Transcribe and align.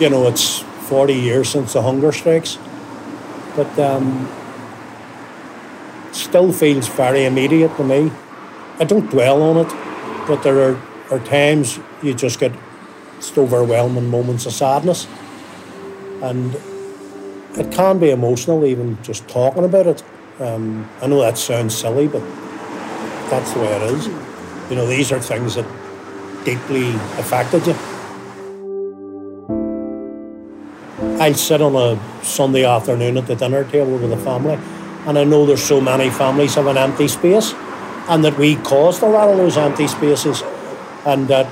you 0.00 0.08
know, 0.10 0.28
it's 0.28 0.60
40 0.88 1.14
years 1.14 1.48
since 1.48 1.72
the 1.72 1.82
hunger 1.82 2.12
strikes, 2.12 2.58
but 3.56 3.78
um, 3.78 4.28
still 6.12 6.52
feels 6.52 6.88
very 6.88 7.24
immediate 7.24 7.76
to 7.76 7.84
me. 7.84 8.10
I 8.78 8.84
don't 8.84 9.10
dwell 9.10 9.42
on 9.42 9.56
it, 9.58 9.68
but 10.28 10.42
there 10.42 10.70
are, 10.70 10.82
are 11.10 11.18
times 11.20 11.80
you 12.02 12.14
just 12.14 12.38
get 12.38 12.52
just 13.16 13.36
overwhelming 13.36 14.08
moments 14.08 14.46
of 14.46 14.52
sadness. 14.52 15.06
And 16.22 16.54
it 17.56 17.72
can 17.72 17.98
be 17.98 18.10
emotional 18.10 18.64
even 18.64 19.02
just 19.02 19.28
talking 19.28 19.64
about 19.64 19.86
it. 19.86 20.02
Um, 20.38 20.88
I 21.02 21.08
know 21.08 21.20
that 21.20 21.36
sounds 21.36 21.76
silly, 21.76 22.06
but 22.06 22.22
that's 23.30 23.52
the 23.52 23.60
way 23.60 23.72
it 23.72 23.82
is. 23.82 24.06
You 24.70 24.76
know, 24.76 24.86
these 24.86 25.10
are 25.10 25.20
things 25.20 25.56
that 25.56 25.66
deeply 26.44 26.90
affected 27.18 27.66
you. 27.66 27.74
I'll 31.28 31.34
sit 31.34 31.60
on 31.60 31.76
a 31.76 32.24
Sunday 32.24 32.64
afternoon 32.64 33.18
at 33.18 33.26
the 33.26 33.36
dinner 33.36 33.62
table 33.62 33.98
with 33.98 34.08
the 34.08 34.16
family, 34.16 34.58
and 35.06 35.18
I 35.18 35.24
know 35.24 35.44
there's 35.44 35.62
so 35.62 35.78
many 35.78 36.08
families 36.08 36.54
have 36.54 36.66
an 36.66 36.78
empty 36.78 37.06
space, 37.06 37.52
and 38.08 38.24
that 38.24 38.38
we 38.38 38.56
caused 38.56 39.02
a 39.02 39.06
lot 39.06 39.28
of 39.28 39.36
those 39.36 39.58
empty 39.58 39.88
spaces, 39.88 40.42
and 41.04 41.28
that 41.28 41.46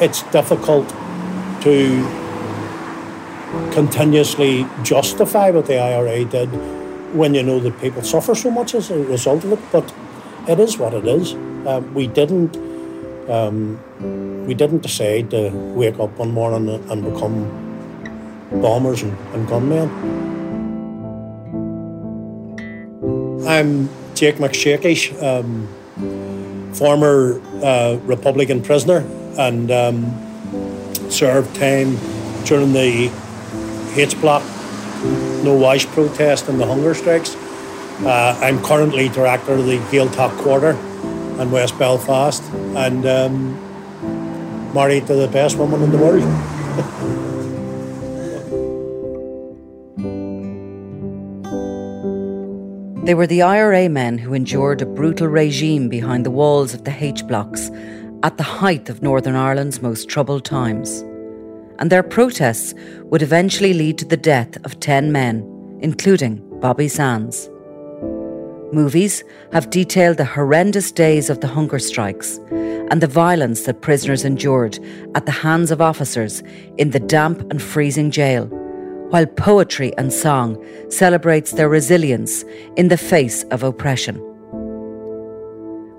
it's 0.00 0.22
difficult 0.32 0.88
to 1.60 2.02
continuously 3.72 4.66
justify 4.82 5.50
what 5.50 5.66
the 5.66 5.78
IRA 5.78 6.24
did 6.24 6.48
when 7.14 7.34
you 7.34 7.42
know 7.42 7.60
that 7.60 7.78
people 7.82 8.02
suffer 8.02 8.34
so 8.34 8.50
much 8.50 8.74
as 8.74 8.90
a 8.90 8.98
result 8.98 9.44
of 9.44 9.52
it. 9.52 9.58
But 9.70 9.92
it 10.48 10.58
is 10.58 10.78
what 10.78 10.94
it 10.94 11.06
is. 11.06 11.34
Um, 11.66 11.92
we 11.92 12.06
didn't 12.06 12.56
um, 13.28 13.78
we 14.46 14.54
didn't 14.54 14.80
decide 14.80 15.30
to 15.32 15.50
wake 15.50 16.00
up 16.00 16.16
one 16.16 16.32
morning 16.32 16.82
and 16.90 17.04
become 17.04 17.69
bombers 18.52 19.02
and, 19.02 19.16
and 19.34 19.48
gunmen. 19.48 19.88
I'm 23.46 23.88
Jake 24.14 24.38
Mac 24.40 24.52
Siacais, 24.52 25.10
um, 25.22 25.66
former 26.74 27.40
uh, 27.62 27.98
Republican 28.04 28.62
prisoner, 28.62 28.98
and 29.38 29.70
um, 29.70 31.10
served 31.10 31.54
time 31.56 31.96
during 32.44 32.72
the 32.72 33.10
H 33.96 34.20
block 34.20 34.42
no 35.42 35.54
wash 35.54 35.86
protest 35.86 36.48
and 36.48 36.60
the 36.60 36.66
hunger 36.66 36.94
strikes. 36.94 37.34
Uh, 38.04 38.38
I'm 38.42 38.62
currently 38.62 39.08
director 39.08 39.52
of 39.52 39.66
the 39.66 39.78
Gaeltacht 39.90 40.36
Quarter 40.38 40.72
in 41.40 41.50
West 41.50 41.78
Belfast 41.78 42.42
and 42.52 43.06
um, 43.06 44.74
married 44.74 45.06
to 45.06 45.14
the 45.14 45.28
best 45.28 45.56
woman 45.56 45.82
in 45.82 45.90
the 45.90 45.98
world. 45.98 46.22
They 53.04 53.14
were 53.14 53.26
the 53.26 53.40
IRA 53.40 53.88
men 53.88 54.18
who 54.18 54.34
endured 54.34 54.82
a 54.82 54.86
brutal 54.86 55.26
regime 55.26 55.88
behind 55.88 56.26
the 56.26 56.30
walls 56.30 56.74
of 56.74 56.84
the 56.84 56.94
H 57.02 57.26
blocks 57.26 57.70
at 58.22 58.36
the 58.36 58.42
height 58.42 58.90
of 58.90 59.02
Northern 59.02 59.34
Ireland's 59.34 59.80
most 59.80 60.06
troubled 60.06 60.44
times. 60.44 61.00
And 61.78 61.90
their 61.90 62.02
protests 62.02 62.74
would 63.04 63.22
eventually 63.22 63.72
lead 63.72 63.96
to 63.98 64.04
the 64.04 64.18
death 64.18 64.54
of 64.66 64.80
10 64.80 65.12
men, 65.12 65.78
including 65.80 66.42
Bobby 66.60 66.88
Sands. 66.88 67.48
Movies 68.70 69.24
have 69.54 69.70
detailed 69.70 70.18
the 70.18 70.26
horrendous 70.26 70.92
days 70.92 71.30
of 71.30 71.40
the 71.40 71.48
hunger 71.48 71.78
strikes 71.78 72.38
and 72.90 73.00
the 73.00 73.06
violence 73.06 73.62
that 73.62 73.80
prisoners 73.80 74.26
endured 74.26 74.78
at 75.14 75.24
the 75.24 75.32
hands 75.32 75.70
of 75.70 75.80
officers 75.80 76.42
in 76.76 76.90
the 76.90 77.00
damp 77.00 77.40
and 77.50 77.62
freezing 77.62 78.10
jail 78.10 78.46
while 79.10 79.26
poetry 79.26 79.92
and 79.98 80.12
song 80.12 80.56
celebrates 80.88 81.52
their 81.52 81.68
resilience 81.68 82.44
in 82.76 82.88
the 82.88 82.96
face 82.96 83.42
of 83.50 83.62
oppression. 83.62 84.16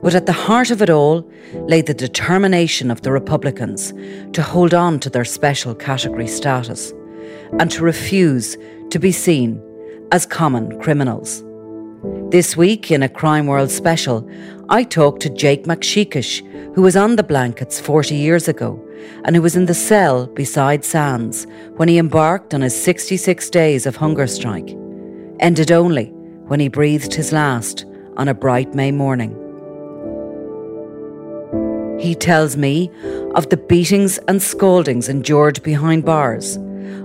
But 0.02 0.16
at 0.16 0.26
the 0.26 0.34
heart 0.34 0.72
of 0.72 0.82
it 0.82 0.90
all 0.90 1.30
lay 1.68 1.82
the 1.82 1.94
determination 1.94 2.90
of 2.90 3.02
the 3.02 3.12
Republicans 3.12 3.94
to 4.34 4.42
hold 4.42 4.74
on 4.74 5.00
to 5.02 5.10
their 5.10 5.26
special 5.26 5.76
category 5.76 6.28
status 6.28 6.92
and 7.60 7.70
to 7.72 7.84
refuse 7.84 8.58
to 8.90 9.00
be 9.00 9.12
seen 9.12 9.62
as 10.12 10.26
common 10.26 10.80
criminals. 10.80 11.44
This 12.04 12.58
week 12.58 12.90
in 12.90 13.04
a 13.04 13.10
Crime 13.10 13.46
World 13.46 13.70
special, 13.70 14.28
I 14.70 14.84
talked 14.84 15.22
to 15.22 15.30
Jake 15.30 15.68
Mac 15.68 15.82
Siacais, 15.82 16.42
who 16.74 16.82
was 16.82 16.96
on 16.96 17.16
the 17.16 17.22
blankets 17.22 17.80
40 17.80 18.16
years 18.16 18.48
ago 18.48 18.84
and 19.24 19.36
who 19.36 19.42
was 19.44 19.56
in 19.56 19.68
the 19.68 19.76
cell 19.76 20.26
beside 20.26 20.84
Sands 20.84 21.46
when 21.76 21.88
he 21.88 22.00
embarked 22.00 22.56
on 22.56 22.62
his 22.62 22.84
66 22.84 23.48
days 23.52 23.86
of 23.86 23.98
hunger 23.98 24.26
strike, 24.26 24.76
ended 25.40 25.72
only 25.72 26.06
when 26.48 26.60
he 26.60 26.70
breathed 26.70 27.14
his 27.14 27.32
last 27.32 27.86
on 28.18 28.28
a 28.28 28.34
bright 28.34 28.74
May 28.74 28.92
morning. 28.92 29.38
He 32.00 32.16
tells 32.16 32.58
me 32.58 32.90
of 33.36 33.50
the 33.50 33.58
beatings 33.58 34.18
and 34.28 34.42
scoldings 34.42 35.08
endured 35.08 35.62
behind 35.62 36.04
bars, 36.04 36.58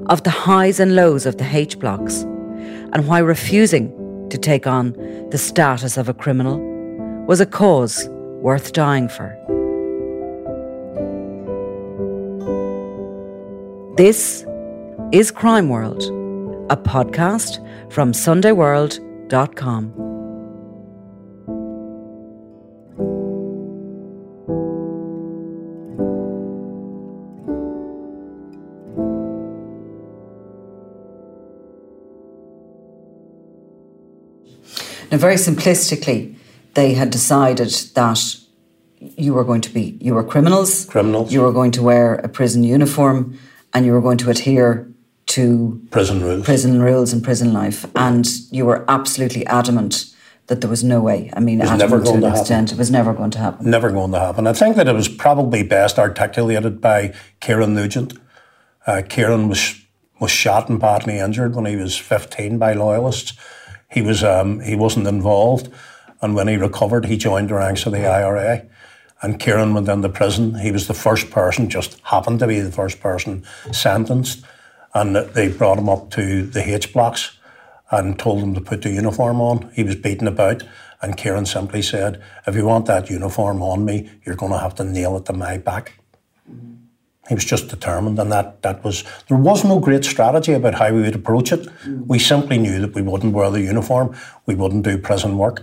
of 0.06 0.22
the 0.22 0.30
highs 0.30 0.80
and 0.80 0.96
lows 0.96 1.26
of 1.26 1.36
the 1.36 1.44
H 1.44 1.78
blocks, 1.78 2.22
and 2.22 3.06
why 3.06 3.18
refusing 3.18 3.92
to 4.36 4.41
take 4.41 4.66
on 4.66 4.92
the 5.30 5.38
status 5.38 5.97
of 5.97 6.08
a 6.08 6.14
criminal 6.14 6.58
was 7.26 7.41
a 7.41 7.47
cause 7.47 8.06
worth 8.42 8.72
dying 8.72 9.08
for. 9.08 9.34
This 13.96 14.44
is 15.10 15.30
Crime 15.30 15.70
World, 15.70 16.02
a 16.70 16.76
podcast 16.76 17.64
from 17.91 18.12
SundayWorld.com. 18.12 20.06
Now, 35.16 35.21
very 35.21 35.37
simplistically, 35.37 36.37
they 36.75 36.93
had 36.93 37.09
decided 37.09 37.71
that 37.94 38.37
you 39.00 39.32
were 39.32 39.44
going 39.44 39.62
to 39.62 39.71
be, 39.71 39.97
you 39.99 40.12
were 40.12 40.22
criminals. 40.22 40.84
Criminals. 40.84 41.32
You 41.32 41.41
were 41.41 41.53
going 41.53 41.71
to 41.71 41.82
wear 41.82 42.16
a 42.16 42.28
prison 42.28 42.62
uniform 42.65 43.38
and 43.72 43.87
you 43.87 43.93
were 43.93 44.03
going 44.03 44.19
to 44.19 44.28
adhere 44.28 44.93
to 45.28 45.81
prison 45.91 46.22
rules, 46.22 46.44
prison 46.44 46.82
rules 46.82 47.15
and 47.15 47.25
prison 47.25 47.55
life, 47.55 47.87
and 47.97 48.26
you 48.50 48.66
were 48.66 48.84
absolutely 48.88 49.47
adamant 49.47 50.15
that 50.49 50.60
there 50.60 50.69
was 50.69 50.84
no 50.84 51.00
way. 51.00 51.31
I 51.32 51.41
mean, 51.41 51.62
it 51.62 51.71
was 51.71 51.78
never 51.78 51.99
going 51.99 52.21
to, 52.21 52.28
to 52.28 52.38
extent, 52.38 52.72
it 52.72 52.78
was 52.78 52.91
never 52.91 53.15
going 53.15 53.31
to 53.31 53.38
happen. 53.38 53.71
Never 53.71 53.91
going 53.91 54.12
to 54.12 54.21
happen. 54.21 54.47
I 54.47 54.53
think 54.53 54.76
that 54.76 54.87
it 54.87 54.94
was 54.94 55.09
probably 55.09 55.62
best 55.62 55.99
articulated 55.99 56.82
by 56.82 57.15
Kieran 57.41 57.75
Nugent. 57.75 58.12
Uh, 58.87 59.00
Kieran 59.09 59.49
was 59.49 59.81
was 60.21 60.31
shot 60.31 60.69
and 60.69 60.78
badly 60.78 61.19
injured 61.19 61.55
when 61.55 61.65
he 61.65 61.76
was 61.76 61.97
15 61.97 62.59
by 62.59 62.75
loyalists. 62.75 63.32
He 63.88 64.02
was 64.02 64.22
um, 64.24 64.60
he 64.60 64.76
wasn't 64.76 65.06
involved, 65.06 65.69
and 66.20 66.34
when 66.34 66.48
he 66.48 66.56
recovered, 66.56 67.06
he 67.06 67.16
joined 67.16 67.50
the 67.50 67.54
ranks 67.54 67.86
of 67.86 67.92
the 67.92 68.06
IRA 68.06 68.66
and 69.22 69.41
Kieran 69.41 69.74
went 69.74 69.88
into 69.88 70.08
prison. 70.08 70.58
He 70.58 70.70
was 70.70 70.86
the 70.86 70.94
first 70.94 71.30
person, 71.30 71.70
just 71.70 71.98
happened 72.00 72.38
to 72.41 72.46
be 72.46 72.60
the 72.60 72.72
first 72.72 73.00
person 73.00 73.44
sentenced, 73.72 74.44
and 74.94 75.16
they 75.16 75.48
brought 75.48 75.78
him 75.78 75.88
up 75.88 76.10
to 76.10 76.46
the 76.46 76.69
H 76.69 76.92
blocks 76.92 77.38
and 77.91 78.19
told 78.19 78.41
him 78.41 78.54
to 78.54 78.60
put 78.60 78.82
the 78.82 78.91
uniform 78.91 79.41
on. 79.41 79.70
He 79.75 79.84
was 79.84 79.96
beaten 79.96 80.28
about, 80.28 80.62
and 81.00 81.16
Kieran 81.16 81.46
simply 81.46 81.82
said, 81.82 82.22
"If 82.46 82.54
you 82.54 82.66
want 82.66 82.86
that 82.86 83.10
uniform 83.10 83.62
on 83.62 83.84
me, 83.84 84.10
you're 84.25 84.36
going 84.36 84.52
to 84.52 84.58
have 84.58 84.75
to 84.76 84.84
nail 84.84 85.16
it 85.16 85.25
to 85.26 85.32
my 85.32 85.56
back." 85.56 85.92
He 87.28 87.34
was 87.34 87.44
just 87.44 87.69
determined, 87.69 88.19
and 88.19 88.31
that 88.31 88.62
that 88.62 88.84
was 88.84 89.05
there 89.28 89.37
was 89.38 89.64
no 89.64 89.81
great 89.81 90.05
strategy 90.05 90.52
about 90.52 90.75
how 90.75 90.93
we 90.93 91.02
would 91.02 91.14
approach 91.14 91.52
it. 91.52 91.67
Mm. 91.84 92.06
We 92.06 92.19
simply 92.19 92.58
knew 92.58 92.81
that 92.81 92.94
we 92.94 93.02
wouldn't 93.02 93.34
wear 93.34 93.50
the 93.50 93.62
uniform, 93.62 94.14
we 94.46 94.55
wouldn't 94.55 94.84
do 94.84 94.99
prison 94.99 95.37
work. 95.37 95.62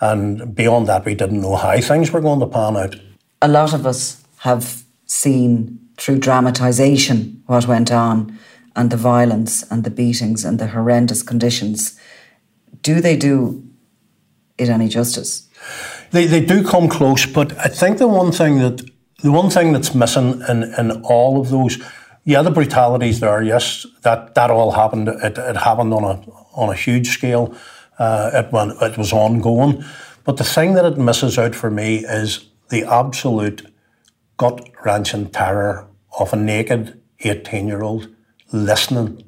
And 0.00 0.54
beyond 0.54 0.86
that, 0.86 1.04
we 1.04 1.14
didn't 1.14 1.40
know 1.40 1.56
how 1.56 1.80
things 1.80 2.12
were 2.12 2.20
going 2.20 2.40
to 2.40 2.46
pan 2.46 2.76
out. 2.76 2.96
A 3.42 3.48
lot 3.48 3.74
of 3.74 3.86
us 3.86 4.22
have 4.38 4.84
seen 5.06 5.78
through 5.96 6.18
dramatisation 6.18 7.42
what 7.46 7.66
went 7.66 7.90
on 7.90 8.38
and 8.76 8.90
the 8.90 8.96
violence 8.96 9.64
and 9.70 9.82
the 9.82 9.90
beatings 9.90 10.44
and 10.44 10.58
the 10.58 10.68
horrendous 10.68 11.22
conditions. 11.22 11.98
Do 12.82 13.00
they 13.00 13.16
do 13.16 13.64
it 14.56 14.68
any 14.68 14.88
justice? 14.88 15.48
They, 16.12 16.26
they 16.26 16.44
do 16.44 16.62
come 16.62 16.88
close, 16.88 17.26
but 17.26 17.56
I 17.58 17.68
think 17.68 17.98
the 17.98 18.06
one 18.06 18.30
thing 18.30 18.60
that 18.60 18.88
the 19.22 19.32
one 19.32 19.50
thing 19.50 19.72
that's 19.72 19.94
missing 19.94 20.42
in, 20.48 20.62
in 20.78 21.02
all 21.02 21.40
of 21.40 21.50
those, 21.50 21.78
yeah, 22.24 22.42
the 22.42 22.50
brutalities 22.50 23.20
there, 23.20 23.42
yes, 23.42 23.86
that, 24.02 24.34
that 24.34 24.50
all 24.50 24.72
happened. 24.72 25.08
It, 25.08 25.38
it 25.38 25.56
happened 25.56 25.92
on 25.92 26.04
a 26.04 26.48
on 26.58 26.70
a 26.70 26.74
huge 26.74 27.08
scale. 27.08 27.54
Uh, 27.98 28.30
it, 28.34 28.52
went, 28.52 28.72
it 28.82 28.98
was 28.98 29.12
ongoing. 29.12 29.84
But 30.24 30.36
the 30.36 30.44
thing 30.44 30.74
that 30.74 30.84
it 30.84 30.98
misses 30.98 31.38
out 31.38 31.54
for 31.54 31.70
me 31.70 32.04
is 32.04 32.48
the 32.68 32.84
absolute 32.84 33.72
gut 34.36 34.68
wrenching 34.84 35.30
terror 35.30 35.88
of 36.18 36.32
a 36.32 36.36
naked 36.36 37.00
18 37.20 37.66
year 37.66 37.82
old 37.82 38.08
listening 38.52 39.24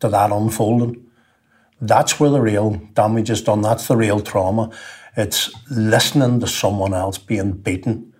to 0.00 0.08
that 0.08 0.32
unfolding. 0.32 1.06
That's 1.80 2.18
where 2.18 2.30
the 2.30 2.40
real 2.40 2.80
damage 2.94 3.30
is 3.30 3.42
done. 3.42 3.62
That's 3.62 3.86
the 3.86 3.96
real 3.96 4.20
trauma. 4.20 4.70
It's 5.16 5.52
listening 5.70 6.40
to 6.40 6.46
someone 6.46 6.94
else 6.94 7.18
being 7.18 7.52
beaten 7.52 8.11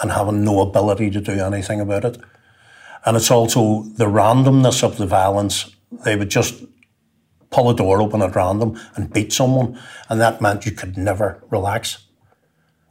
and 0.00 0.12
having 0.12 0.44
no 0.44 0.60
ability 0.60 1.10
to 1.10 1.20
do 1.20 1.32
anything 1.32 1.80
about 1.80 2.04
it. 2.04 2.18
And 3.04 3.16
it's 3.16 3.30
also 3.30 3.82
the 3.96 4.06
randomness 4.06 4.82
of 4.82 4.96
the 4.96 5.06
violence. 5.06 5.74
They 6.04 6.16
would 6.16 6.30
just 6.30 6.62
pull 7.50 7.70
a 7.70 7.74
door 7.74 8.00
open 8.00 8.22
at 8.22 8.36
random 8.36 8.78
and 8.94 9.12
beat 9.12 9.32
someone, 9.32 9.78
and 10.08 10.20
that 10.20 10.40
meant 10.40 10.66
you 10.66 10.72
could 10.72 10.96
never 10.96 11.42
relax. 11.50 12.06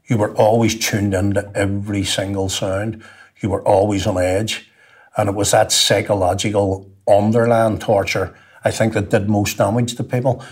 You 0.08 0.18
were 0.18 0.36
always 0.36 0.78
tuned 0.78 1.14
into 1.14 1.50
every 1.56 2.04
single 2.04 2.50
sound. 2.50 3.04
You 3.42 3.50
were 3.50 3.66
always 3.66 4.08
on 4.08 4.18
edge. 4.18 4.70
And 5.16 5.30
it 5.30 5.36
was 5.36 5.52
that 5.52 5.72
psychological 5.72 6.90
underland 7.08 7.82
torture, 7.82 8.36
I 8.64 8.72
think, 8.72 8.94
that 8.94 9.10
did 9.10 9.30
most 9.30 9.58
damage 9.58 9.96
to 9.96 10.04
people. 10.04 10.44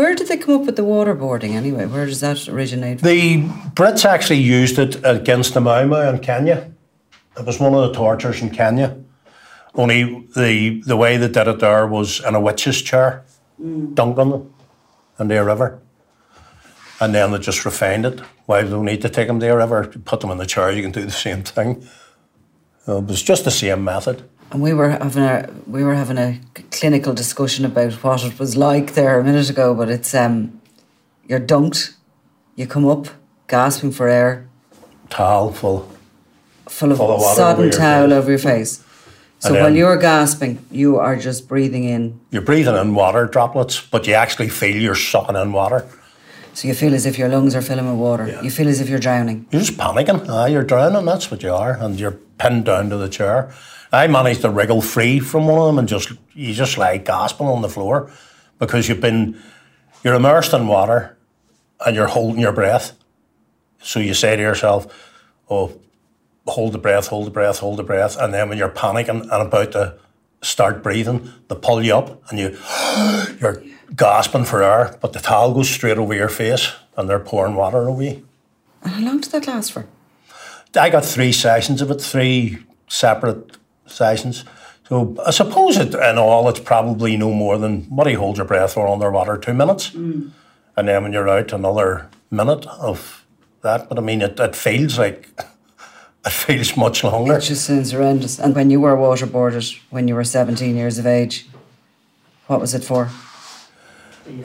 Where 0.00 0.14
did 0.14 0.28
they 0.28 0.38
come 0.38 0.54
up 0.54 0.64
with 0.64 0.76
the 0.76 0.82
waterboarding 0.82 1.50
anyway? 1.50 1.84
Where 1.84 2.06
does 2.06 2.20
that 2.20 2.48
originate? 2.48 3.02
The 3.02 3.42
Brits 3.74 4.06
actually 4.06 4.38
used 4.38 4.78
it 4.78 4.98
against 5.04 5.52
the 5.52 5.60
Mau 5.60 5.84
Mau 5.86 6.08
in 6.08 6.20
Kenya. 6.20 6.72
It 7.38 7.44
was 7.44 7.60
one 7.60 7.74
of 7.74 7.82
the 7.82 7.92
tortures 7.92 8.40
in 8.40 8.48
Kenya. 8.48 8.96
Only 9.74 10.26
the 10.34 10.80
the 10.86 10.96
way 10.96 11.18
they 11.18 11.28
did 11.28 11.46
it 11.48 11.58
there 11.58 11.86
was 11.86 12.24
in 12.26 12.34
a 12.34 12.40
witch's 12.40 12.80
chair, 12.80 13.26
mm. 13.60 13.92
dunked 13.92 14.16
on 14.16 14.30
them 14.30 14.54
into 15.18 15.38
a 15.38 15.44
river. 15.44 15.82
And 16.98 17.14
then 17.14 17.32
they 17.32 17.38
just 17.38 17.66
refined 17.66 18.06
it. 18.06 18.20
Why 18.46 18.62
do 18.62 18.78
we 18.80 18.86
need 18.86 19.02
to 19.02 19.10
take 19.10 19.28
them 19.28 19.38
to 19.38 19.48
a 19.48 19.54
river? 19.54 19.86
Put 19.86 20.22
them 20.22 20.30
in 20.30 20.38
the 20.38 20.46
chair, 20.46 20.72
you 20.72 20.80
can 20.80 20.92
do 20.92 21.04
the 21.04 21.10
same 21.10 21.42
thing. 21.42 21.86
It 22.88 23.04
was 23.04 23.22
just 23.22 23.44
the 23.44 23.50
same 23.50 23.84
method. 23.84 24.29
And 24.50 24.60
we 24.60 24.72
were 24.74 24.90
having 24.90 25.22
a 25.22 25.48
we 25.66 25.84
were 25.84 25.94
having 25.94 26.18
a 26.18 26.40
clinical 26.72 27.14
discussion 27.14 27.64
about 27.64 27.92
what 28.02 28.24
it 28.24 28.38
was 28.38 28.56
like 28.56 28.94
there 28.94 29.20
a 29.20 29.24
minute 29.24 29.48
ago. 29.48 29.74
But 29.74 29.88
it's 29.88 30.14
um, 30.14 30.60
you're 31.28 31.40
dunked, 31.40 31.94
you 32.56 32.66
come 32.66 32.86
up 32.86 33.06
gasping 33.46 33.92
for 33.92 34.08
air, 34.08 34.48
towel 35.08 35.52
full, 35.52 35.90
full 36.68 36.92
of, 36.92 36.98
full 36.98 37.12
of 37.12 37.36
sodden 37.36 37.66
over 37.66 37.76
towel 37.76 38.08
face. 38.08 38.12
over 38.18 38.30
your 38.30 38.38
face. 38.38 38.84
So 39.38 39.54
while 39.54 39.74
you're 39.74 39.96
gasping, 39.96 40.62
you 40.70 40.98
are 40.98 41.16
just 41.16 41.48
breathing 41.48 41.84
in. 41.84 42.20
You're 42.30 42.42
breathing 42.42 42.76
in 42.76 42.94
water 42.94 43.24
droplets, 43.24 43.80
but 43.80 44.06
you 44.06 44.12
actually 44.12 44.50
feel 44.50 44.76
you're 44.76 44.94
sucking 44.94 45.34
in 45.34 45.52
water. 45.52 45.88
So 46.52 46.68
you 46.68 46.74
feel 46.74 46.92
as 46.92 47.06
if 47.06 47.16
your 47.16 47.30
lungs 47.30 47.54
are 47.54 47.62
filling 47.62 47.88
with 47.88 47.96
water. 47.96 48.28
Yeah. 48.28 48.42
You 48.42 48.50
feel 48.50 48.68
as 48.68 48.82
if 48.82 48.90
you're 48.90 48.98
drowning. 48.98 49.46
You're 49.50 49.62
just 49.62 49.78
panicking. 49.78 50.28
Ah, 50.28 50.44
you're 50.44 50.62
drowning. 50.64 51.06
That's 51.06 51.30
what 51.30 51.42
you 51.42 51.54
are, 51.54 51.72
and 51.72 51.98
you're 51.98 52.18
pinned 52.36 52.66
down 52.66 52.90
to 52.90 52.98
the 52.98 53.08
chair. 53.08 53.50
I 53.92 54.06
managed 54.06 54.42
to 54.42 54.50
wriggle 54.50 54.82
free 54.82 55.18
from 55.18 55.46
one 55.46 55.58
of 55.58 55.66
them 55.66 55.78
and 55.78 55.88
just 55.88 56.12
you 56.34 56.54
just 56.54 56.78
lie 56.78 56.96
gasping 56.96 57.46
on 57.46 57.62
the 57.62 57.68
floor 57.68 58.10
because 58.58 58.88
you've 58.88 59.00
been 59.00 59.40
you're 60.04 60.14
immersed 60.14 60.52
in 60.52 60.66
water 60.66 61.16
and 61.84 61.96
you're 61.96 62.06
holding 62.06 62.40
your 62.40 62.52
breath. 62.52 62.92
So 63.82 63.98
you 63.98 64.14
say 64.14 64.36
to 64.36 64.42
yourself, 64.42 64.86
"Oh, 65.48 65.80
hold 66.46 66.72
the 66.72 66.78
breath, 66.78 67.08
hold 67.08 67.26
the 67.26 67.30
breath, 67.30 67.58
hold 67.58 67.78
the 67.78 67.82
breath," 67.82 68.16
and 68.16 68.32
then 68.32 68.48
when 68.48 68.58
you're 68.58 68.68
panicking 68.68 69.22
and 69.22 69.32
about 69.32 69.72
to 69.72 69.96
start 70.42 70.82
breathing, 70.82 71.30
they 71.48 71.56
pull 71.56 71.82
you 71.82 71.94
up 71.94 72.22
and 72.30 72.38
you 72.38 72.56
you're 73.40 73.62
gasping 73.96 74.44
for 74.44 74.62
air, 74.62 74.96
but 75.00 75.12
the 75.12 75.18
towel 75.18 75.52
goes 75.52 75.68
straight 75.68 75.98
over 75.98 76.14
your 76.14 76.28
face 76.28 76.72
and 76.96 77.08
they're 77.08 77.18
pouring 77.18 77.54
water 77.54 77.88
over 77.88 78.02
you. 78.02 78.26
And 78.82 78.92
how 78.92 79.04
long 79.04 79.20
did 79.20 79.32
that 79.32 79.46
last 79.46 79.72
for? 79.72 79.86
I 80.74 80.88
got 80.90 81.04
three 81.04 81.32
sessions 81.32 81.82
of 81.82 81.90
it, 81.90 82.00
three 82.00 82.58
separate 82.88 83.56
sessions. 83.90 84.44
So 84.90 85.16
I 85.24 85.30
suppose 85.30 85.76
it, 85.76 85.94
in 85.94 86.18
all, 86.18 86.48
it's 86.48 86.58
probably 86.58 87.16
no 87.16 87.32
more 87.32 87.58
than 87.58 87.82
what 87.84 88.04
do 88.04 88.10
you 88.10 88.18
hold 88.18 88.38
your 88.38 88.46
breath 88.46 88.72
for 88.72 88.88
underwater? 88.88 89.38
Two 89.38 89.54
minutes, 89.54 89.90
mm. 89.90 90.30
and 90.76 90.88
then 90.88 91.02
when 91.04 91.12
you're 91.12 91.28
out, 91.28 91.52
another 91.52 92.08
minute 92.30 92.66
of 92.66 93.24
that. 93.62 93.88
But 93.88 93.98
I 93.98 94.02
mean, 94.02 94.20
it, 94.20 94.40
it 94.40 94.56
feels 94.56 94.98
like 94.98 95.28
it 96.26 96.32
feels 96.32 96.76
much 96.76 97.04
longer. 97.04 97.36
It 97.36 97.42
just 97.42 97.66
sounds 97.66 97.92
horrendous. 97.92 98.40
And 98.40 98.52
when 98.52 98.68
you 98.70 98.80
were 98.80 98.96
waterboarded 98.96 99.78
when 99.90 100.08
you 100.08 100.16
were 100.16 100.24
17 100.24 100.74
years 100.74 100.98
of 100.98 101.06
age, 101.06 101.46
what 102.48 102.60
was 102.60 102.74
it 102.74 102.82
for? 102.82 103.10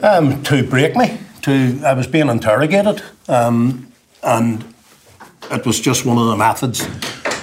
Um, 0.00 0.44
to 0.44 0.62
break 0.62 0.94
me. 0.94 1.18
To 1.42 1.80
I 1.84 1.92
was 1.92 2.06
being 2.06 2.28
interrogated, 2.28 3.02
um, 3.26 3.92
and 4.22 4.64
it 5.50 5.66
was 5.66 5.80
just 5.80 6.06
one 6.06 6.18
of 6.18 6.26
the 6.26 6.36
methods 6.36 6.86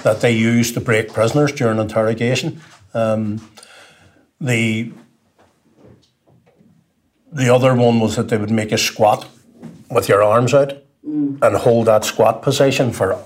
that 0.03 0.21
they 0.21 0.31
used 0.31 0.73
to 0.75 0.81
break 0.81 1.11
prisoners 1.11 1.51
during 1.51 1.79
interrogation. 1.79 2.61
Um, 2.93 3.49
the 4.39 4.91
the 7.31 7.53
other 7.53 7.73
one 7.73 7.99
was 7.99 8.15
that 8.15 8.29
they 8.29 8.37
would 8.37 8.51
make 8.51 8.71
a 8.71 8.77
squat 8.77 9.27
with 9.89 10.07
your 10.07 10.21
arms 10.21 10.53
out 10.53 10.73
mm. 11.05 11.41
and 11.41 11.55
hold 11.55 11.87
that 11.87 12.05
squat 12.05 12.43
position 12.43 12.91
for 12.91 13.17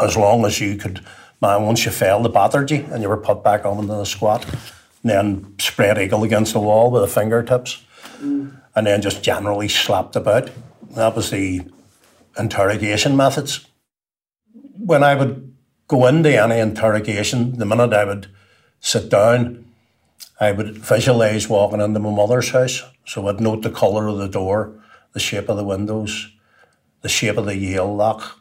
as 0.00 0.16
long 0.16 0.44
as 0.44 0.60
you 0.60 0.76
could. 0.76 1.04
Man, 1.40 1.62
once 1.62 1.84
you 1.84 1.92
fell, 1.92 2.22
they 2.22 2.28
battered 2.28 2.70
you 2.70 2.84
and 2.90 3.02
you 3.02 3.08
were 3.08 3.16
put 3.16 3.44
back 3.44 3.64
on 3.64 3.78
into 3.78 3.94
the 3.94 4.04
squat. 4.04 4.44
And 5.02 5.10
then 5.10 5.54
spread 5.58 5.98
eagle 5.98 6.24
against 6.24 6.52
the 6.52 6.60
wall 6.60 6.90
with 6.90 7.02
the 7.02 7.08
fingertips. 7.08 7.82
Mm. 8.18 8.60
And 8.74 8.86
then 8.86 9.00
just 9.02 9.22
generally 9.22 9.68
slapped 9.68 10.16
about. 10.16 10.50
That 10.96 11.14
was 11.14 11.30
the 11.30 11.62
interrogation 12.38 13.16
methods. 13.16 13.66
When 14.52 15.02
I 15.02 15.14
would 15.14 15.49
go 15.90 16.06
into 16.06 16.40
any 16.40 16.60
interrogation, 16.60 17.58
the 17.58 17.66
minute 17.66 17.92
I 17.92 18.04
would 18.04 18.28
sit 18.78 19.10
down, 19.10 19.64
I 20.38 20.52
would 20.52 20.78
visualise 20.78 21.48
walking 21.48 21.80
into 21.80 21.98
my 21.98 22.12
mother's 22.12 22.50
house. 22.50 22.84
So 23.04 23.26
I'd 23.26 23.40
note 23.40 23.62
the 23.62 23.72
colour 23.72 24.06
of 24.06 24.18
the 24.18 24.28
door, 24.28 24.80
the 25.14 25.18
shape 25.18 25.48
of 25.48 25.56
the 25.56 25.64
windows, 25.64 26.30
the 27.00 27.08
shape 27.08 27.36
of 27.36 27.46
the 27.46 27.56
Yale 27.56 27.92
lock, 27.92 28.38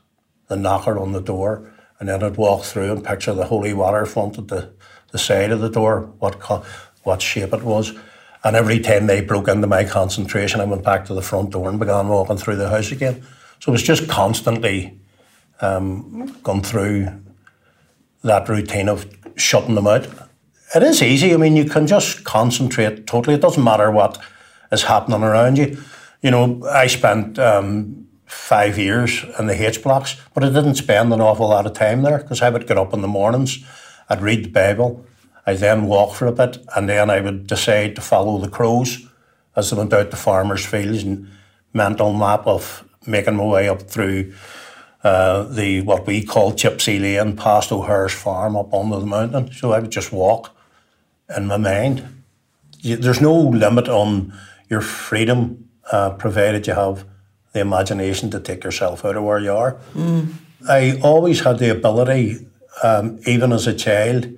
the 0.47 0.57
knocker 0.57 0.99
on 0.99 1.11
the 1.11 1.21
door, 1.21 1.73
and 1.99 2.07
then 2.07 2.23
I'd 2.23 2.37
walk 2.37 2.65
through 2.65 2.91
and 2.91 3.03
picture 3.03 3.33
the 3.33 3.45
holy 3.45 3.73
water 3.73 4.05
font 4.05 4.37
at 4.37 4.49
the, 4.49 4.71
the 5.11 5.17
side 5.17 5.49
of 5.49 5.59
the 5.59 5.71
door, 5.71 6.01
what 6.19 6.35
what 7.01 7.21
shape 7.23 7.51
it 7.51 7.63
was. 7.63 7.93
And 8.43 8.55
every 8.55 8.79
time 8.79 9.07
they 9.07 9.21
broke 9.21 9.47
into 9.47 9.65
my 9.65 9.85
concentration, 9.85 10.61
I 10.61 10.65
went 10.65 10.83
back 10.83 11.05
to 11.05 11.15
the 11.15 11.23
front 11.23 11.49
door 11.49 11.67
and 11.67 11.79
began 11.79 12.09
walking 12.09 12.37
through 12.37 12.57
the 12.57 12.69
house 12.69 12.91
again. 12.91 13.23
So 13.59 13.71
it 13.71 13.73
was 13.73 13.81
just 13.81 14.07
constantly 14.07 14.99
um, 15.61 16.37
going 16.43 16.61
through 16.61 17.09
that 18.23 18.49
routine 18.49 18.89
of 18.89 19.07
shutting 19.35 19.75
them 19.75 19.87
out. 19.87 20.07
It 20.75 20.83
is 20.83 21.01
easy. 21.01 21.33
I 21.33 21.37
mean, 21.37 21.55
you 21.55 21.65
can 21.65 21.87
just 21.87 22.23
concentrate 22.23 23.07
totally. 23.07 23.35
It 23.35 23.41
doesn't 23.41 23.63
matter 23.63 23.89
what 23.89 24.21
is 24.71 24.83
happening 24.83 25.23
around 25.23 25.57
you. 25.57 25.81
You 26.21 26.31
know, 26.31 26.63
I 26.69 26.87
spent 26.87 27.39
um, 27.39 28.07
five 28.25 28.77
years 28.77 29.25
in 29.39 29.47
the 29.47 29.67
H 29.67 29.81
blocks, 29.81 30.15
but 30.33 30.43
I 30.43 30.49
didn't 30.49 30.75
spend 30.75 31.11
an 31.11 31.21
awful 31.21 31.49
lot 31.49 31.65
of 31.65 31.73
time 31.73 32.03
there 32.03 32.19
because 32.19 32.41
I 32.41 32.49
would 32.49 32.67
get 32.67 32.77
up 32.77 32.93
in 32.93 33.01
the 33.01 33.07
mornings, 33.07 33.63
I'd 34.09 34.21
read 34.21 34.45
the 34.45 34.49
Bible, 34.49 35.05
I'd 35.47 35.57
then 35.57 35.85
walk 35.85 36.13
for 36.13 36.27
a 36.27 36.31
bit, 36.31 36.57
and 36.75 36.87
then 36.87 37.09
I 37.09 37.21
would 37.21 37.47
decide 37.47 37.95
to 37.95 38.01
follow 38.01 38.37
the 38.37 38.49
crows 38.49 39.07
as 39.55 39.71
they 39.71 39.77
went 39.77 39.93
out 39.93 40.11
to 40.11 40.17
farmers' 40.17 40.65
fields 40.65 41.03
and 41.03 41.27
mental 41.73 42.13
map 42.13 42.45
of 42.45 42.87
making 43.07 43.35
my 43.35 43.45
way 43.45 43.67
up 43.67 43.81
through 43.81 44.33
uh, 45.03 45.43
the 45.43 45.81
what 45.81 46.05
we 46.05 46.23
call 46.23 46.53
Gypsy 46.53 46.99
Lane 46.99 47.35
past 47.35 47.71
O'Hare's 47.71 48.13
farm 48.13 48.55
up 48.55 48.73
under 48.73 48.99
the 48.99 49.05
mountain. 49.05 49.51
So 49.53 49.71
I 49.71 49.79
would 49.79 49.91
just 49.91 50.11
walk 50.11 50.55
in 51.35 51.47
my 51.47 51.57
mind. 51.57 52.23
There's 52.83 53.21
no 53.21 53.33
limit 53.35 53.87
on 53.87 54.33
your 54.69 54.81
freedom, 54.81 55.69
uh, 55.91 56.11
provided 56.11 56.67
you 56.67 56.73
have 56.73 57.05
the 57.53 57.59
imagination 57.59 58.29
to 58.31 58.39
take 58.39 58.63
yourself 58.63 59.03
out 59.05 59.15
of 59.15 59.23
where 59.23 59.39
you 59.39 59.51
are. 59.51 59.79
Mm. 59.93 60.33
I 60.67 60.99
always 61.01 61.41
had 61.41 61.59
the 61.59 61.71
ability, 61.71 62.45
um, 62.83 63.19
even 63.25 63.51
as 63.51 63.67
a 63.67 63.73
child, 63.73 64.29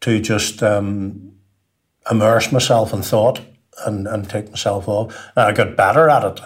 to 0.00 0.20
just 0.20 0.62
um, 0.62 1.32
immerse 2.10 2.52
myself 2.52 2.92
in 2.92 3.02
thought 3.02 3.40
and, 3.86 4.06
and 4.06 4.28
take 4.28 4.50
myself 4.50 4.88
off. 4.88 5.14
And 5.34 5.46
I 5.46 5.52
got 5.52 5.76
better 5.76 6.08
at 6.08 6.24
it 6.24 6.40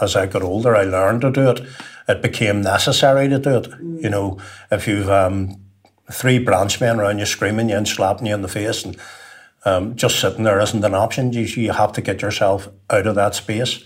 as 0.00 0.16
I 0.16 0.26
got 0.26 0.42
older. 0.42 0.74
I 0.76 0.82
learned 0.84 1.22
to 1.22 1.30
do 1.30 1.50
it 1.50 1.60
it 2.08 2.22
became 2.22 2.60
necessary 2.60 3.28
to 3.28 3.38
do 3.38 3.56
it. 3.56 3.70
Mm. 3.70 4.02
You 4.02 4.10
know, 4.10 4.38
if 4.70 4.86
you've 4.86 5.10
um, 5.10 5.60
three 6.10 6.38
branch 6.38 6.80
men 6.80 7.00
around 7.00 7.18
you 7.18 7.26
screaming 7.26 7.68
you 7.68 7.76
and 7.76 7.88
slapping 7.88 8.26
you 8.26 8.34
in 8.34 8.42
the 8.42 8.48
face 8.48 8.84
and 8.84 8.96
um, 9.64 9.96
just 9.96 10.20
sitting 10.20 10.44
there 10.44 10.60
isn't 10.60 10.84
an 10.84 10.94
option. 10.94 11.32
You, 11.32 11.42
you 11.42 11.72
have 11.72 11.92
to 11.92 12.02
get 12.02 12.20
yourself 12.20 12.68
out 12.90 13.06
of 13.06 13.14
that 13.14 13.34
space 13.34 13.84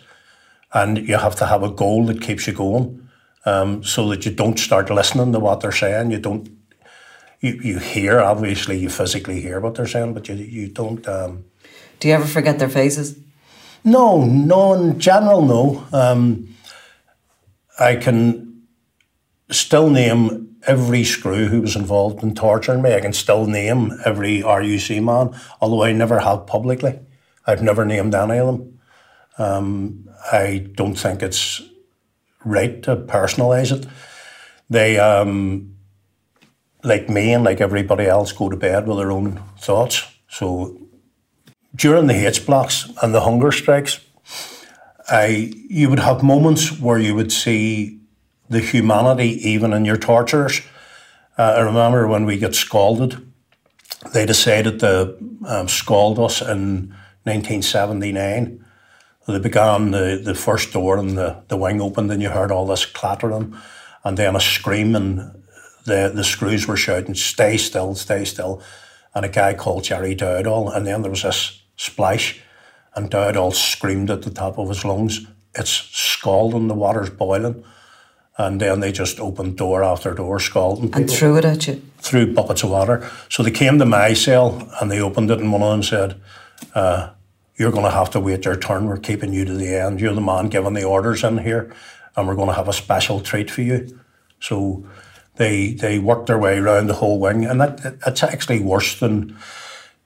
and 0.73 0.99
you 0.99 1.17
have 1.17 1.37
to 1.37 1.47
have 1.47 1.63
a 1.63 1.71
goal 1.71 2.07
that 2.07 2.21
keeps 2.21 2.47
you 2.47 2.53
going 2.53 3.09
um, 3.47 3.85
so 3.85 4.09
that 4.09 4.25
you 4.27 4.33
don't 4.33 4.59
start 4.59 4.91
listening 4.91 5.33
to 5.33 5.39
what 5.39 5.61
they're 5.61 5.71
saying. 5.71 6.11
You 6.11 6.19
don't, 6.19 6.49
you, 7.41 7.53
you 7.63 7.79
hear, 7.79 8.19
obviously, 8.19 8.77
you 8.79 8.89
physically 8.89 9.41
hear 9.41 9.61
what 9.61 9.77
they're 9.77 9.87
saying, 9.87 10.15
but 10.15 10.29
you, 10.29 10.35
you 10.35 10.69
don't. 10.69 11.07
Um, 11.07 11.45
Do 12.01 12.09
you 12.09 12.15
ever 12.15 12.27
forget 12.27 12.59
their 12.59 12.69
faces? 12.69 13.17
No, 13.85 14.25
no, 14.25 14.75
in 14.75 14.99
general, 14.99 15.43
no. 15.43 15.87
Um, 15.93 16.55
I 17.79 17.97
can 17.97 18.67
still 19.51 19.91
name 19.91 20.57
every 20.67 21.05
screw 21.05 21.47
who 21.47 21.63
was 21.63 21.77
involved 21.77 22.23
in 22.23 22.35
torturing 22.35 22.83
me. 22.83 22.95
I 22.95 23.01
can 23.01 23.13
still 23.13 23.47
name 23.47 23.93
every 24.05 24.43
RUC 24.43 25.03
man, 25.03 25.39
although 25.61 25.85
I 25.85 25.93
never 25.93 26.21
have 26.21 26.47
publicly. 26.47 26.99
I've 27.47 27.63
never 27.63 27.85
named 27.85 28.15
any 28.15 28.39
of 28.39 28.47
them. 28.47 28.79
Um, 29.39 30.09
I 30.33 30.67
don't 30.75 30.97
think 30.97 31.23
it's 31.23 31.63
right 32.45 32.83
to 32.83 32.97
personalise 32.97 33.73
it. 33.73 33.87
They, 34.69 34.99
um, 34.99 35.75
like 36.83 37.09
me 37.09 37.33
and 37.33 37.45
like 37.45 37.61
everybody 37.61 38.07
else, 38.07 38.33
go 38.33 38.49
to 38.49 38.57
bed 38.57 38.87
with 38.87 38.99
their 38.99 39.11
own 39.11 39.43
thoughts. 39.59 40.05
So 40.29 40.88
during 41.75 42.07
the 42.07 42.27
H 42.27 42.47
blocks 42.47 42.91
and 43.03 43.15
the 43.15 43.21
hunger 43.21 43.53
strikes, 43.53 44.01
I 45.09 45.53
you 45.69 45.89
would 45.89 46.01
have 46.01 46.23
moments 46.23 46.81
where 46.81 46.99
you 46.99 47.15
would 47.15 47.33
see 47.33 48.01
the 48.49 48.61
humanity 48.61 49.49
even 49.49 49.73
in 49.73 49.85
your 49.85 49.97
tortures. 49.97 50.61
Uh, 51.39 51.55
I 51.57 51.61
remember 51.61 52.07
when 52.07 52.25
we 52.25 52.39
got 52.39 52.55
scalded, 52.55 53.17
they 54.13 54.27
decided 54.27 54.81
to 54.81 55.17
um, 55.47 55.69
scald 55.69 56.19
us 56.19 56.41
in 56.41 56.95
1979. 57.25 58.65
They 59.27 59.39
began 59.39 59.91
the, 59.91 60.21
the 60.25 60.35
first 60.35 60.73
door 60.73 60.97
and 60.97 61.19
the, 61.19 61.43
the 61.49 61.57
wing 61.57 61.81
opened 61.83 62.11
and 62.11 62.23
you 62.23 62.31
heard 62.31 62.51
all 62.51 62.67
this 62.67 62.87
clattering 62.87 63.55
and 64.03 64.17
then 64.17 64.35
a 64.35 64.41
scream 64.41 64.97
and 64.97 65.43
the, 65.85 66.11
the 66.15 66.25
screws 66.25 66.67
were 66.67 66.77
shouting, 66.77 67.15
stay 67.15 67.57
still, 67.57 67.95
stay 67.95 68.25
still. 68.25 68.63
And 69.19 69.27
a 69.27 69.29
guy 69.29 69.53
called 69.53 69.83
Jerry 69.83 70.15
Dowdall 70.15 70.73
and 70.77 70.87
then 70.87 71.03
there 71.03 71.11
was 71.11 71.25
this 71.25 71.61
splash 71.75 72.41
and 72.95 73.11
Dowdall 73.11 73.53
screamed 73.53 74.13
at 74.13 74.23
the 74.23 74.31
top 74.31 74.61
of 74.61 74.69
his 74.69 74.85
lungs, 74.85 75.27
it's 75.57 75.73
scalding, 75.73 76.69
the 76.69 76.75
water's 76.75 77.11
boiling. 77.11 77.65
And 78.37 78.61
then 78.61 78.79
they 78.79 78.93
just 78.93 79.19
opened 79.19 79.57
door 79.57 79.83
after 79.83 80.15
door, 80.15 80.39
scalding 80.39 80.91
people. 80.91 81.01
And 81.01 81.11
threw 81.11 81.37
it 81.37 81.45
at 81.45 81.67
you? 81.67 81.83
Threw 81.99 82.33
buckets 82.33 82.63
of 82.63 82.71
water. 82.71 83.11
So 83.29 83.43
they 83.43 83.51
came 83.51 83.81
to 83.81 83.85
my 83.85 84.13
cell 84.13 84.71
and 84.81 84.89
they 84.89 85.01
opened 85.01 85.33
it 85.33 85.41
and 85.41 85.53
one 85.53 85.63
of 85.63 85.71
them 85.73 85.83
said, 85.83 86.21
uh, 86.77 87.11
you're 87.57 87.73
going 87.73 87.87
to 87.87 87.91
have 87.91 88.11
to 88.11 88.21
wait 88.21 88.45
your 88.45 88.55
turn. 88.55 88.87
We're 88.87 88.99
keeping 88.99 89.33
you 89.33 89.45
to 89.47 89.53
the 89.53 89.75
end. 89.75 90.01
You're 90.01 90.15
the 90.15 90.21
man 90.21 90.49
giving 90.49 90.75
the 90.75 90.85
orders 90.85 91.25
in 91.25 91.39
here, 91.39 91.75
and 92.17 92.29
we're 92.29 92.37
going 92.37 92.51
to 92.51 92.55
have 92.55 92.69
a 92.69 92.73
special 92.73 93.19
treat 93.19 93.51
for 93.51 93.63
you. 93.63 93.99
So 94.39 94.89
they 95.39 95.73
they 95.73 95.99
worked 95.99 96.27
their 96.27 96.39
way 96.39 96.59
around 96.59 96.89
the 96.89 96.95
whole 96.95 97.19
wing, 97.19 97.45
and 97.45 97.61
that 97.61 97.99
it's 98.07 98.23
actually 98.23 98.61
worse 98.61 98.99
than 99.01 99.37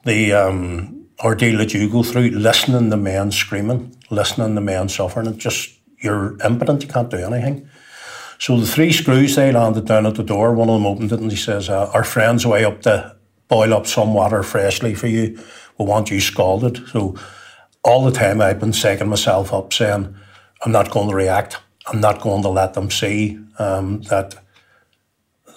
the 0.05 0.33
um, 0.33 1.07
ordeal 1.25 1.59
that 1.59 1.75
you 1.75 1.89
go 1.89 2.03
through. 2.03 2.31
Listening 2.31 2.91
to 2.91 2.97
men 2.97 3.33
screaming, 3.33 3.97
listening 4.11 4.55
to 4.55 4.61
men 4.61 4.89
suffering, 4.89 5.27
it 5.27 5.39
just 5.39 5.79
you're 5.99 6.37
impotent. 6.43 6.83
You 6.83 6.89
can't 6.89 7.11
do 7.11 7.19
anything. 7.19 7.69
So 8.39 8.59
the 8.59 8.67
three 8.67 8.93
screws 8.93 9.37
they 9.37 9.53
landed 9.53 9.87
down 9.87 10.07
at 10.07 10.17
the 10.17 10.25
door. 10.25 10.53
One 10.53 10.69
of 10.69 10.75
them 10.75 10.87
opened 10.87 11.13
it 11.13 11.21
and 11.21 11.31
he 11.31 11.37
says, 11.37 11.69
uh, 11.69 11.91
"Our 11.93 12.05
friend's 12.05 12.47
way 12.47 12.65
up 12.65 12.83
to 12.83 13.17
boil 13.49 13.75
up 13.75 13.87
some 13.87 14.15
water 14.15 14.43
freshly 14.43 14.95
for 14.95 15.07
you. 15.09 15.39
We 15.79 15.87
want 15.87 16.11
you 16.11 16.21
scalded." 16.21 16.89
So 16.89 17.17
all 17.85 18.05
the 18.05 18.13
time 18.13 18.41
I've 18.41 18.61
been 18.61 18.73
shaking 18.73 19.09
myself 19.09 19.53
up 19.53 19.73
saying, 19.73 20.15
I'm 20.65 20.73
not 20.73 20.91
going 20.91 21.09
to 21.09 21.15
react. 21.15 21.59
I'm 21.87 22.01
not 22.01 22.21
going 22.21 22.43
to 22.43 22.49
let 22.49 22.75
them 22.75 22.91
see 22.91 23.39
um, 23.59 24.03
that 24.03 24.37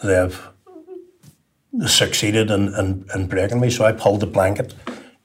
they've 0.04 0.50
succeeded 1.86 2.52
in, 2.52 2.74
in, 2.76 3.06
in, 3.14 3.28
breaking 3.28 3.60
me. 3.60 3.70
So 3.70 3.86
I 3.86 3.92
pulled 3.92 4.22
the 4.22 4.28
blanket 4.28 4.74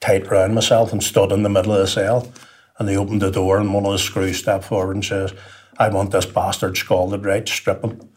tight 0.00 0.26
around 0.26 0.54
myself 0.54 0.92
and 0.92 1.02
stood 1.02 1.32
in 1.32 1.42
the 1.42 1.48
middle 1.48 1.72
of 1.72 1.78
the 1.78 1.86
cell. 1.86 2.32
And 2.78 2.88
they 2.88 2.96
opened 2.96 3.22
the 3.22 3.30
door 3.30 3.58
and 3.58 3.72
one 3.72 3.86
of 3.86 3.92
the 3.92 3.98
screws 3.98 4.38
stepped 4.38 4.64
forward 4.64 4.96
and 4.96 5.04
says, 5.04 5.32
I 5.78 5.88
want 5.88 6.10
this 6.10 6.26
bastard 6.26 6.76
scalded 6.76 7.24
right, 7.24 7.48
strip 7.48 7.84
him. 7.84 8.08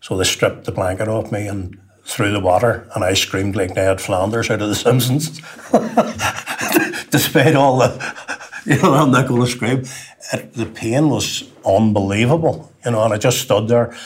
So 0.00 0.16
they 0.16 0.24
stripped 0.24 0.64
the 0.64 0.72
blanket 0.72 1.08
off 1.08 1.32
me 1.32 1.46
and 1.46 1.78
threw 2.04 2.32
the 2.32 2.40
water 2.40 2.88
and 2.94 3.04
I 3.04 3.14
screamed 3.14 3.56
like 3.56 3.74
Ned 3.74 4.00
Flanders 4.00 4.50
out 4.50 4.62
of 4.62 4.68
The 4.68 4.74
Simpsons. 4.74 5.40
despite 7.10 7.54
all 7.54 7.78
the, 7.78 8.38
you 8.66 8.80
know, 8.80 8.94
I'm 8.94 9.10
not 9.10 9.28
going 9.28 9.42
to 9.42 9.50
scream. 9.50 9.84
It, 10.32 10.52
the 10.54 10.66
pain 10.66 11.08
was 11.08 11.44
unbelievable, 11.64 12.72
you 12.84 12.90
know, 12.92 13.02
and 13.04 13.14
I 13.14 13.18
just 13.18 13.40
stood 13.40 13.68
there 13.68 13.96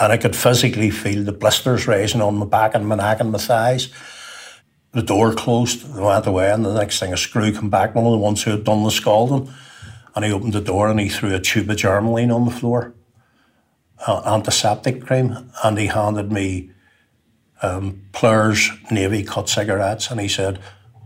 and 0.00 0.12
I 0.12 0.16
could 0.16 0.34
physically 0.34 0.90
feel 0.90 1.22
the 1.22 1.32
blisters 1.32 1.86
rising 1.86 2.22
on 2.22 2.36
my 2.36 2.46
back 2.46 2.74
and 2.74 2.88
my 2.88 2.96
neck 2.96 3.20
and 3.20 3.30
my 3.30 3.38
thighs. 3.38 3.90
The 4.92 5.02
door 5.02 5.34
closed, 5.34 5.84
and 5.84 6.02
went 6.02 6.26
away, 6.26 6.50
and 6.50 6.64
the 6.64 6.74
next 6.74 6.98
thing 6.98 7.12
a 7.12 7.16
screw 7.16 7.52
came 7.52 7.70
back, 7.70 7.94
one 7.94 8.06
of 8.06 8.12
the 8.12 8.18
ones 8.18 8.42
who 8.42 8.50
had 8.50 8.64
done 8.64 8.82
the 8.82 8.90
scalding, 8.90 9.52
and 10.16 10.24
he 10.24 10.32
opened 10.32 10.54
the 10.54 10.60
door 10.60 10.88
and 10.88 10.98
he 10.98 11.08
threw 11.08 11.34
a 11.34 11.38
tube 11.38 11.70
of 11.70 11.76
Germolene 11.76 12.34
on 12.34 12.46
the 12.46 12.50
floor, 12.50 12.94
uh, 14.06 14.22
antiseptic 14.26 15.04
cream, 15.04 15.52
and 15.62 15.78
he 15.78 15.86
handed 15.86 16.32
me 16.32 16.70
um, 17.62 18.02
Player's 18.12 18.70
Navy 18.90 19.22
cut 19.22 19.48
cigarettes, 19.48 20.10
and 20.10 20.18
he 20.18 20.28
said, 20.28 20.58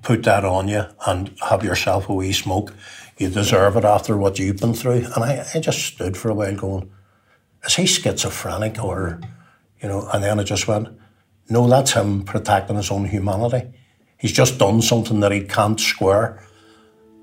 put 0.04 0.22
that 0.22 0.44
on 0.44 0.68
you 0.68 0.84
and 1.06 1.34
have 1.48 1.64
yourself 1.64 2.08
a 2.08 2.14
wee 2.14 2.32
smoke. 2.32 2.72
You 3.18 3.30
deserve 3.30 3.76
it 3.76 3.84
after 3.84 4.16
what 4.16 4.38
you've 4.38 4.58
been 4.58 4.74
through. 4.74 5.06
And 5.14 5.24
I, 5.24 5.46
I 5.54 5.60
just 5.60 5.80
stood 5.80 6.16
for 6.16 6.30
a 6.30 6.34
while 6.34 6.54
going, 6.54 6.92
is 7.66 7.74
he 7.74 7.86
schizophrenic 7.86 8.82
or, 8.82 9.20
you 9.80 9.88
know, 9.88 10.08
and 10.12 10.22
then 10.22 10.40
I 10.40 10.42
just 10.42 10.68
went, 10.68 10.88
no, 11.48 11.66
that's 11.68 11.92
him 11.92 12.22
protecting 12.22 12.76
his 12.76 12.90
own 12.90 13.04
humanity. 13.04 13.68
He's 14.18 14.32
just 14.32 14.58
done 14.58 14.82
something 14.82 15.20
that 15.20 15.32
he 15.32 15.42
can't 15.42 15.78
square. 15.78 16.42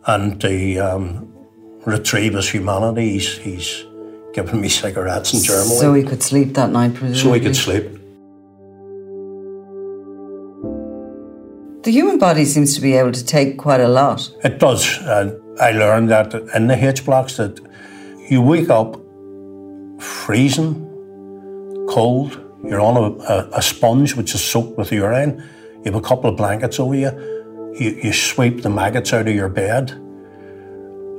And 0.05 0.39
to 0.41 0.77
um, 0.77 1.33
retrieve 1.86 2.33
his 2.33 2.50
humanity, 2.50 3.13
he's, 3.13 3.38
he's 3.38 3.86
given 4.33 4.62
me 4.62 4.69
cigarettes 4.69 5.33
and 5.33 5.43
Germolene. 5.43 5.79
So 5.79 5.93
he 5.93 6.03
could 6.03 6.24
sleep 6.24 6.53
that 6.53 6.69
night, 6.69 6.93
presumably? 6.93 7.19
So 7.19 7.33
he 7.33 7.39
could 7.39 7.55
sleep. 7.55 7.98
The 11.83 11.91
human 11.91 12.19
body 12.19 12.45
seems 12.45 12.75
to 12.75 12.81
be 12.81 12.93
able 12.93 13.12
to 13.12 13.25
take 13.25 13.57
quite 13.57 13.81
a 13.81 13.88
lot. 13.88 14.31
It 14.43 14.60
does. 14.60 15.00
And 15.01 15.33
I 15.60 15.71
learned 15.71 16.10
that 16.12 16.33
in 16.53 16.67
the 16.67 16.75
H 16.75 17.03
blocks 17.03 17.38
that 17.38 17.60
you 18.29 18.41
wake 18.41 18.69
up 18.69 19.01
freezing, 20.01 20.88
cold. 21.89 22.39
You're 22.63 22.81
on 22.81 22.98
a, 22.98 23.24
a, 23.24 23.50
a, 23.53 23.62
sponge 23.62 24.15
which 24.15 24.36
is 24.36 24.43
soaked 24.43 24.77
with 24.77 24.91
urine. 24.91 25.43
You 25.77 25.91
have 25.91 25.96
a 25.96 26.01
couple 26.01 26.29
of 26.29 26.38
blankets 26.38 26.79
over 26.79 26.96
you. 26.96 27.12
You, 27.79 28.00
you 28.03 28.13
sweep 28.13 28.62
the 28.62 28.70
maggots 28.70 29.13
out 29.13 29.27
of 29.27 29.34
your 29.34 29.50
bed, 29.50 29.91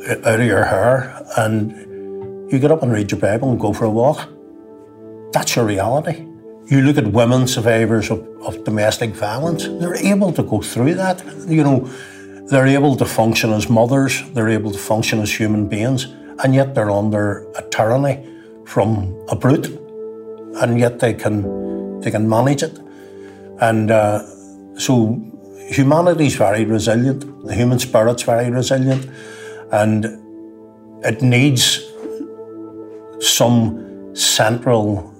uh, 0.09 0.29
out 0.29 0.41
of 0.41 0.47
your 0.47 0.65
hair, 0.65 1.27
and 1.37 2.53
you 2.53 2.59
get 2.59 2.71
up 2.71 2.83
and 2.83 2.93
read 2.93 3.11
your 3.11 3.21
Bible 3.21 3.51
and 3.51 3.59
go 3.59 3.73
for 3.73 3.87
a 3.87 3.91
walk. 3.91 4.29
That's 5.33 5.57
your 5.57 5.65
reality. 5.65 6.27
You 6.67 6.83
look 6.83 6.97
at 6.97 7.07
women 7.07 7.49
survivors 7.49 8.11
of, 8.11 8.27
of 8.43 8.65
domestic 8.65 9.11
violence, 9.11 9.67
they're 9.67 9.97
able 9.97 10.33
to 10.33 10.43
go 10.43 10.61
through 10.63 10.95
that. 10.95 11.25
You 11.49 11.65
know, 11.65 11.91
they're 12.49 12.67
able 12.67 12.97
to 12.97 13.05
function 13.05 13.53
as 13.53 13.69
mothers, 13.69 14.23
they're 14.33 14.49
able 14.49 14.71
to 14.71 14.79
function 14.79 15.21
as 15.21 15.35
human 15.35 15.69
beings, 15.69 16.05
and 16.45 16.55
yet 16.55 16.75
they're 16.75 16.91
under 16.91 17.51
a 17.57 17.63
tyranny 17.71 18.32
from 18.67 19.15
a 19.29 19.37
brute, 19.37 19.67
and 20.61 20.79
yet 20.79 20.99
they 20.99 21.15
can 21.15 22.01
they 22.01 22.11
can 22.11 22.29
manage 22.29 22.63
it. 22.63 22.79
And 23.61 23.91
uh, 23.91 24.23
so 24.77 25.21
humanity 25.69 26.27
is 26.27 26.37
very 26.37 26.65
resilient, 26.65 27.47
the 27.47 27.55
human 27.55 27.79
spirit's 27.79 28.23
very 28.23 28.51
resilient, 28.51 29.09
and 29.71 30.07
it 31.05 31.23
needs 31.23 31.81
some 33.21 34.15
central 34.15 35.13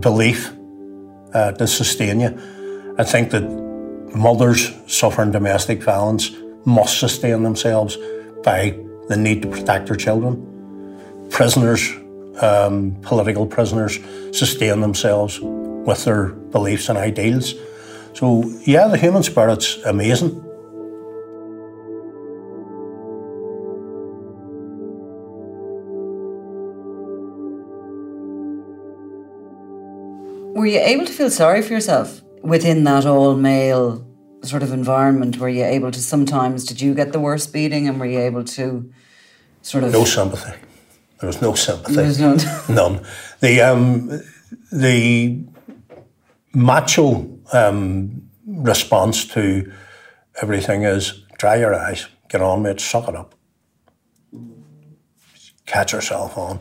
belief 0.00 0.52
uh, 1.34 1.52
to 1.52 1.66
sustain 1.66 2.20
you. 2.20 2.94
I 2.98 3.04
think 3.04 3.30
that 3.30 3.42
mothers 4.14 4.72
suffering 4.86 5.30
domestic 5.30 5.82
violence 5.82 6.30
must 6.64 6.98
sustain 6.98 7.42
themselves 7.42 7.96
by 8.42 8.76
the 9.08 9.16
need 9.16 9.42
to 9.42 9.48
protect 9.48 9.86
their 9.86 9.96
children. 9.96 10.46
Prisoners, 11.30 11.92
um, 12.40 12.96
political 13.02 13.46
prisoners, 13.46 13.98
sustain 14.32 14.80
themselves 14.80 15.38
with 15.40 16.04
their 16.04 16.28
beliefs 16.28 16.88
and 16.88 16.98
ideals. 16.98 17.54
So, 18.14 18.44
yeah, 18.64 18.88
the 18.88 18.96
human 18.96 19.22
spirit's 19.22 19.76
amazing. 19.84 20.42
Were 30.54 30.66
you 30.66 30.80
able 30.80 31.06
to 31.06 31.12
feel 31.12 31.30
sorry 31.30 31.62
for 31.62 31.72
yourself 31.72 32.20
within 32.42 32.84
that 32.84 33.06
all 33.06 33.34
male 33.34 34.06
sort 34.42 34.62
of 34.62 34.72
environment? 34.72 35.38
Were 35.38 35.48
you 35.48 35.64
able 35.64 35.90
to 35.90 36.00
sometimes, 36.00 36.64
did 36.64 36.80
you 36.80 36.92
get 36.94 37.12
the 37.12 37.20
worst 37.20 37.52
beating 37.52 37.88
and 37.88 37.98
were 37.98 38.06
you 38.06 38.20
able 38.20 38.44
to 38.44 38.92
sort 39.62 39.84
of. 39.84 39.92
No 39.92 40.04
sympathy. 40.04 40.58
There 41.20 41.26
was 41.26 41.42
no 41.42 41.54
sympathy. 41.54 41.96
There 41.96 42.06
was 42.06 42.18
none. 42.18 42.38
none. 42.68 43.06
The, 43.40 43.60
um, 43.60 44.22
the 44.72 45.44
macho 46.54 47.38
um, 47.52 48.30
response 48.46 49.26
to 49.28 49.70
everything 50.40 50.82
is 50.82 51.22
dry 51.38 51.56
your 51.56 51.74
eyes, 51.74 52.06
get 52.28 52.40
on 52.40 52.62
with 52.62 52.72
it, 52.72 52.80
suck 52.80 53.08
it 53.08 53.16
up, 53.16 53.34
catch 55.66 55.92
yourself 55.92 56.36
on. 56.38 56.60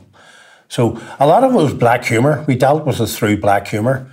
So 0.68 1.01
a 1.20 1.25
lot 1.25 1.44
of 1.44 1.54
it 1.54 1.56
was 1.56 1.74
black 1.74 2.06
humour. 2.06 2.46
We 2.48 2.56
dealt 2.56 2.86
with 2.86 3.00
it 3.00 3.08
through 3.08 3.38
black 3.38 3.68
humour. 3.68 4.12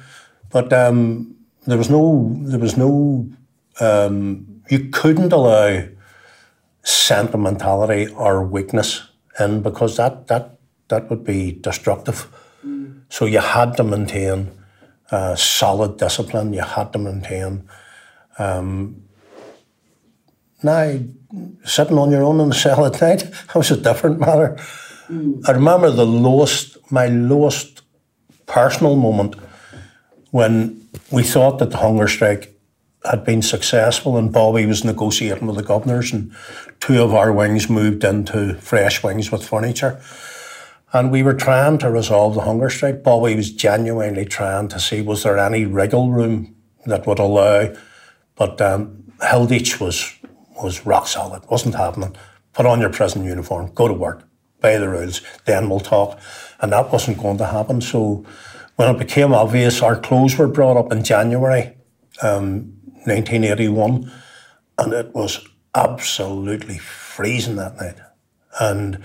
But 0.51 0.73
um, 0.73 1.37
there 1.67 1.77
was 1.77 1.91
no, 1.91 2.35
there 2.43 2.59
was 2.59 2.77
no, 2.77 3.29
um, 3.81 4.63
you 4.71 4.89
couldn't 4.91 5.33
allow 5.33 5.87
sentimentality 6.83 8.09
or 8.15 8.45
weakness 8.45 9.06
in 9.41 9.63
because 9.63 9.97
that 9.97 10.27
that 10.29 10.59
that 10.89 11.11
would 11.11 11.25
be 11.25 11.53
destructive. 11.53 12.27
Mm. 12.65 13.03
So 13.09 13.27
you 13.27 13.41
had 13.41 13.77
to 13.77 13.85
maintain 13.85 14.51
uh, 15.11 15.35
solid 15.37 15.99
discipline. 15.99 16.53
You 16.53 16.63
had 16.63 16.93
to 16.93 16.99
maintain. 16.99 17.69
Um, 18.39 19.03
now, 20.63 20.99
sitting 21.65 21.99
on 21.99 22.11
your 22.11 22.23
own 22.23 22.41
in 22.41 22.49
the 22.49 22.55
cell 22.55 22.85
at 22.87 23.01
night, 23.01 23.19
that 23.47 23.55
was 23.55 23.71
a 23.71 23.77
different 23.77 24.19
matter. 24.19 24.57
Mm. 25.09 25.49
I 25.49 25.53
remember 25.53 25.91
the 25.91 26.07
lowest, 26.07 26.79
my 26.91 27.07
lowest 27.07 27.83
personal 28.47 28.97
moment 28.97 29.37
when 30.31 30.89
we 31.11 31.23
thought 31.23 31.59
that 31.59 31.71
the 31.71 31.77
hunger 31.77 32.09
strike 32.09 32.56
had 33.05 33.25
been 33.25 33.43
successful 33.43 34.17
and 34.17 34.33
Bobby 34.33 34.67
was 34.67 34.85
negotiating 34.85 35.47
with 35.47 35.57
the 35.57 35.63
governors 35.63 36.13
and 36.13 36.33
two 36.81 37.03
of 37.03 37.15
our 37.15 37.33
wings 37.33 37.71
moved 37.71 38.03
into 38.05 38.55
fresh 38.55 39.03
wings 39.03 39.31
with 39.31 39.47
furniture. 39.47 40.01
And 40.93 41.11
we 41.11 41.23
were 41.23 41.35
trying 41.35 41.79
to 41.79 41.91
resolve 41.91 42.35
the 42.35 42.41
hunger 42.43 42.71
strike. 42.71 43.03
Bobby 43.03 43.37
was 43.37 43.53
genuinely 43.53 44.25
trying 44.25 44.69
to 44.69 44.81
see 44.81 45.03
was 45.03 45.23
there 45.23 45.39
any 45.39 45.65
wriggle 45.65 46.11
room 46.11 46.57
that 46.87 47.07
would 47.07 47.19
allow. 47.19 47.75
But 48.35 48.61
um, 48.61 49.05
Hilditch 49.21 49.81
was 49.81 50.13
was 50.63 50.87
rock 50.87 51.07
solid, 51.07 51.43
wasn't 51.51 51.75
happening. 51.75 52.17
Put 52.55 52.65
on 52.65 52.81
your 52.81 52.89
prison 52.89 53.25
uniform, 53.25 53.73
go 53.75 53.89
to 53.89 53.93
work, 53.93 54.27
by 54.61 54.79
the 54.79 54.89
rules, 54.89 55.21
then 55.45 55.69
we'll 55.69 55.81
talk. 55.81 56.19
And 56.61 56.73
that 56.73 56.93
wasn't 56.93 57.19
going 57.19 57.39
to 57.39 57.47
happen. 57.47 57.81
So 57.81 58.25
when 58.77 58.95
it 58.95 58.99
became 58.99 59.33
obvious, 59.33 59.83
our 59.83 59.97
clothes 59.97 60.37
were 60.37 60.49
brought 60.49 60.77
up 60.77 60.93
in 60.93 61.05
January 61.05 61.75
um, 62.23 62.73
1981, 63.07 64.11
and 64.79 64.93
it 64.93 65.15
was 65.15 65.47
absolutely 65.75 66.79
freezing 66.79 67.57
that 67.57 67.77
night. 67.77 67.97
And 68.59 69.03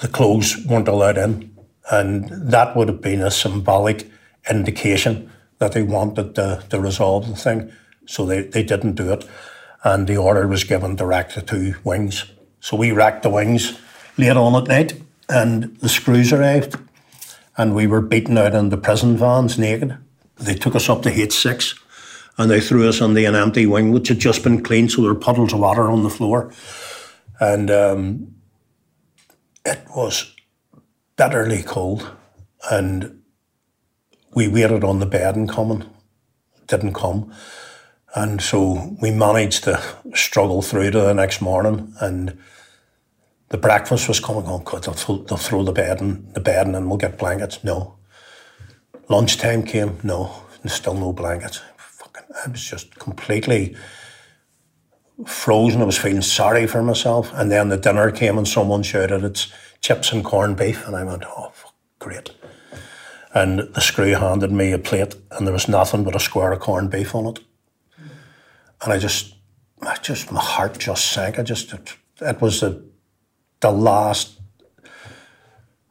the 0.00 0.08
clothes 0.08 0.56
weren't 0.66 0.88
allowed 0.88 1.18
in. 1.18 1.56
And 1.90 2.28
that 2.28 2.76
would 2.76 2.88
have 2.88 3.00
been 3.00 3.22
a 3.22 3.30
symbolic 3.30 4.10
indication 4.50 5.30
that 5.58 5.72
they 5.72 5.82
wanted 5.82 6.34
to, 6.34 6.62
to 6.68 6.80
resolve 6.80 7.28
the 7.28 7.36
thing. 7.36 7.72
So 8.06 8.26
they, 8.26 8.42
they 8.42 8.62
didn't 8.62 8.94
do 8.94 9.12
it. 9.12 9.26
And 9.84 10.06
the 10.06 10.16
order 10.16 10.46
was 10.46 10.64
given 10.64 10.96
to 10.96 11.42
two 11.46 11.74
wings. 11.84 12.24
So 12.60 12.76
we 12.76 12.92
racked 12.92 13.22
the 13.22 13.30
wings 13.30 13.78
late 14.16 14.36
on 14.36 14.60
at 14.60 14.68
night, 14.68 15.00
and 15.28 15.76
the 15.78 15.88
screws 15.88 16.32
arrived. 16.32 16.76
And 17.56 17.74
we 17.74 17.86
were 17.86 18.00
beaten 18.00 18.36
out 18.38 18.54
in 18.54 18.68
the 18.68 18.76
prison 18.76 19.16
vans 19.16 19.58
naked. 19.58 19.96
They 20.36 20.54
took 20.54 20.74
us 20.74 20.88
up 20.88 21.02
to 21.02 21.10
H6 21.10 21.78
and 22.38 22.50
they 22.50 22.60
threw 22.60 22.88
us 22.88 23.00
into 23.00 23.26
an 23.26 23.34
empty 23.34 23.66
wing, 23.66 23.90
which 23.90 24.08
had 24.08 24.20
just 24.20 24.44
been 24.44 24.62
cleaned, 24.62 24.92
so 24.92 25.02
there 25.02 25.12
were 25.12 25.18
puddles 25.18 25.52
of 25.52 25.58
water 25.58 25.90
on 25.90 26.04
the 26.04 26.10
floor. 26.10 26.52
And 27.40 27.70
um, 27.70 28.34
it 29.64 29.80
was 29.94 30.34
bitterly 31.16 31.62
cold, 31.62 32.10
and 32.70 33.22
we 34.34 34.46
waited 34.46 34.84
on 34.84 35.00
the 35.00 35.06
bed 35.06 35.34
and 35.34 35.48
coming, 35.48 35.84
didn't 36.68 36.94
come. 36.94 37.32
And 38.14 38.40
so 38.40 38.96
we 39.02 39.10
managed 39.10 39.64
to 39.64 39.82
struggle 40.14 40.62
through 40.62 40.92
to 40.92 41.00
the 41.00 41.14
next 41.14 41.40
morning, 41.40 41.92
and 42.00 42.38
the 43.48 43.58
breakfast 43.58 44.08
was 44.08 44.20
coming 44.20 44.44
on. 44.44 44.62
God, 44.62 44.84
they'll, 44.84 44.94
throw, 44.94 45.16
they'll 45.18 45.38
throw 45.38 45.64
the 45.64 45.72
bed 45.72 46.00
in 46.00 46.32
the 46.34 46.40
bed, 46.40 46.66
and 46.66 46.74
then 46.74 46.88
we'll 46.88 46.98
get 46.98 47.18
blankets. 47.18 47.64
No. 47.64 47.96
Lunchtime 49.08 49.64
came. 49.64 49.98
No, 50.02 50.44
still 50.66 50.94
no 50.94 51.12
blankets. 51.12 51.60
I 52.44 52.50
was 52.50 52.62
just 52.62 52.94
completely 52.98 53.76
frozen. 55.26 55.80
I 55.80 55.84
was 55.84 55.98
feeling 55.98 56.22
sorry 56.22 56.66
for 56.66 56.82
myself. 56.82 57.32
And 57.34 57.50
then 57.50 57.68
the 57.68 57.76
dinner 57.76 58.10
came 58.10 58.38
and 58.38 58.46
someone 58.46 58.82
shouted, 58.82 59.24
it's 59.24 59.52
chips 59.80 60.12
and 60.12 60.24
corned 60.24 60.56
beef. 60.56 60.86
And 60.86 60.94
I 60.94 61.04
went, 61.04 61.24
oh, 61.26 61.52
great. 61.98 62.30
And 63.34 63.60
the 63.74 63.80
screw 63.80 64.14
handed 64.14 64.52
me 64.52 64.72
a 64.72 64.78
plate 64.78 65.14
and 65.30 65.46
there 65.46 65.52
was 65.52 65.68
nothing 65.68 66.04
but 66.04 66.16
a 66.16 66.20
square 66.20 66.52
of 66.52 66.60
corned 66.60 66.90
beef 66.90 67.14
on 67.14 67.26
it. 67.26 67.40
And 68.82 68.92
I 68.92 68.98
just, 68.98 69.34
I 69.82 69.96
just, 69.96 70.30
my 70.30 70.40
heart 70.40 70.78
just 70.78 71.12
sank. 71.12 71.38
I 71.38 71.42
just, 71.42 71.72
it, 71.72 71.96
it 72.20 72.40
was 72.40 72.60
the, 72.60 72.84
the 73.60 73.70
last, 73.70 74.40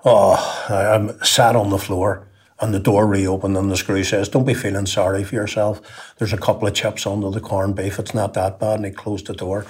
oh, 0.06 0.66
I, 0.70 0.96
I 0.96 1.26
sat 1.26 1.56
on 1.56 1.70
the 1.70 1.78
floor 1.78 2.27
and 2.60 2.74
the 2.74 2.80
door 2.80 3.06
reopened 3.06 3.56
and 3.56 3.70
the 3.72 3.78
screw 3.78 4.04
says, 4.04 4.30
Don't 4.30 4.46
be 4.46 4.54
feeling 4.54 4.88
sorry 4.88 5.24
for 5.24 5.36
yourself. 5.36 5.82
There's 6.18 6.34
a 6.34 6.38
couple 6.38 6.68
of 6.68 6.74
chips 6.74 7.06
under 7.06 7.30
the 7.30 7.40
corned 7.40 7.76
beef. 7.76 8.00
It's 8.00 8.16
not 8.16 8.34
that 8.34 8.60
bad. 8.60 8.78
And 8.78 8.86
he 8.86 8.92
closed 8.92 9.28
the 9.28 9.34
door. 9.34 9.66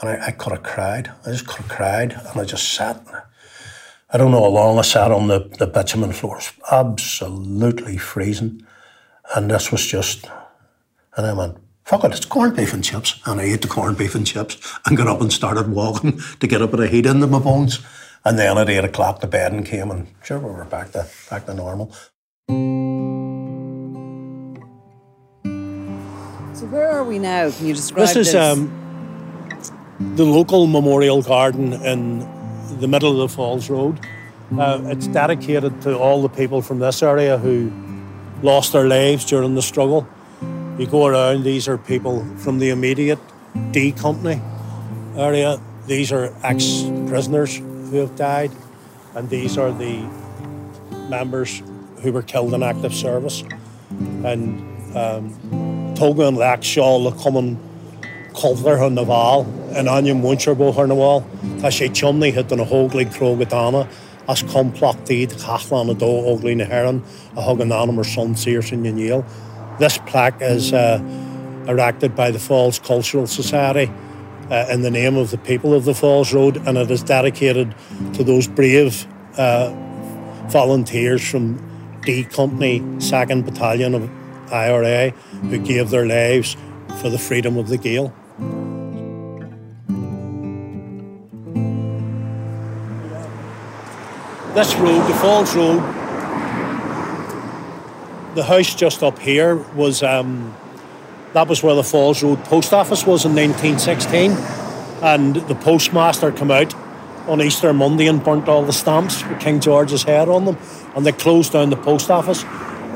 And 0.00 0.10
I, 0.10 0.28
I 0.28 0.30
could 0.30 0.52
have 0.52 0.62
cried. 0.62 1.12
I 1.26 1.32
just 1.32 1.46
could 1.46 1.62
have 1.62 1.68
cried. 1.68 2.12
And 2.12 2.40
I 2.40 2.44
just 2.44 2.72
sat. 2.72 3.04
I 4.12 4.16
don't 4.16 4.30
know 4.30 4.42
how 4.42 4.48
long 4.48 4.78
I 4.78 4.82
sat 4.82 5.12
on 5.12 5.28
the, 5.28 5.40
the 5.58 5.66
bitumen 5.66 6.12
floors. 6.12 6.52
Absolutely 6.72 7.98
freezing. 7.98 8.66
And 9.36 9.50
this 9.50 9.70
was 9.70 9.86
just, 9.86 10.24
and 11.16 11.26
I 11.26 11.34
went, 11.34 11.58
fuck 11.84 12.04
it, 12.04 12.12
it's 12.12 12.24
corned 12.24 12.56
beef 12.56 12.72
and 12.72 12.82
chips. 12.82 13.20
And 13.26 13.40
I 13.40 13.44
ate 13.44 13.60
the 13.60 13.68
corned 13.68 13.98
beef 13.98 14.14
and 14.14 14.26
chips 14.26 14.56
and 14.86 14.96
got 14.96 15.06
up 15.06 15.20
and 15.20 15.32
started 15.32 15.68
walking 15.68 16.18
to 16.40 16.46
get 16.46 16.62
a 16.62 16.66
bit 16.66 16.80
of 16.80 16.90
heat 16.90 17.04
into 17.04 17.26
my 17.26 17.38
bones. 17.38 17.80
And 18.24 18.38
then 18.38 18.58
at 18.58 18.68
eight 18.68 18.84
o'clock, 18.84 19.20
the 19.20 19.26
bedding 19.26 19.64
came, 19.64 19.90
and 19.90 20.06
sure, 20.22 20.38
we 20.38 20.50
were 20.50 20.64
back 20.66 20.92
to 20.92 21.08
back 21.30 21.46
to 21.46 21.54
normal. 21.54 21.90
So 26.52 26.66
where 26.66 26.90
are 26.90 27.04
we 27.04 27.18
now? 27.18 27.50
Can 27.50 27.66
you 27.68 27.74
describe 27.74 28.08
this? 28.08 28.16
Is, 28.16 28.32
this? 28.32 28.34
Um, 28.34 28.70
the 30.16 30.26
local 30.26 30.66
memorial 30.66 31.22
garden 31.22 31.72
in 31.72 32.18
the 32.78 32.86
middle 32.86 33.12
of 33.12 33.16
the 33.16 33.28
Falls 33.34 33.70
Road. 33.70 33.98
Uh, 34.58 34.82
it's 34.84 35.06
dedicated 35.06 35.80
to 35.82 35.96
all 35.96 36.20
the 36.20 36.28
people 36.28 36.60
from 36.60 36.78
this 36.78 37.02
area 37.02 37.38
who 37.38 37.72
lost 38.42 38.74
their 38.74 38.86
lives 38.86 39.24
during 39.24 39.54
the 39.54 39.62
struggle. 39.62 40.06
You 40.76 40.86
go 40.86 41.06
around; 41.06 41.44
these 41.44 41.68
are 41.68 41.78
people 41.78 42.26
from 42.36 42.58
the 42.58 42.68
immediate 42.68 43.18
D 43.70 43.92
Company 43.92 44.42
area. 45.16 45.58
These 45.86 46.12
are 46.12 46.34
ex-prisoners 46.42 47.62
who 47.90 47.98
have 47.98 48.16
died, 48.16 48.52
and 49.14 49.28
these 49.28 49.58
are 49.58 49.72
the 49.72 50.08
members 51.08 51.62
who 52.02 52.12
were 52.12 52.22
killed 52.22 52.54
in 52.54 52.62
active 52.62 52.94
service. 52.94 53.42
And 54.24 54.60
um, 54.96 55.34
Tóga 55.94 56.28
an 56.28 56.36
leach 56.36 56.76
seo 56.76 57.02
le 57.02 57.12
cuman 57.12 57.58
cultar 58.32 58.86
an 58.86 58.94
naval 58.94 59.42
in 59.76 59.86
anium 59.86 60.22
winter 60.22 60.54
bo 60.54 60.72
ar 60.72 60.86
nawal, 60.86 61.24
Tá 61.60 61.68
sé 61.68 61.88
chumnaí 61.90 62.32
hit 62.32 62.52
an 62.52 62.60
a 62.60 62.64
hóglaigh 62.64 63.12
trogadana 63.12 63.88
as 64.28 64.42
complachtíd 64.42 65.32
chachlan 65.44 65.90
a 65.90 65.94
dó 65.94 66.24
óglí 66.24 66.56
na 66.56 66.64
heran 66.64 67.02
a 67.36 67.42
thug 67.42 67.60
an 67.60 67.72
anam 67.72 67.96
mar 67.96 68.04
son 68.04 68.36
sir 68.36 68.62
sin 68.62 68.84
Yale. 68.84 69.24
This 69.78 69.98
plaque 69.98 70.40
is 70.40 70.72
uh, 70.72 71.02
erected 71.66 72.14
by 72.14 72.30
the 72.30 72.38
Falls 72.38 72.78
Cultural 72.78 73.26
Society 73.26 73.90
uh, 74.50 74.66
in 74.70 74.82
the 74.82 74.90
name 74.90 75.16
of 75.16 75.30
the 75.30 75.38
people 75.38 75.74
of 75.74 75.84
the 75.84 75.94
Falls 75.94 76.32
Road, 76.32 76.56
and 76.56 76.76
it 76.76 76.90
is 76.90 77.02
dedicated 77.02 77.74
to 78.14 78.24
those 78.24 78.48
brave 78.48 79.06
uh, 79.38 79.70
volunteers 80.48 81.28
from 81.28 82.00
D 82.04 82.24
Company, 82.24 82.80
2nd 82.80 83.44
Battalion 83.44 83.94
of 83.94 84.10
IRA, 84.52 85.10
who 85.10 85.58
gave 85.58 85.90
their 85.90 86.06
lives 86.06 86.56
for 87.00 87.08
the 87.08 87.18
freedom 87.18 87.56
of 87.56 87.68
the 87.68 87.78
Gael. 87.78 88.12
This 94.54 94.74
road, 94.74 95.06
the 95.06 95.14
Falls 95.14 95.54
Road, 95.54 95.80
the 98.34 98.44
house 98.44 98.74
just 98.74 99.02
up 99.02 99.18
here 99.18 99.56
was 99.74 100.02
um, 100.02 100.56
that 101.32 101.48
was 101.48 101.62
where 101.62 101.74
the 101.74 101.84
Falls 101.84 102.22
Road 102.22 102.42
post 102.44 102.72
office 102.72 103.06
was 103.06 103.24
in 103.24 103.34
1916, 103.34 104.32
and 105.02 105.36
the 105.36 105.54
postmaster 105.54 106.32
came 106.32 106.50
out 106.50 106.74
on 107.28 107.40
Easter 107.40 107.72
Monday 107.72 108.06
and 108.08 108.22
burnt 108.22 108.48
all 108.48 108.64
the 108.64 108.72
stamps 108.72 109.24
with 109.26 109.40
King 109.40 109.60
George's 109.60 110.02
head 110.02 110.28
on 110.28 110.44
them, 110.44 110.58
and 110.96 111.06
they 111.06 111.12
closed 111.12 111.52
down 111.52 111.70
the 111.70 111.76
post 111.76 112.10
office. 112.10 112.44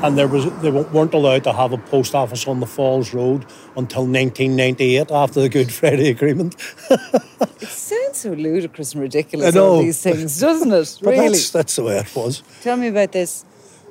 And 0.03 0.19
there 0.19 0.29
was 0.29 0.45
they 0.61 0.71
weren't 0.71 1.15
allowed 1.15 1.45
to 1.45 1.53
have 1.55 1.73
a 1.73 1.79
post 1.79 2.15
office 2.15 2.47
on 2.47 2.61
the 2.61 2.67
Falls 2.67 3.15
Road 3.15 3.47
until 3.75 4.03
1998 4.03 5.11
after 5.11 5.41
the 5.41 5.49
Good 5.49 5.73
Friday 5.73 6.11
Agreement. 6.11 6.57
it 6.91 7.69
sounds 7.69 8.19
so 8.19 8.33
ludicrous 8.33 8.93
and 8.93 9.01
ridiculous, 9.01 9.57
all 9.57 9.81
these 9.81 10.03
things, 10.03 10.39
doesn't 10.39 10.73
it? 10.73 10.99
Really? 11.03 11.29
That's, 11.29 11.51
that's, 11.51 11.77
the 11.77 11.85
way 11.85 11.99
it 11.99 12.15
was. 12.15 12.43
Tell 12.61 12.77
me 12.77 12.89
about 12.89 13.13
this. 13.13 13.47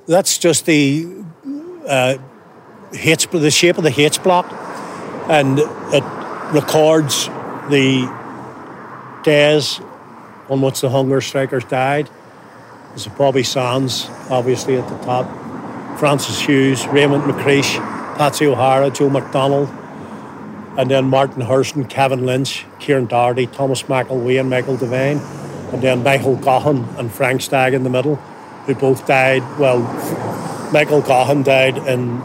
That's 0.06 0.38
just 0.38 0.67
the 0.67 1.08
uh, 1.88 2.17
H, 2.93 3.27
the 3.29 3.51
shape 3.51 3.77
of 3.77 3.84
the 3.84 4.01
H 4.01 4.21
block, 4.23 4.51
and 5.29 5.60
it 5.60 6.03
records 6.53 7.27
the 7.69 8.10
days 9.23 9.79
on 10.49 10.62
which 10.62 10.82
the 10.82 10.89
hunger 10.89 11.21
strikers 11.21 11.63
died. 11.63 12.10
There's 12.89 13.08
Bobby 13.08 13.43
Sands, 13.43 14.08
obviously, 14.29 14.77
at 14.77 14.88
the 14.88 14.97
top. 15.06 15.27
Francis 15.97 16.41
Hughes, 16.41 16.86
Raymond 16.88 17.23
McCreesh, 17.23 17.77
Patsy 18.17 18.45
O'Hara, 18.45 18.89
Joe 18.89 19.10
McDonnell, 19.10 19.67
and 20.77 20.91
then 20.91 21.06
Martin 21.06 21.41
Hurson, 21.41 21.86
Kevin 21.86 22.25
Lynch, 22.25 22.65
Kieran 22.79 23.06
Doherty, 23.06 23.47
Thomas 23.47 23.84
McElwee, 23.84 24.39
and 24.39 24.49
Michael 24.49 24.77
Devine, 24.77 25.17
and 25.71 25.82
then 25.82 26.03
Michael 26.03 26.36
Gaughan 26.36 26.97
and 26.99 27.12
Frank 27.12 27.41
Stagg 27.41 27.73
in 27.73 27.84
the 27.84 27.89
middle, 27.89 28.15
who 28.65 28.75
both 28.75 29.08
died. 29.08 29.41
Well, 29.58 29.79
Michael 30.71 31.01
Gaughan 31.01 31.43
died 31.43 31.77
in 31.77 32.21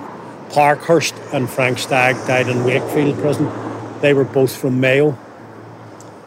Parkhurst, 0.51 1.15
and 1.33 1.49
Frank 1.49 1.79
Stagg 1.79 2.17
died 2.27 2.49
in 2.49 2.65
Wakefield 2.65 3.19
Prison. 3.19 3.51
They 4.01 4.15
were 4.15 4.25
both 4.25 4.57
from 4.57 4.81
Mayo. 4.81 5.19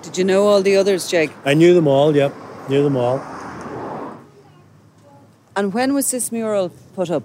Did 0.01 0.17
you 0.17 0.23
know 0.23 0.47
all 0.47 0.61
the 0.61 0.75
others, 0.75 1.09
Jake? 1.09 1.31
I 1.45 1.53
knew 1.53 1.73
them 1.73 1.87
all, 1.87 2.15
yep, 2.15 2.33
knew 2.69 2.83
them 2.83 2.97
all. 2.97 3.21
And 5.55 5.73
when 5.73 5.93
was 5.93 6.11
this 6.11 6.31
mural 6.31 6.71
put 6.95 7.09
up? 7.09 7.23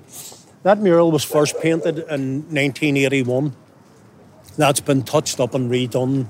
That 0.62 0.78
mural 0.78 1.10
was 1.12 1.24
first 1.24 1.58
painted 1.60 1.98
in 1.98 2.42
1981. 2.50 3.54
That's 4.56 4.80
been 4.80 5.02
touched 5.02 5.38
up 5.38 5.54
and 5.54 5.70
redone 5.70 6.26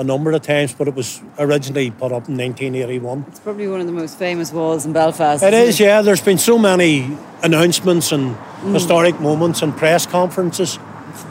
a 0.00 0.04
number 0.04 0.32
of 0.32 0.40
times, 0.40 0.72
but 0.72 0.88
it 0.88 0.94
was 0.94 1.20
originally 1.38 1.90
put 1.90 2.10
up 2.10 2.26
in 2.26 2.38
1981. 2.38 3.26
It's 3.28 3.38
probably 3.38 3.68
one 3.68 3.80
of 3.80 3.86
the 3.86 3.92
most 3.92 4.18
famous 4.18 4.50
walls 4.50 4.86
in 4.86 4.94
Belfast. 4.94 5.42
It 5.42 5.52
is, 5.52 5.78
yeah. 5.78 6.00
There's 6.00 6.22
been 6.22 6.38
so 6.38 6.58
many 6.58 7.18
announcements 7.42 8.10
and 8.10 8.34
mm. 8.34 8.72
historic 8.72 9.20
moments 9.20 9.60
and 9.60 9.76
press 9.76 10.06
conferences. 10.06 10.78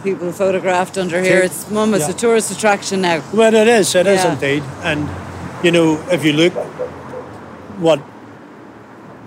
People 0.04 0.32
photographed 0.32 1.00
under 1.00 1.20
here. 1.20 1.40
It's 1.40 1.68
mum, 1.72 1.96
it's 1.96 2.08
Yeah. 2.08 2.14
a 2.14 2.18
tourist 2.18 2.52
attraction 2.52 3.02
now. 3.02 3.24
Well, 3.34 3.56
it 3.56 3.68
is, 3.68 3.96
it 3.96 4.06
is 4.06 4.24
Yeah. 4.24 4.34
indeed. 4.34 4.64
And, 4.84 5.10
you 5.64 5.72
know, 5.72 6.00
if 6.12 6.24
you 6.24 6.34
look, 6.34 6.54
what 7.80 8.00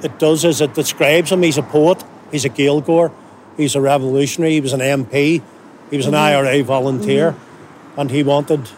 it 0.04 0.20
does 0.20 0.44
is 0.44 0.60
it 0.60 0.74
describes 0.74 1.32
him. 1.32 1.42
He's 1.42 1.58
a 1.58 1.62
poet, 1.62 2.04
he's 2.30 2.44
a 2.44 2.48
Gaeilgeoir, 2.48 3.10
he's 3.56 3.74
a 3.74 3.80
revolutionary, 3.80 4.52
he 4.52 4.60
was 4.60 4.72
an 4.72 4.80
MP, 4.80 5.42
he 5.90 5.96
was 5.96 6.06
an 6.06 6.12
mm-hmm. 6.12 6.46
IRA 6.46 6.62
volunteer, 6.62 7.32
mm-hmm. 7.32 8.00
and 8.00 8.10
he 8.12 8.22
wanted 8.22 8.68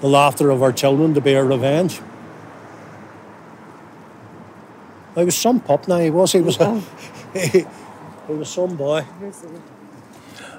the 0.00 0.08
laughter 0.08 0.50
of 0.50 0.62
our 0.62 0.72
children 0.72 1.14
to 1.14 1.20
be 1.20 1.32
a 1.32 1.44
revenge. 1.44 2.00
He 5.14 5.24
was 5.24 5.36
some 5.36 5.60
pup 5.60 5.88
now, 5.88 5.98
he 5.98 6.10
was. 6.10 6.32
He 6.32 6.40
was, 6.40 6.60
a, 6.60 6.80
he, 7.34 7.64
was 8.28 8.50
some 8.50 8.76
boy. 8.76 9.04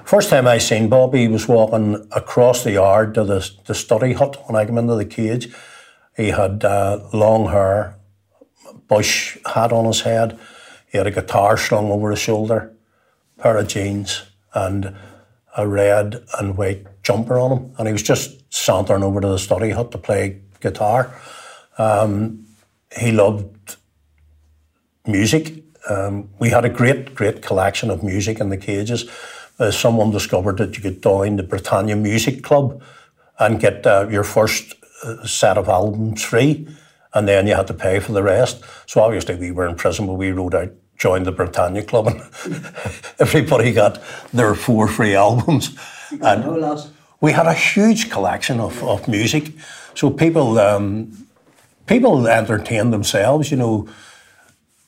First 0.04 0.30
time 0.30 0.48
I 0.48 0.58
seen 0.58 0.88
Bobby, 0.88 1.20
he 1.20 1.28
was 1.28 1.46
walking 1.46 2.08
across 2.10 2.64
the 2.64 2.72
yard 2.72 3.14
to 3.14 3.24
the, 3.24 3.48
the 3.66 3.74
study 3.74 4.14
hut 4.14 4.42
when 4.46 4.56
I 4.56 4.64
came 4.64 4.78
into 4.78 4.96
the 4.96 5.04
cage. 5.04 5.54
He 6.16 6.30
had 6.30 6.64
uh, 6.64 7.08
long 7.12 7.50
hair, 7.50 7.94
bush 8.88 9.38
hat 9.46 9.70
on 9.70 9.84
his 9.84 10.00
head. 10.00 10.38
He 10.90 10.98
had 10.98 11.06
a 11.06 11.12
guitar 11.12 11.56
slung 11.56 11.90
over 11.92 12.10
his 12.10 12.18
shoulder, 12.18 12.74
pair 13.38 13.58
of 13.58 13.68
jeans, 13.68 14.22
and 14.54 14.96
a 15.56 15.68
red 15.68 16.24
and 16.38 16.56
white 16.56 16.97
jumper 17.08 17.38
on 17.38 17.50
him. 17.50 17.74
And 17.78 17.88
he 17.88 17.92
was 17.92 18.02
just 18.02 18.30
sauntering 18.52 19.02
over 19.02 19.20
to 19.20 19.28
the 19.28 19.38
study 19.38 19.70
hut 19.70 19.90
to 19.92 19.98
play 19.98 20.40
guitar. 20.60 21.18
Um, 21.78 22.46
he 22.94 23.12
loved 23.12 23.76
music. 25.06 25.64
Um, 25.88 26.28
we 26.38 26.50
had 26.50 26.66
a 26.66 26.68
great, 26.68 27.14
great 27.14 27.40
collection 27.40 27.90
of 27.90 28.02
music 28.02 28.40
in 28.40 28.50
the 28.50 28.58
cages. 28.58 29.08
Uh, 29.58 29.70
someone 29.70 30.10
discovered 30.10 30.58
that 30.58 30.76
you 30.76 30.82
could 30.82 31.02
join 31.02 31.36
the 31.36 31.42
Britannia 31.42 31.96
Music 31.96 32.42
Club 32.42 32.82
and 33.38 33.58
get 33.58 33.86
uh, 33.86 34.06
your 34.10 34.24
first 34.24 34.74
uh, 35.02 35.24
set 35.24 35.56
of 35.56 35.68
albums 35.68 36.22
free, 36.22 36.68
and 37.14 37.26
then 37.26 37.46
you 37.46 37.54
had 37.54 37.66
to 37.68 37.74
pay 37.74 38.00
for 38.00 38.12
the 38.12 38.22
rest. 38.22 38.62
So 38.86 39.00
obviously 39.00 39.36
we 39.36 39.50
were 39.50 39.66
in 39.66 39.76
prison, 39.76 40.06
but 40.06 40.14
we 40.14 40.30
wrote 40.30 40.54
out, 40.54 40.72
joined 40.98 41.24
the 41.24 41.32
Britannia 41.32 41.84
Club, 41.84 42.08
and 42.08 42.20
everybody 43.18 43.72
got 43.72 44.02
their 44.32 44.54
four 44.54 44.88
free 44.88 45.14
albums. 45.26 45.76
And 46.20 46.44
we 47.20 47.32
had 47.32 47.46
a 47.46 47.54
huge 47.54 48.10
collection 48.10 48.60
of, 48.60 48.82
of 48.84 49.08
music, 49.08 49.52
so 49.94 50.10
people 50.10 50.58
um, 50.58 51.26
people 51.86 52.28
entertained 52.28 52.92
themselves. 52.92 53.50
You 53.50 53.56
know, 53.56 53.88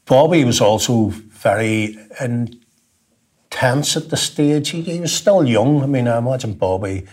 Bobby 0.07 0.45
was 0.45 0.61
also 0.61 1.09
very 1.09 1.97
intense 2.21 3.97
at 3.97 4.11
the 4.11 4.17
stage. 4.17 4.71
He, 4.71 4.83
he 4.83 5.01
was 5.01 5.13
still 5.13 5.47
young. 5.47 5.83
I 5.83 5.87
mean, 5.87 6.07
I 6.07 6.19
imagine 6.19 6.55
Bobby 6.55 7.07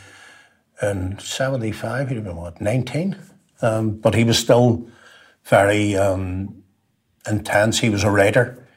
in 0.82 1.18
75, 1.18 2.10
he'd 2.10 2.16
have 2.16 2.24
been, 2.24 2.36
what, 2.36 2.62
19? 2.62 3.16
Um, 3.62 3.98
but 3.98 4.14
he 4.14 4.24
was 4.24 4.38
still 4.38 4.88
very 5.46 5.96
um, 5.96 6.64
intense. 7.28 7.80
He 7.80 7.90
was 7.90 8.04
a 8.04 8.12
writer. 8.12 8.68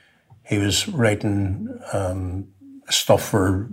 He 0.44 0.58
was 0.58 0.88
writing 0.88 1.68
um, 1.92 2.46
stuff 2.88 3.28
for 3.28 3.68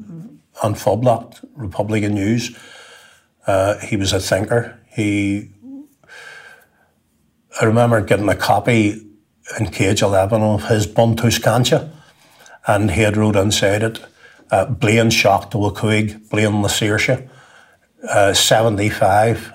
on 0.63 0.75
Phoblacht, 0.75 1.43
Republican 1.55 2.13
News. 2.13 2.57
Uh, 3.45 3.77
he 3.79 3.95
was 3.95 4.13
a 4.13 4.19
thinker. 4.19 4.79
He, 4.89 5.49
I 7.61 7.65
remember 7.65 8.01
getting 8.01 8.29
a 8.29 8.35
copy 8.35 9.01
in 9.59 9.67
Cage 9.67 10.01
11 10.01 10.41
of 10.41 10.67
his 10.67 10.87
Buntús 10.87 11.41
Cainte, 11.41 11.89
and 12.67 12.91
he 12.91 13.01
had 13.01 13.15
wrote 13.15 13.35
inside 13.35 13.83
it, 13.83 13.99
uh, 14.51 14.65
Blaine 14.65 15.09
shocked 15.09 15.51
to 15.51 15.57
Wakuig, 15.57 16.29
Blaine 16.29 16.61
the 16.61 16.67
Saoirse, 16.67 17.27
uh, 18.09 18.33
75, 18.33 19.53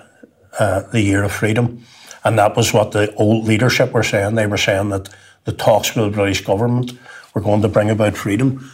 uh, 0.59 0.81
the 0.91 1.01
year 1.01 1.23
of 1.23 1.31
freedom. 1.31 1.83
And 2.23 2.37
that 2.39 2.55
was 2.55 2.73
what 2.73 2.91
the 2.91 3.13
old 3.15 3.45
leadership 3.45 3.91
were 3.91 4.03
saying. 4.03 4.35
They 4.35 4.47
were 4.47 4.57
saying 4.57 4.89
that 4.89 5.09
the 5.43 5.51
talks 5.51 5.95
with 5.95 6.05
the 6.05 6.11
British 6.11 6.45
government 6.45 6.93
were 7.33 7.41
going 7.41 7.61
to 7.61 7.67
bring 7.67 7.89
about 7.89 8.15
freedom. 8.15 8.71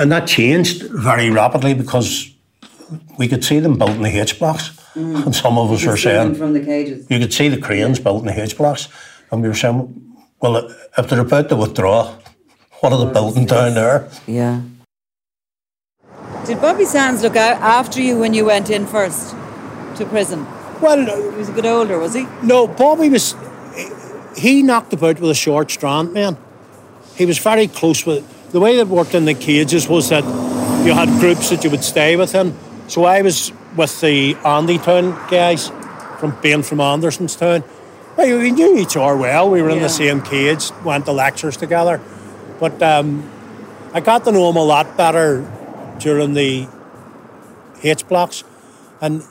And 0.00 0.10
that 0.12 0.26
changed 0.26 0.84
very 0.84 1.28
rapidly 1.28 1.74
because 1.74 2.34
we 3.18 3.28
could 3.28 3.44
see 3.44 3.60
them 3.60 3.76
building 3.76 4.00
the 4.00 4.08
H 4.08 4.38
blocks. 4.38 4.70
Mm. 4.94 5.26
And 5.26 5.36
some 5.36 5.58
of 5.58 5.70
us 5.70 5.84
were 5.84 5.98
saying, 5.98 6.36
from 6.36 6.54
the 6.54 6.64
cages. 6.64 7.06
you 7.10 7.18
could 7.18 7.34
see 7.34 7.48
the 7.48 7.60
cranes 7.60 8.00
built 8.00 8.20
in 8.20 8.34
the 8.34 8.42
H 8.42 8.56
blocks. 8.56 8.88
And 9.30 9.42
we 9.42 9.48
were 9.48 9.54
saying, 9.54 10.16
well, 10.40 10.56
if 10.96 11.08
they're 11.08 11.20
about 11.20 11.50
to 11.50 11.56
withdraw, 11.56 12.14
what 12.80 12.94
are 12.94 13.04
they 13.04 13.12
building 13.12 13.44
down 13.44 13.74
there? 13.74 14.08
Yeah. 14.26 14.62
Did 16.46 16.62
Bobby 16.62 16.86
Sands 16.86 17.22
look 17.22 17.36
out 17.36 17.60
after 17.60 18.00
you 18.00 18.18
when 18.18 18.32
you 18.32 18.46
went 18.46 18.70
in 18.70 18.86
first 18.86 19.32
to 19.96 20.06
prison? 20.06 20.46
Well, 20.80 21.04
He 21.30 21.36
was 21.36 21.50
a 21.50 21.52
bit 21.52 21.66
older, 21.66 21.98
was 21.98 22.14
he? 22.14 22.26
No, 22.42 22.66
Bobby 22.66 23.10
was. 23.10 23.36
He 24.34 24.62
knocked 24.62 24.94
about 24.94 25.20
with 25.20 25.30
a 25.30 25.34
short 25.34 25.70
strand, 25.70 26.14
man. 26.14 26.38
He 27.16 27.26
was 27.26 27.36
very 27.38 27.66
close 27.66 28.06
with. 28.06 28.24
The 28.52 28.60
way 28.60 28.76
that 28.76 28.88
worked 28.88 29.14
in 29.14 29.24
the 29.26 29.34
cages 29.34 29.88
was 29.88 30.08
that 30.08 30.24
you 30.84 30.92
had 30.92 31.08
groups 31.20 31.50
that 31.50 31.62
you 31.62 31.70
would 31.70 31.84
stay 31.84 32.16
with 32.16 32.32
him. 32.32 32.56
So 32.88 33.04
I 33.04 33.22
was 33.22 33.52
with 33.76 34.00
the 34.00 34.34
Andy 34.44 34.78
Town 34.78 35.12
guys 35.30 35.68
from 36.18 36.36
being 36.42 36.62
from 36.62 36.78
Andersonstown. 36.78 37.62
Well, 38.16 38.38
we 38.38 38.50
knew 38.50 38.76
each 38.76 38.96
other 38.96 39.16
well. 39.16 39.50
We 39.50 39.62
were 39.62 39.70
in 39.70 39.76
Yeah. 39.76 39.84
the 39.84 39.88
same 39.88 40.20
cage, 40.22 40.70
went 40.84 41.06
to 41.06 41.12
lectures 41.12 41.56
together. 41.56 42.00
But 42.58 42.82
um, 42.82 43.30
I 43.94 44.00
got 44.00 44.24
to 44.24 44.32
know 44.32 44.50
him 44.50 44.56
a 44.56 44.64
lot 44.64 44.96
better 44.96 45.46
during 46.00 46.34
the 46.34 46.66
H 47.82 48.06
blocks, 48.08 48.42
and 49.00 49.22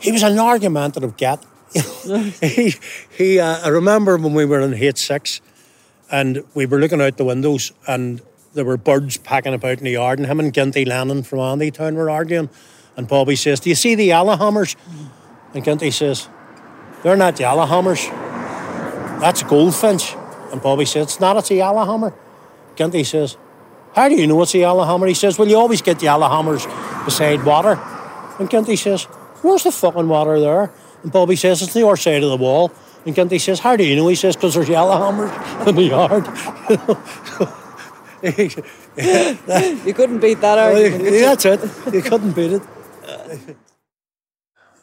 he 0.00 0.10
was 0.10 0.22
an 0.22 0.38
argumentative 0.38 1.16
gat. 1.16 1.44
he, 2.40 2.74
he, 3.10 3.38
uh, 3.38 3.58
I 3.64 3.68
remember 3.68 4.16
when 4.16 4.32
we 4.34 4.44
were 4.44 4.60
in 4.60 4.72
H6 4.72 5.40
and 6.10 6.44
we 6.54 6.66
were 6.66 6.78
looking 6.78 7.00
out 7.00 7.16
the 7.16 7.24
windows 7.24 7.72
and 7.86 8.20
there 8.54 8.64
were 8.64 8.76
birds 8.76 9.16
packing 9.18 9.52
about 9.52 9.78
in 9.78 9.84
the 9.84 9.90
yard 9.90 10.18
and 10.18 10.28
him 10.28 10.40
and 10.40 10.54
Ginty 10.54 10.84
Lennon 10.84 11.24
from 11.24 11.40
Andy 11.40 11.70
Town 11.70 11.96
were 11.96 12.08
arguing 12.08 12.48
and 12.96 13.08
Bobby 13.08 13.36
says, 13.36 13.60
do 13.60 13.68
you 13.68 13.74
see 13.74 13.96
the 13.96 14.10
yellowhammers? 14.10 14.76
And 15.52 15.64
Ginty 15.64 15.90
says, 15.90 16.28
they're 17.02 17.16
not 17.16 17.36
yellowhammers. 17.36 18.08
That's 19.20 19.42
a 19.42 19.44
goldfinch. 19.44 20.14
And 20.52 20.62
Bobby 20.62 20.84
says, 20.84 21.06
it's 21.06 21.20
not, 21.20 21.36
it's 21.36 21.50
a 21.50 21.56
yellowhammer. 21.56 22.14
Ginty 22.76 23.02
says, 23.02 23.36
how 23.94 24.08
do 24.08 24.14
you 24.14 24.26
know 24.26 24.40
it's 24.42 24.54
a 24.54 24.58
yellowhammer? 24.58 25.08
He 25.08 25.14
says, 25.14 25.38
well, 25.38 25.48
you 25.48 25.56
always 25.56 25.82
get 25.82 25.98
yellowhammers 25.98 26.64
beside 27.04 27.44
water. 27.44 27.80
And 28.38 28.48
Ginty 28.48 28.76
says, 28.76 29.04
where's 29.42 29.64
the 29.64 29.72
fucking 29.72 30.08
water 30.08 30.38
there? 30.38 30.72
And 31.02 31.10
Bobby 31.10 31.36
says, 31.36 31.62
it's 31.62 31.74
the 31.74 31.86
other 31.86 31.96
side 31.96 32.22
of 32.22 32.30
the 32.30 32.36
wall. 32.36 32.72
And 33.04 33.14
Ginty 33.14 33.38
says, 33.40 33.58
how 33.60 33.76
do 33.76 33.84
you 33.84 33.96
know? 33.96 34.06
He 34.06 34.14
says, 34.14 34.36
because 34.36 34.54
there's 34.54 34.68
yellowhammers 34.68 35.66
in 35.66 35.74
the 35.74 35.82
yard. 35.82 37.50
You 38.24 39.92
couldn't 39.94 40.20
beat 40.20 40.40
that 40.40 40.56
Well, 40.56 40.76
argument. 40.76 41.04
could 41.04 41.12
you? 41.12 41.20
that's 41.20 41.44
it. 41.44 41.60
You 41.94 42.02
couldn't 42.02 42.32
beat 42.32 42.52
it. 42.52 42.62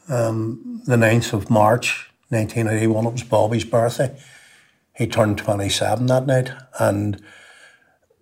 Um, 0.10 0.82
the 0.86 0.96
9th 0.96 1.34
of 1.34 1.50
March 1.50 2.10
1981, 2.30 3.06
it 3.08 3.12
was 3.14 3.24
Bobby's 3.24 3.64
birthday. 3.66 4.16
He 4.96 5.08
turned 5.08 5.38
27 5.38 6.06
that 6.08 6.26
night, 6.28 6.52
and 6.80 7.22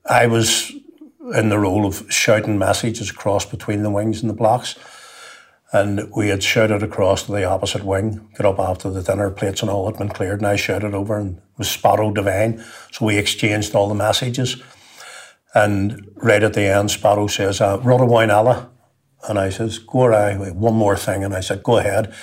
I 0.06 0.28
was 0.28 0.72
in 1.36 1.50
the 1.50 1.60
role 1.60 1.86
of 1.86 2.06
shouting 2.12 2.58
messages 2.58 3.10
across 3.10 3.46
between 3.46 3.84
the 3.84 3.90
wings 3.90 4.22
and 4.22 4.30
the 4.30 4.34
blocks. 4.36 4.76
And 5.72 6.10
we 6.16 6.30
had 6.30 6.42
shouted 6.42 6.82
across 6.82 7.24
to 7.26 7.32
the 7.32 7.44
opposite 7.44 7.84
wing, 7.84 8.28
got 8.36 8.48
up 8.54 8.60
after 8.60 8.90
the 8.90 9.04
dinner, 9.04 9.30
plates 9.30 9.62
and 9.62 9.70
all 9.70 9.86
had 9.88 9.98
been 10.00 10.10
cleared, 10.10 10.40
and 10.40 10.48
I 10.48 10.56
shouted 10.56 10.94
over 10.96 11.18
and 11.18 11.38
it 11.38 11.44
was 11.58 11.70
Sparrow 11.70 12.12
Divine. 12.12 12.64
So 12.92 13.06
we 13.06 13.18
exchanged 13.18 13.76
all 13.76 13.88
the 13.88 13.94
messages. 13.96 14.62
And 15.54 16.12
right 16.16 16.44
at 16.44 16.54
the 16.54 16.62
end, 16.62 16.92
Sparrow 16.92 17.28
says, 17.28 17.62
uh, 17.62 17.80
wine 17.84 18.32
Allah. 18.32 18.70
And 19.28 19.38
I 19.38 19.50
says, 19.50 19.80
go 19.80 20.08
one 20.54 20.76
more 20.76 20.96
thing. 20.96 21.24
And 21.24 21.34
I 21.34 21.42
said, 21.42 21.64
go 21.64 21.78
ahead. 21.78 22.14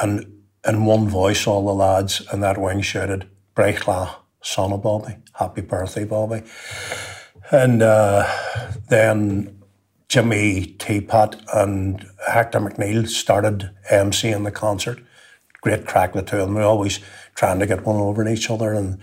And 0.00 0.42
in 0.66 0.84
one 0.84 1.08
voice, 1.08 1.46
all 1.46 1.66
the 1.66 1.72
lads 1.72 2.22
in 2.32 2.40
that 2.40 2.58
wing 2.58 2.82
shouted, 2.82 3.28
Brechla, 3.56 4.14
son 4.40 4.72
of 4.72 4.82
Bobby. 4.82 5.16
Happy 5.32 5.62
birthday, 5.62 6.04
Bobby. 6.04 6.42
And 7.50 7.82
uh, 7.82 8.26
then 8.88 9.62
Jimmy 10.08 10.76
Teapot 10.78 11.36
and 11.54 12.06
Hector 12.28 12.60
McNeil 12.60 13.08
started 13.08 13.70
emceeing 13.90 14.44
the 14.44 14.50
concert. 14.50 15.00
Great 15.60 15.86
crack 15.86 16.12
the 16.12 16.22
two 16.22 16.36
of 16.36 16.46
them. 16.46 16.54
We 16.54 16.62
always 16.62 17.00
trying 17.34 17.58
to 17.58 17.66
get 17.66 17.84
one 17.84 17.96
over 17.96 18.22
in 18.22 18.32
each 18.32 18.50
other. 18.50 18.72
And 18.72 19.00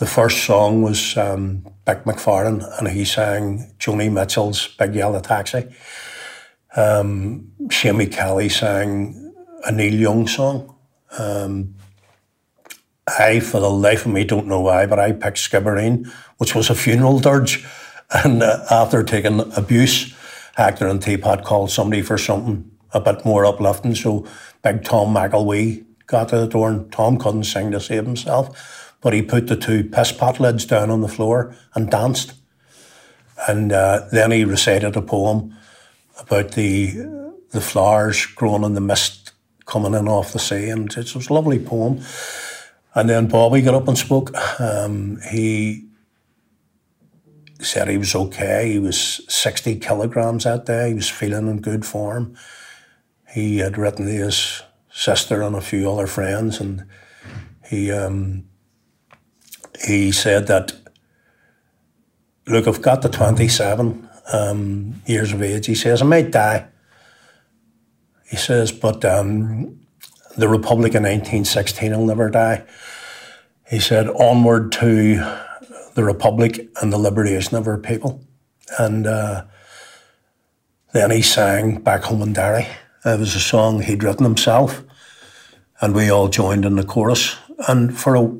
the 0.00 0.06
first 0.06 0.44
song 0.44 0.80
was 0.80 1.14
um, 1.18 1.62
Bik 1.86 2.04
McFarlane, 2.04 2.64
and 2.78 2.88
he 2.88 3.04
sang 3.04 3.70
Joni 3.78 4.10
Mitchell's 4.10 4.66
Big 4.78 4.94
Yellow 4.94 5.20
Taxi. 5.20 5.68
Um, 6.74 7.52
Shamie 7.64 8.10
Kelly 8.10 8.48
sang 8.48 9.34
a 9.66 9.70
Neil 9.70 9.92
Young 9.92 10.26
song. 10.26 10.74
Um, 11.18 11.74
I, 13.06 13.40
for 13.40 13.60
the 13.60 13.68
life 13.68 14.06
of 14.06 14.12
me, 14.12 14.24
don't 14.24 14.46
know 14.46 14.62
why, 14.62 14.86
but 14.86 14.98
I 14.98 15.12
picked 15.12 15.36
Skibbereen, 15.36 16.10
which 16.38 16.54
was 16.54 16.70
a 16.70 16.74
funeral 16.74 17.20
dirge. 17.20 17.64
And 18.12 18.42
uh, 18.42 18.64
after 18.72 19.04
taking 19.04 19.38
abuse, 19.56 20.12
Hector 20.56 20.88
and 20.88 21.00
Teapot 21.00 21.44
called 21.44 21.70
somebody 21.70 22.02
for 22.02 22.18
something 22.18 22.68
a 22.92 23.00
bit 23.00 23.24
more 23.24 23.46
uplifting. 23.46 23.94
So 23.94 24.26
big 24.64 24.82
Tom 24.82 25.14
McElwee 25.14 25.84
got 26.08 26.30
to 26.30 26.38
the 26.38 26.48
door, 26.48 26.70
and 26.70 26.90
Tom 26.90 27.18
couldn't 27.18 27.44
sing 27.44 27.70
to 27.70 27.78
save 27.78 28.04
himself, 28.04 28.79
but 29.00 29.12
he 29.12 29.22
put 29.22 29.46
the 29.46 29.56
two 29.56 29.84
piss 29.84 30.12
pot 30.12 30.40
lids 30.40 30.64
down 30.64 30.90
on 30.90 31.00
the 31.00 31.08
floor 31.08 31.56
and 31.74 31.90
danced. 31.90 32.34
And 33.48 33.72
uh, 33.72 34.06
then 34.12 34.30
he 34.30 34.44
recited 34.44 34.96
a 34.96 35.02
poem 35.02 35.56
about 36.18 36.52
the 36.52 37.20
the 37.50 37.60
flowers 37.60 38.26
growing 38.26 38.62
in 38.62 38.74
the 38.74 38.80
mist 38.80 39.32
coming 39.66 39.94
in 39.94 40.08
off 40.08 40.32
the 40.32 40.38
sea, 40.38 40.68
and 40.68 40.92
it 40.96 41.14
was 41.14 41.28
a 41.28 41.32
lovely 41.32 41.58
poem. 41.58 42.00
And 42.94 43.08
then 43.08 43.28
Bobby 43.28 43.62
got 43.62 43.74
up 43.74 43.88
and 43.88 43.96
spoke. 43.96 44.32
Um, 44.60 45.20
he 45.30 45.86
said 47.60 47.88
he 47.88 47.98
was 47.98 48.14
okay. 48.14 48.72
He 48.72 48.78
was 48.78 49.20
60 49.28 49.78
kilograms 49.78 50.44
that 50.44 50.66
day. 50.66 50.88
He 50.88 50.94
was 50.94 51.08
feeling 51.08 51.48
in 51.48 51.60
good 51.60 51.86
form. 51.86 52.36
He 53.32 53.58
had 53.58 53.78
written 53.78 54.06
to 54.06 54.12
his 54.12 54.62
sister 54.90 55.42
and 55.42 55.54
a 55.54 55.60
few 55.60 55.90
other 55.90 56.08
friends, 56.08 56.60
and 56.60 56.84
he 57.64 57.92
um, 57.92 58.49
he 59.86 60.12
said 60.12 60.46
that, 60.48 60.72
look, 62.46 62.66
I've 62.66 62.82
got 62.82 63.02
to 63.02 63.08
27 63.08 64.08
um, 64.32 65.02
years 65.06 65.32
of 65.32 65.42
age. 65.42 65.66
He 65.66 65.74
says, 65.74 66.02
I 66.02 66.04
might 66.04 66.30
die. 66.30 66.66
He 68.28 68.36
says, 68.36 68.70
but 68.72 69.04
um, 69.04 69.80
the 70.36 70.48
Republic 70.48 70.94
in 70.94 71.02
1916 71.02 71.90
will 71.90 72.06
never 72.06 72.30
die. 72.30 72.64
He 73.68 73.80
said, 73.80 74.08
onward 74.08 74.72
to 74.72 75.16
the 75.94 76.04
Republic 76.04 76.68
and 76.80 76.92
the 76.92 76.98
liberation 76.98 77.56
of 77.56 77.66
our 77.66 77.78
people. 77.78 78.20
And 78.78 79.06
uh, 79.06 79.44
then 80.92 81.10
he 81.10 81.22
sang 81.22 81.80
Back 81.80 82.04
Home 82.04 82.22
in 82.22 82.32
Derry. 82.32 82.66
It 83.04 83.18
was 83.18 83.34
a 83.34 83.40
song 83.40 83.82
he'd 83.82 84.02
written 84.02 84.24
himself, 84.24 84.82
and 85.80 85.94
we 85.94 86.10
all 86.10 86.28
joined 86.28 86.64
in 86.64 86.76
the 86.76 86.84
chorus. 86.84 87.36
And 87.68 87.96
for 87.96 88.14
a, 88.14 88.30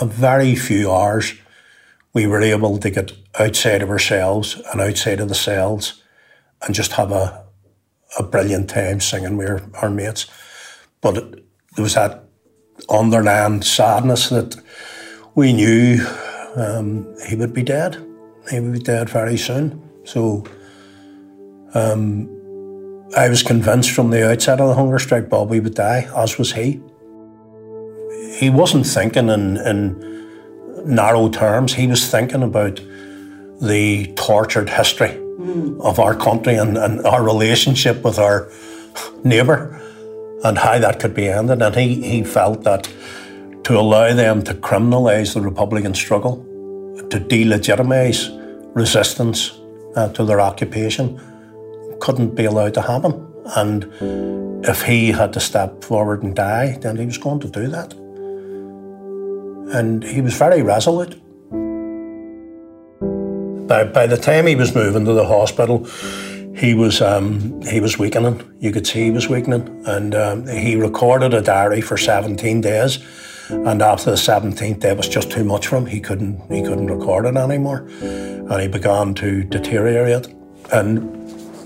a 0.00 0.06
very 0.06 0.54
few 0.54 0.90
hours, 0.90 1.34
we 2.12 2.26
were 2.26 2.42
able 2.42 2.78
to 2.78 2.90
get 2.90 3.12
outside 3.38 3.82
of 3.82 3.90
ourselves 3.90 4.60
and 4.72 4.80
outside 4.80 5.20
of 5.20 5.28
the 5.28 5.34
cells 5.34 6.02
and 6.62 6.74
just 6.74 6.92
have 6.92 7.12
a, 7.12 7.44
a 8.18 8.22
brilliant 8.22 8.70
time 8.70 9.00
singing 9.00 9.36
with 9.36 9.48
our, 9.48 9.62
our 9.82 9.90
mates. 9.90 10.26
But 11.00 11.14
there 11.74 11.82
was 11.82 11.94
that 11.94 12.24
underlying 12.88 13.62
sadness 13.62 14.28
that 14.30 14.56
we 15.34 15.52
knew 15.52 16.04
um, 16.56 17.14
he 17.28 17.36
would 17.36 17.52
be 17.52 17.62
dead. 17.62 17.96
He 18.50 18.60
would 18.60 18.72
be 18.72 18.78
dead 18.78 19.10
very 19.10 19.36
soon. 19.36 19.82
So 20.04 20.44
um, 21.74 22.28
I 23.16 23.28
was 23.28 23.42
convinced 23.42 23.90
from 23.90 24.10
the 24.10 24.30
outset 24.30 24.60
of 24.60 24.68
the 24.68 24.74
hunger 24.74 24.98
strike 24.98 25.28
Bobby 25.28 25.60
would 25.60 25.74
die, 25.74 26.08
as 26.16 26.38
was 26.38 26.52
he. 26.52 26.80
He 28.34 28.50
wasn't 28.50 28.86
thinking 28.86 29.28
in, 29.28 29.56
in 29.56 30.14
narrow 30.84 31.28
terms, 31.28 31.74
he 31.74 31.86
was 31.86 32.10
thinking 32.10 32.42
about 32.42 32.80
the 33.60 34.12
tortured 34.16 34.68
history 34.68 35.08
mm. 35.08 35.80
of 35.80 35.98
our 35.98 36.14
country 36.14 36.56
and, 36.56 36.76
and 36.76 37.06
our 37.06 37.22
relationship 37.22 38.02
with 38.02 38.18
our 38.18 38.50
neighbour 39.22 39.80
and 40.44 40.58
how 40.58 40.78
that 40.78 41.00
could 41.00 41.14
be 41.14 41.28
ended. 41.28 41.62
And 41.62 41.74
he, 41.74 42.02
he 42.02 42.24
felt 42.24 42.64
that 42.64 42.88
to 43.64 43.78
allow 43.78 44.12
them 44.12 44.42
to 44.42 44.54
criminalise 44.54 45.34
the 45.34 45.40
Republican 45.40 45.94
struggle, 45.94 46.36
to 47.10 47.18
delegitimise 47.18 48.28
resistance 48.74 49.58
uh, 49.96 50.12
to 50.12 50.24
their 50.24 50.40
occupation, 50.40 51.20
couldn't 52.00 52.34
be 52.34 52.44
allowed 52.44 52.74
to 52.74 52.82
happen. 52.82 53.26
And 53.56 53.90
if 54.66 54.82
he 54.82 55.12
had 55.12 55.32
to 55.34 55.40
step 55.40 55.84
forward 55.84 56.22
and 56.22 56.34
die, 56.34 56.78
then 56.80 56.96
he 56.96 57.06
was 57.06 57.18
going 57.18 57.40
to 57.40 57.48
do 57.48 57.68
that. 57.68 57.94
And 59.72 60.04
he 60.04 60.20
was 60.20 60.36
very 60.36 60.62
resolute. 60.62 61.20
By, 63.66 63.84
by 63.84 64.06
the 64.06 64.18
time 64.18 64.46
he 64.46 64.56
was 64.56 64.74
moving 64.74 65.04
to 65.06 65.12
the 65.12 65.26
hospital, 65.26 65.86
he 66.54 66.74
was 66.74 67.00
um, 67.00 67.60
he 67.62 67.80
was 67.80 67.98
weakening. 67.98 68.42
You 68.60 68.70
could 68.70 68.86
see 68.86 69.04
he 69.04 69.10
was 69.10 69.28
weakening, 69.28 69.82
and 69.86 70.14
um, 70.14 70.46
he 70.46 70.76
recorded 70.76 71.34
a 71.34 71.40
diary 71.40 71.80
for 71.80 71.96
17 71.96 72.60
days. 72.60 72.98
And 73.50 73.82
after 73.82 74.10
the 74.10 74.16
17th 74.16 74.80
day, 74.80 74.90
it 74.90 74.96
was 74.96 75.08
just 75.08 75.30
too 75.30 75.44
much 75.44 75.66
for 75.66 75.76
him. 75.76 75.86
He 75.86 76.00
couldn't 76.00 76.40
he 76.52 76.62
couldn't 76.62 76.86
record 76.86 77.26
it 77.26 77.36
anymore, 77.36 77.88
and 78.00 78.60
he 78.60 78.68
began 78.68 79.14
to 79.14 79.42
deteriorate. 79.44 80.28
And 80.72 80.98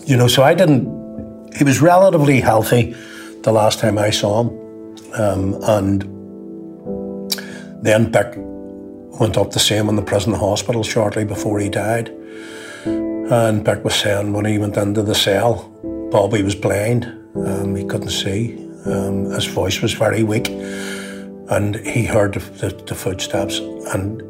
you 0.08 0.16
know, 0.16 0.26
so 0.26 0.42
I 0.42 0.54
didn't. 0.54 0.96
He 1.54 1.64
was 1.64 1.80
relatively 1.80 2.40
healthy 2.40 2.94
the 3.42 3.52
last 3.52 3.78
time 3.78 3.98
I 3.98 4.10
saw 4.10 4.42
him, 4.42 4.48
um, 5.14 5.58
and 5.62 6.17
then 7.82 8.12
Bik 8.12 8.36
went 9.20 9.36
up 9.36 9.50
to 9.50 9.58
see 9.58 9.74
him 9.74 9.88
in 9.88 9.96
the 9.96 10.02
prison 10.02 10.32
hospital 10.32 10.82
shortly 10.82 11.24
before 11.24 11.58
he 11.60 11.68
died. 11.68 12.08
And 12.84 13.64
Bik 13.64 13.82
was 13.82 13.94
saying 13.94 14.32
when 14.32 14.44
he 14.44 14.58
went 14.58 14.76
into 14.76 15.02
the 15.02 15.14
cell, 15.14 15.68
Bobby 16.10 16.42
was 16.42 16.54
blind, 16.54 17.04
um, 17.36 17.74
he 17.74 17.84
couldn't 17.84 18.10
see, 18.10 18.56
um, 18.86 19.26
his 19.26 19.44
voice 19.46 19.82
was 19.82 19.92
very 19.92 20.22
weak, 20.22 20.48
and 21.50 21.76
he 21.76 22.04
heard 22.04 22.34
the, 22.34 22.40
the, 22.40 22.84
the 22.84 22.94
footsteps. 22.94 23.58
And 23.92 24.22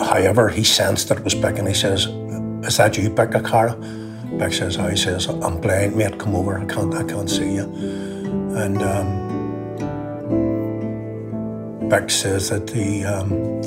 however, 0.00 0.48
he 0.48 0.64
sensed 0.64 1.08
that 1.08 1.18
it 1.18 1.24
was 1.24 1.34
Bik, 1.34 1.58
and 1.58 1.68
he 1.68 1.74
says, 1.74 2.06
"Is 2.66 2.76
that 2.78 2.96
you, 2.96 3.10
Bik 3.10 3.32
Cara?" 3.44 3.76
Bik 4.38 4.52
says, 4.52 4.76
oh, 4.78 4.88
he 4.88 4.96
says, 4.96 5.28
I'm 5.28 5.60
blind, 5.60 5.94
mate, 5.94 6.18
come 6.18 6.34
over, 6.34 6.58
I 6.58 6.64
can't, 6.64 6.92
I 6.92 7.04
can't 7.04 7.30
see 7.30 7.54
you. 7.54 7.62
And 8.56 8.82
um, 8.82 9.23
Bik 11.88 12.10
says 12.10 12.50
that 12.50 12.70
he, 12.70 13.04
um, 13.04 13.62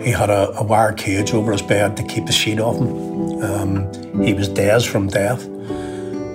he 0.00 0.10
had 0.10 0.30
a, 0.30 0.50
a, 0.58 0.62
wire 0.62 0.92
cage 0.92 1.32
over 1.32 1.52
his 1.52 1.62
bed 1.62 1.96
to 1.96 2.02
keep 2.02 2.26
the 2.26 2.32
sheet 2.32 2.58
off 2.58 2.76
him. 2.76 3.42
Um, 3.42 4.22
he 4.22 4.34
was 4.34 4.48
dazed 4.48 4.88
from 4.88 5.08
death. 5.08 5.44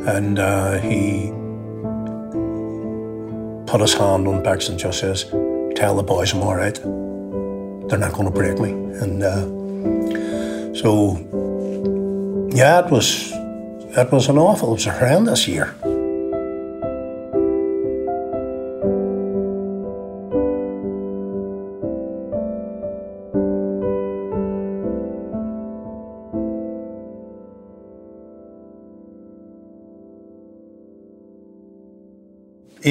And 0.07 0.39
uh, 0.39 0.77
he 0.79 1.31
put 3.69 3.81
his 3.81 3.93
hand 3.93 4.27
on 4.27 4.41
Bik's 4.41 4.69
and 4.69 4.79
just 4.79 4.99
says, 4.99 5.25
tell 5.75 5.95
the 5.95 6.03
boys 6.03 6.33
I'm 6.33 6.41
all 6.41 6.55
right. 6.55 6.75
They're 7.89 7.99
not 7.99 8.13
going 8.13 8.25
to 8.25 8.31
break 8.31 8.59
me. 8.59 8.71
And 8.71 9.23
uh, 9.23 10.73
so 10.73 11.17
yeah, 12.53 12.85
it 12.85 12.91
was 12.91 13.31
it 13.97 14.11
was 14.11 14.29
an 14.29 14.37
awful, 14.37 14.69
it 14.69 14.73
was 14.73 14.85
a 14.87 14.91
horrendous 14.91 15.47
year. 15.47 15.75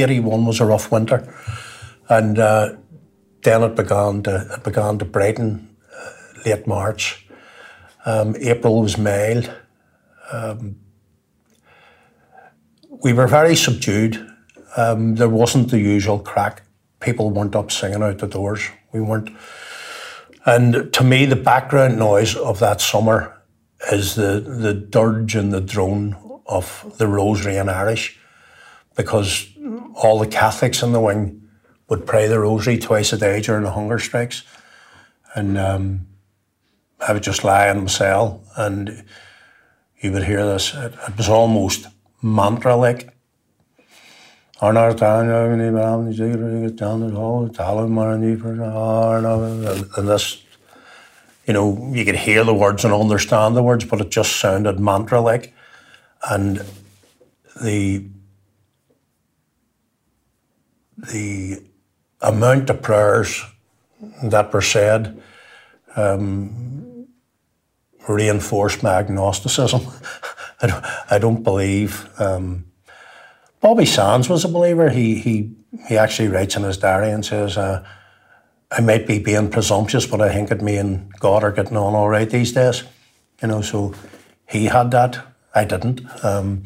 Eighty-one 0.03 0.45
was 0.45 0.61
a 0.61 0.67
rough 0.67 0.91
winter, 0.91 1.33
and 2.09 2.39
uh, 2.39 2.77
then 3.43 3.63
it 3.63 3.77
began 3.77 4.23
to 4.25 4.49
it 4.55 4.65
began 4.65 4.99
to 4.99 5.05
brighten 5.05 5.77
uh, 5.95 6.11
late 6.45 6.67
March 6.67 7.27
um, 8.07 8.37
April 8.41 8.81
was 8.81 8.97
mild. 8.97 9.53
Um, 10.33 10.77
we 13.03 13.13
were 13.13 13.27
very 13.27 13.57
subdued. 13.57 14.25
Um, 14.77 15.17
there 15.17 15.29
wasn't 15.29 15.71
the 15.71 15.81
usual 15.81 16.21
crack. 16.21 16.63
People 17.01 17.31
weren't 17.31 17.57
up 17.57 17.71
singing 17.71 18.03
out 18.03 18.19
the 18.19 18.27
doors. 18.27 18.63
We 18.93 19.01
weren't. 19.01 19.31
And 20.47 20.93
to 20.93 21.05
me, 21.05 21.27
the 21.27 21.37
background 21.37 21.99
noise 21.99 22.37
of 22.37 22.61
that 22.61 22.81
summer 22.81 23.37
is 23.93 24.15
the, 24.15 24.41
the 24.41 24.73
dirge 24.73 25.35
and 25.35 25.53
the 25.53 25.61
drone 25.61 26.17
of 26.47 26.95
the 26.99 27.09
Rosary 27.09 27.57
in 27.57 27.69
Irish, 27.69 28.19
because 28.97 29.49
all 29.95 30.19
the 30.19 30.27
Catholics 30.27 30.83
in 30.83 30.93
the 30.93 31.01
wing 31.01 31.49
would 31.89 32.07
pray 32.07 32.27
the 32.27 32.41
Rosary 32.41 32.79
twice 32.79 33.13
a 33.13 33.19
day 33.19 33.41
during 33.41 33.63
the 33.63 33.71
hunger 33.71 33.99
strikes. 33.99 34.43
And 35.35 35.57
um, 35.59 36.07
I 37.01 37.13
would 37.13 37.23
just 37.23 37.45
lie 37.45 37.69
in 37.69 37.81
my 37.83 37.87
cell 37.87 38.43
and 38.57 39.05
you 40.01 40.13
would 40.13 40.25
hear 40.25 40.45
this. 40.45 40.75
It, 40.75 40.95
it 41.09 41.17
was 41.17 41.29
almost 41.29 41.87
mantra 42.23 42.75
like. 42.77 43.13
And 49.99 50.09
this, 50.09 50.43
you 51.47 51.53
know, 51.53 51.91
you 51.93 52.05
could 52.07 52.17
hear 52.17 52.43
the 52.43 52.55
words 52.55 52.85
and 52.85 52.95
understand 52.95 53.55
the 53.55 53.63
words, 53.63 53.85
but 53.85 54.01
it 54.01 54.11
just 54.11 54.37
sounded 54.37 54.81
mantra 54.81 55.21
like. 55.21 55.53
And 56.29 56.65
the 57.63 58.07
the 60.97 61.63
amount 62.21 62.71
of 62.71 62.83
prayers 62.83 63.45
that 64.23 64.53
were 64.53 64.63
said 64.63 65.21
um, 65.97 67.07
reinforced 68.09 68.83
my 68.83 68.95
agnosticism. 68.95 69.83
I, 70.63 70.67
don't, 70.67 70.85
I 71.11 71.19
don't 71.19 71.43
believe. 71.43 72.09
Um, 72.19 72.67
Bobby 73.61 73.87
Sands 73.87 74.29
was 74.29 74.45
a 74.45 74.49
believer. 74.49 74.91
He, 74.91 75.17
he, 75.17 75.53
he 75.89 75.99
actually 75.99 76.29
writes 76.29 76.57
in 76.57 76.63
his 76.63 76.79
diary 76.79 77.11
and 77.11 77.25
says, 77.25 77.57
uh, 77.57 77.85
I 78.71 78.81
might 78.81 79.07
be 79.07 79.19
being 79.19 79.51
presumptuous, 79.51 80.07
but 80.07 80.21
I 80.21 80.33
think 80.33 80.49
that 80.49 80.63
me 80.63 80.77
and 80.77 81.13
God 81.21 81.45
are 81.45 81.53
getting 81.53 81.77
on 81.77 81.95
all 81.95 82.09
right 82.09 82.29
these 82.29 82.53
days. 82.53 82.85
You 83.43 83.49
know, 83.49 83.63
so 83.63 83.95
he 84.49 84.67
had 84.67 84.91
that. 84.91 85.25
I 85.55 85.65
didn't. 85.65 86.03
Um, 86.25 86.65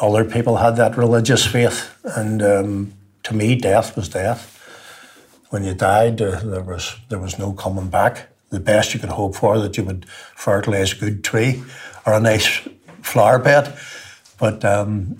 other 0.00 0.24
people 0.24 0.56
had 0.56 0.76
that 0.76 0.96
religious 0.96 1.46
faith, 1.46 1.98
and 2.04 2.42
um, 2.42 2.92
to 3.26 3.34
me, 3.34 3.56
death 3.56 3.96
was 3.96 4.08
death. 4.08 4.52
When 5.50 5.64
you 5.64 5.74
died, 5.74 6.22
uh, 6.22 6.38
there 6.44 6.62
was 6.62 6.96
there 7.08 7.18
was 7.18 7.38
no 7.38 7.52
coming 7.52 7.88
back. 7.88 8.28
The 8.50 8.60
best 8.60 8.94
you 8.94 9.00
could 9.00 9.10
hope 9.10 9.34
for 9.34 9.58
that 9.58 9.76
you 9.76 9.84
would 9.84 10.08
fertilise 10.36 10.92
a 10.92 10.96
good 10.96 11.24
tree 11.24 11.64
or 12.06 12.12
a 12.12 12.20
nice 12.20 12.46
flower 13.02 13.40
bed, 13.40 13.76
but 14.38 14.64
um, 14.64 15.16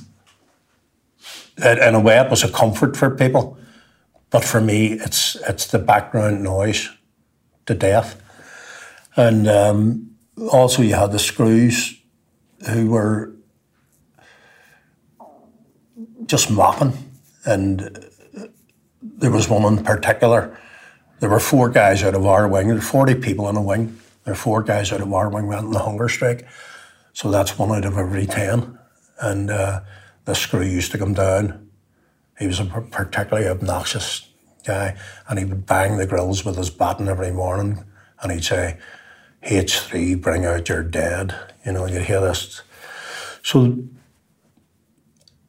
in 1.58 1.94
a 1.94 2.00
way, 2.00 2.20
it 2.20 2.30
was 2.30 2.44
a 2.44 2.48
comfort 2.48 2.96
for 2.96 3.10
people. 3.10 3.58
But 4.30 4.44
for 4.44 4.60
me, 4.60 4.92
it's 4.92 5.36
it's 5.48 5.66
the 5.66 5.80
background 5.80 6.44
noise 6.44 6.88
to 7.66 7.74
death, 7.74 8.22
and 9.16 9.48
um, 9.48 10.10
also 10.52 10.82
you 10.82 10.94
had 10.94 11.10
the 11.10 11.18
screws 11.18 12.00
who 12.70 12.88
were 12.88 13.32
just 16.26 16.50
mopping 16.52 17.05
and 17.46 18.10
there 19.00 19.30
was 19.30 19.48
one 19.48 19.64
in 19.64 19.84
particular. 19.84 20.58
There 21.20 21.30
were 21.30 21.40
four 21.40 21.70
guys 21.70 22.02
out 22.02 22.14
of 22.14 22.26
our 22.26 22.46
wing. 22.46 22.66
There 22.66 22.76
were 22.76 22.82
40 22.82 23.14
people 23.16 23.48
in 23.48 23.56
a 23.56 23.62
wing. 23.62 23.98
There 24.24 24.32
were 24.32 24.38
four 24.38 24.62
guys 24.62 24.92
out 24.92 25.00
of 25.00 25.12
our 25.12 25.30
wing 25.30 25.46
went 25.46 25.64
on 25.64 25.70
the 25.70 25.78
hunger 25.78 26.08
strike. 26.08 26.46
So 27.12 27.30
that's 27.30 27.58
one 27.58 27.70
out 27.70 27.84
of 27.84 27.96
every 27.96 28.26
10. 28.26 28.78
And 29.20 29.50
uh, 29.50 29.80
the 30.24 30.34
screw 30.34 30.62
used 30.62 30.92
to 30.92 30.98
come 30.98 31.14
down. 31.14 31.70
He 32.38 32.46
was 32.46 32.60
a 32.60 32.64
particularly 32.64 33.48
obnoxious 33.48 34.28
guy. 34.66 34.96
And 35.28 35.38
he 35.38 35.44
would 35.44 35.64
bang 35.64 35.96
the 35.96 36.06
grills 36.06 36.44
with 36.44 36.56
his 36.56 36.68
baton 36.68 37.08
every 37.08 37.32
morning. 37.32 37.84
And 38.20 38.32
he'd 38.32 38.44
say, 38.44 38.78
H3, 39.44 40.20
bring 40.20 40.44
out 40.44 40.68
your 40.68 40.82
dead. 40.82 41.34
You 41.64 41.72
know, 41.72 41.86
you'd 41.86 42.02
hear 42.02 42.20
this. 42.20 42.62
So 43.42 43.78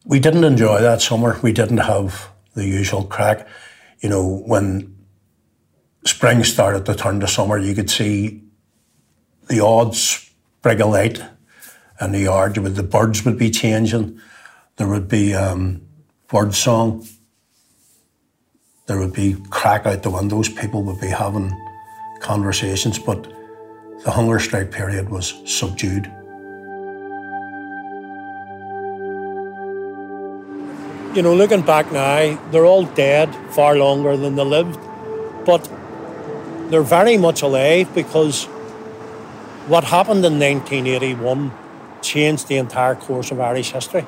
we 0.08 0.20
didn't 0.22 0.46
enjoy 0.46 0.82
that 0.82 1.02
summer. 1.02 1.38
We 1.43 1.52
didn't 1.52 1.80
have 1.80 2.30
the 2.54 2.65
usual 2.65 3.04
crack. 3.04 3.46
You 4.00 4.10
know, 4.10 4.26
when 4.46 4.96
spring 6.06 6.43
started 6.46 6.86
to 6.86 6.96
turn 6.96 7.20
to 7.20 7.28
summer, 7.28 7.58
you 7.58 7.76
could 7.76 7.89
see 7.89 8.41
the 9.50 9.60
odds 9.60 10.32
sprig 10.60 10.80
of 10.80 10.89
light 10.89 11.22
in 12.00 12.13
the 12.13 12.20
yard. 12.20 12.56
The 12.56 12.84
birds 12.84 13.26
would 13.26 13.38
be 13.38 13.50
changing. 13.50 14.20
There 14.78 14.88
would 14.88 15.10
be 15.10 15.34
um, 15.34 15.82
bird 16.30 16.56
song. 16.56 17.06
There 18.86 19.00
would 19.00 19.13
be 19.13 19.36
crack 19.50 19.86
out 19.86 20.04
the 20.04 20.10
windows. 20.10 20.48
People 20.48 20.84
would 20.84 21.02
be 21.02 21.08
having 21.08 21.52
conversations, 22.22 22.98
but 22.98 23.24
the 24.06 24.12
hunger 24.12 24.39
strike 24.39 24.72
period 24.72 25.10
was 25.10 25.34
subdued. 25.46 26.10
You 31.17 31.23
know, 31.23 31.34
looking 31.34 31.63
back 31.63 31.91
now, 31.91 32.39
they're 32.51 32.67
all 32.67 32.84
dead 32.84 33.36
far 33.51 33.75
longer 33.75 34.15
than 34.15 34.36
they 34.36 34.43
lived, 34.43 34.80
but 35.47 35.67
they're 36.69 36.84
very 36.84 37.17
much 37.17 37.41
alive 37.41 37.91
because 37.95 38.45
what 39.65 39.84
happened 39.84 40.23
in 40.23 40.39
1981 40.39 41.51
changed 42.03 42.47
the 42.47 42.58
entire 42.58 42.93
course 42.93 43.32
of 43.32 43.39
Irish 43.39 43.71
history. 43.71 44.06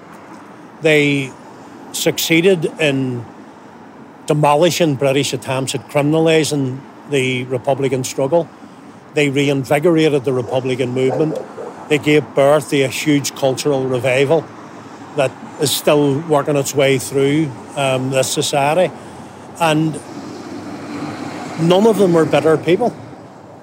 They 0.82 1.34
succeeded 1.94 2.66
in 2.80 3.26
demolishing 4.28 4.94
British 4.94 5.34
attempts 5.34 5.74
at 5.74 5.90
criminalising 5.90 6.80
the 7.10 7.46
Republican 7.46 8.04
struggle. 8.04 8.48
They 9.16 9.32
reinvigorated 9.32 10.26
the 10.26 10.34
Republican 10.34 10.92
movement. 10.92 11.40
They 11.90 11.98
gave 11.98 12.36
birth 12.36 12.70
to 12.70 12.84
a 12.84 12.88
huge 12.88 13.34
cultural 13.34 13.86
revival 13.86 14.46
that 15.16 15.32
is 15.62 15.72
still 15.72 16.20
working 16.22 16.56
its 16.56 16.74
way 16.74 16.98
through 17.00 17.52
um, 17.76 18.12
this 18.12 18.32
society. 18.32 18.94
And 19.60 19.94
none 21.62 21.88
of 21.88 21.98
them 21.98 22.14
were 22.14 22.26
bitter 22.26 22.58
people. 22.58 22.96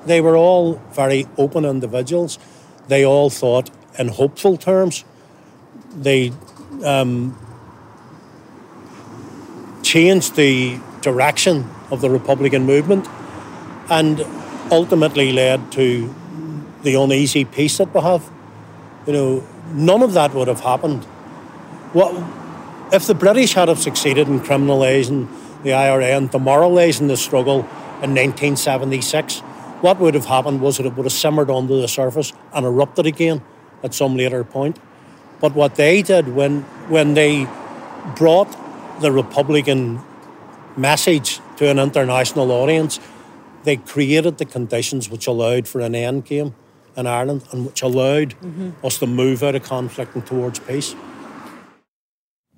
They 0.05 0.21
were 0.21 0.37
all 0.37 0.75
very 0.93 1.27
open 1.37 1.65
individuals. 1.65 2.39
They 2.89 3.05
all 3.05 3.31
thought 3.31 3.71
in 3.99 4.09
hopeful 4.09 4.57
terms. 4.57 5.05
They 5.97 6.33
um, 6.85 7.39
changed 9.83 10.37
the 10.37 10.79
direction 11.01 11.69
of 11.91 12.01
the 12.01 12.11
Republican 12.11 12.65
movement 12.65 13.09
and 13.89 14.25
ultimately 14.71 15.33
led 15.33 15.73
to 15.73 16.15
the 16.83 16.95
uneasy 16.95 17.45
peace 17.45 17.79
that 17.79 17.95
we 17.95 18.01
have. 18.01 18.31
You 19.07 19.13
know, 19.13 19.47
none 19.73 20.03
of 20.03 20.13
that 20.13 20.35
would 20.35 20.49
have 20.49 20.61
happened 20.61 21.07
what 21.97 22.13
if 22.93 23.07
the 23.07 23.15
British 23.15 23.55
had 23.55 23.69
have 23.69 23.79
succeeded 23.79 24.29
in 24.29 24.41
criminalising 24.41 25.29
the 25.63 25.73
IRA 25.73 26.09
and 26.09 26.31
demoralising 26.31 27.07
the 27.09 27.17
struggle 27.17 27.61
in 28.05 28.13
1976? 28.13 29.39
What 29.81 29.99
would 29.99 30.13
have 30.13 30.27
happened 30.27 30.61
was 30.61 30.77
that 30.77 30.85
it 30.85 30.95
would 30.95 31.07
have 31.07 31.13
simmered 31.13 31.51
under 31.51 31.81
the 31.81 31.89
surface 31.89 32.35
and 32.53 32.67
erupted 32.67 33.07
again 33.07 33.41
at 33.83 33.95
some 33.95 34.15
later 34.15 34.45
point. 34.45 34.79
But 35.41 35.55
what 35.55 35.77
they 35.77 36.03
did 36.03 36.37
when 36.37 36.63
when 36.93 37.15
they 37.15 37.47
brought 38.15 38.55
the 39.01 39.11
Republican 39.11 40.01
message 40.77 41.41
to 41.57 41.71
an 41.71 41.79
international 41.79 42.51
audience, 42.53 43.01
they 43.65 43.79
created 43.79 44.37
the 44.37 44.45
conditions 44.45 45.09
which 45.09 45.27
allowed 45.27 45.67
for 45.67 45.81
an 45.81 45.95
end 45.95 46.27
game 46.27 46.55
in 46.95 47.07
Ireland 47.07 47.49
and 47.53 47.65
which 47.65 47.81
allowed 47.81 48.35
mm-hmm. 48.41 48.85
us 48.85 48.99
to 48.99 49.07
move 49.07 49.43
out 49.43 49.55
of 49.55 49.63
conflict 49.63 50.15
and 50.15 50.27
towards 50.27 50.59
peace. 50.59 50.95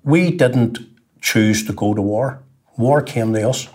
We 0.03 0.31
didn't 0.31 0.79
choose 1.21 1.65
to 1.65 1.73
go 1.73 1.93
to 1.93 2.01
war. 2.01 2.41
War 2.77 3.01
came 3.01 3.33
to 3.33 3.49
us. 3.49 3.67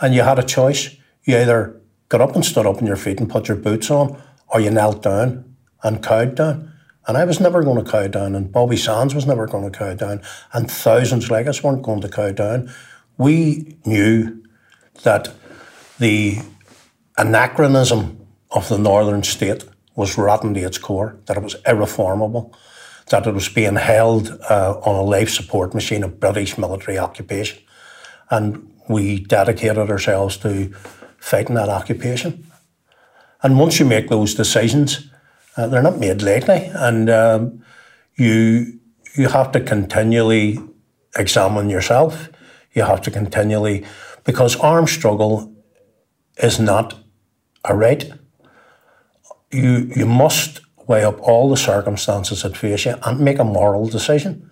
And 0.00 0.14
you 0.14 0.22
had 0.22 0.38
a 0.38 0.42
choice. 0.42 0.96
You 1.24 1.36
either 1.36 1.80
got 2.08 2.20
up 2.20 2.34
and 2.34 2.44
stood 2.44 2.66
up 2.66 2.78
on 2.78 2.86
your 2.86 2.96
feet 2.96 3.20
and 3.20 3.28
put 3.28 3.48
your 3.48 3.56
boots 3.56 3.90
on, 3.90 4.20
or 4.48 4.60
you 4.60 4.70
knelt 4.70 5.02
down 5.02 5.54
and 5.82 6.02
cowed 6.02 6.34
down. 6.34 6.72
And 7.06 7.16
I 7.16 7.24
was 7.24 7.40
never 7.40 7.62
going 7.62 7.82
to 7.82 7.90
cow 7.90 8.06
down, 8.06 8.34
and 8.34 8.52
Bobby 8.52 8.76
Sands 8.76 9.14
was 9.14 9.26
never 9.26 9.46
going 9.46 9.70
to 9.70 9.76
cow 9.78 9.94
down, 9.94 10.22
and 10.52 10.70
thousands 10.70 11.30
like 11.30 11.46
us 11.46 11.62
weren't 11.62 11.82
going 11.82 12.02
to 12.02 12.08
cow 12.08 12.32
down. 12.32 12.70
We 13.16 13.78
knew 13.84 14.42
that 15.02 15.32
the 15.98 16.38
anachronism 17.16 18.26
of 18.50 18.68
the 18.68 18.78
northern 18.78 19.22
state 19.22 19.64
was 19.94 20.18
rotten 20.18 20.54
to 20.54 20.60
its 20.60 20.78
core, 20.78 21.16
that 21.26 21.36
it 21.36 21.42
was 21.42 21.56
irreformable, 21.66 22.54
that 23.10 23.26
it 23.26 23.34
was 23.34 23.48
being 23.48 23.76
held 23.76 24.30
uh, 24.50 24.78
on 24.84 24.94
a 24.96 25.02
life 25.02 25.30
support 25.30 25.74
machine 25.74 26.04
of 26.04 26.20
British 26.20 26.58
military 26.58 26.98
occupation. 26.98 27.58
And 28.30 28.70
we 28.88 29.20
dedicated 29.20 29.90
ourselves 29.90 30.36
to 30.38 30.72
fighting 31.18 31.54
that 31.56 31.68
occupation. 31.68 32.46
And 33.42 33.58
once 33.58 33.78
you 33.78 33.86
make 33.86 34.08
those 34.08 34.34
decisions, 34.34 35.10
uh, 35.56 35.66
they're 35.66 35.82
not 35.82 35.98
made 35.98 36.22
lightly, 36.22 36.70
and 36.74 37.10
um, 37.10 37.64
you 38.16 38.78
you 39.16 39.28
have 39.28 39.50
to 39.52 39.60
continually 39.60 40.60
examine 41.16 41.70
yourself. 41.70 42.28
You 42.72 42.84
have 42.84 43.02
to 43.02 43.10
continually, 43.10 43.84
because 44.24 44.56
armed 44.56 44.88
struggle 44.88 45.52
is 46.36 46.60
not 46.60 46.94
a 47.64 47.74
right. 47.74 48.12
You, 49.50 49.90
you 49.96 50.06
must 50.06 50.60
weigh 50.88 51.04
up 51.04 51.20
all 51.20 51.48
the 51.48 51.56
circumstances 51.56 52.42
that 52.42 52.56
face 52.56 52.86
you 52.86 52.96
and 53.04 53.20
make 53.20 53.38
a 53.38 53.44
moral 53.44 53.86
decision. 53.86 54.50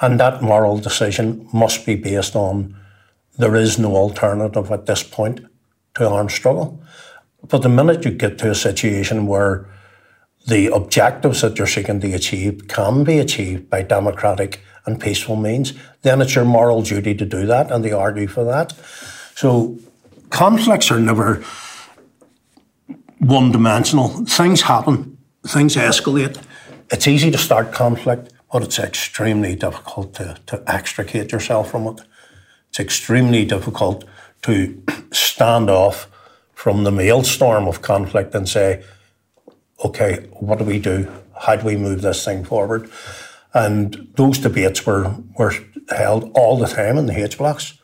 And 0.00 0.20
that 0.20 0.42
moral 0.42 0.78
decision 0.78 1.48
must 1.52 1.86
be 1.86 1.94
based 1.94 2.36
on 2.36 2.76
there 3.38 3.56
is 3.56 3.78
no 3.78 3.96
alternative 3.96 4.70
at 4.70 4.86
this 4.86 5.02
point 5.02 5.40
to 5.94 6.08
armed 6.08 6.32
struggle. 6.32 6.82
But 7.48 7.62
the 7.62 7.68
minute 7.68 8.04
you 8.04 8.10
get 8.10 8.38
to 8.38 8.50
a 8.50 8.54
situation 8.54 9.26
where 9.26 9.68
the 10.46 10.66
objectives 10.72 11.40
that 11.42 11.58
you're 11.58 11.66
seeking 11.66 12.00
to 12.00 12.12
achieve 12.12 12.66
can 12.68 13.04
be 13.04 13.18
achieved 13.18 13.70
by 13.70 13.82
democratic 13.82 14.62
and 14.86 15.00
peaceful 15.00 15.36
means, 15.36 15.74
then 16.02 16.20
it's 16.20 16.34
your 16.34 16.44
moral 16.44 16.82
duty 16.82 17.14
to 17.14 17.24
do 17.24 17.46
that 17.46 17.70
and 17.70 17.84
to 17.84 17.90
argue 17.90 18.26
for 18.26 18.44
that. 18.44 18.72
So 19.34 19.78
conflicts 20.30 20.90
are 20.90 20.98
never 20.98 21.44
one 23.18 23.52
dimensional. 23.52 24.08
Things 24.24 24.62
happen, 24.62 25.17
things 25.46 25.76
escalate. 25.76 26.42
It's 26.90 27.06
easy 27.06 27.30
to 27.30 27.38
start 27.38 27.72
conflict, 27.72 28.32
but 28.52 28.62
it's 28.62 28.78
extremely 28.78 29.54
difficult 29.54 30.14
to, 30.14 30.38
to 30.46 30.62
extricate 30.66 31.32
yourself 31.32 31.70
from 31.70 31.86
it. 31.86 32.00
It's 32.70 32.80
extremely 32.80 33.44
difficult 33.44 34.04
to 34.42 34.82
stand 35.12 35.70
off 35.70 36.08
from 36.54 36.84
the 36.84 36.90
maelstrom 36.90 37.68
of 37.68 37.82
conflict 37.82 38.34
and 38.34 38.48
say, 38.48 38.82
okay, 39.84 40.26
what 40.32 40.58
do 40.58 40.64
we 40.64 40.78
do? 40.78 41.08
How 41.38 41.56
do 41.56 41.66
we 41.66 41.76
move 41.76 42.02
this 42.02 42.24
thing 42.24 42.44
forward? 42.44 42.90
And 43.54 44.08
those 44.16 44.38
debates 44.38 44.84
were, 44.84 45.14
were 45.38 45.54
held 45.90 46.30
all 46.34 46.58
the 46.58 46.66
time 46.66 46.98
in 46.98 47.06
the 47.06 47.18
H 47.18 47.38
blocks. 47.38 47.74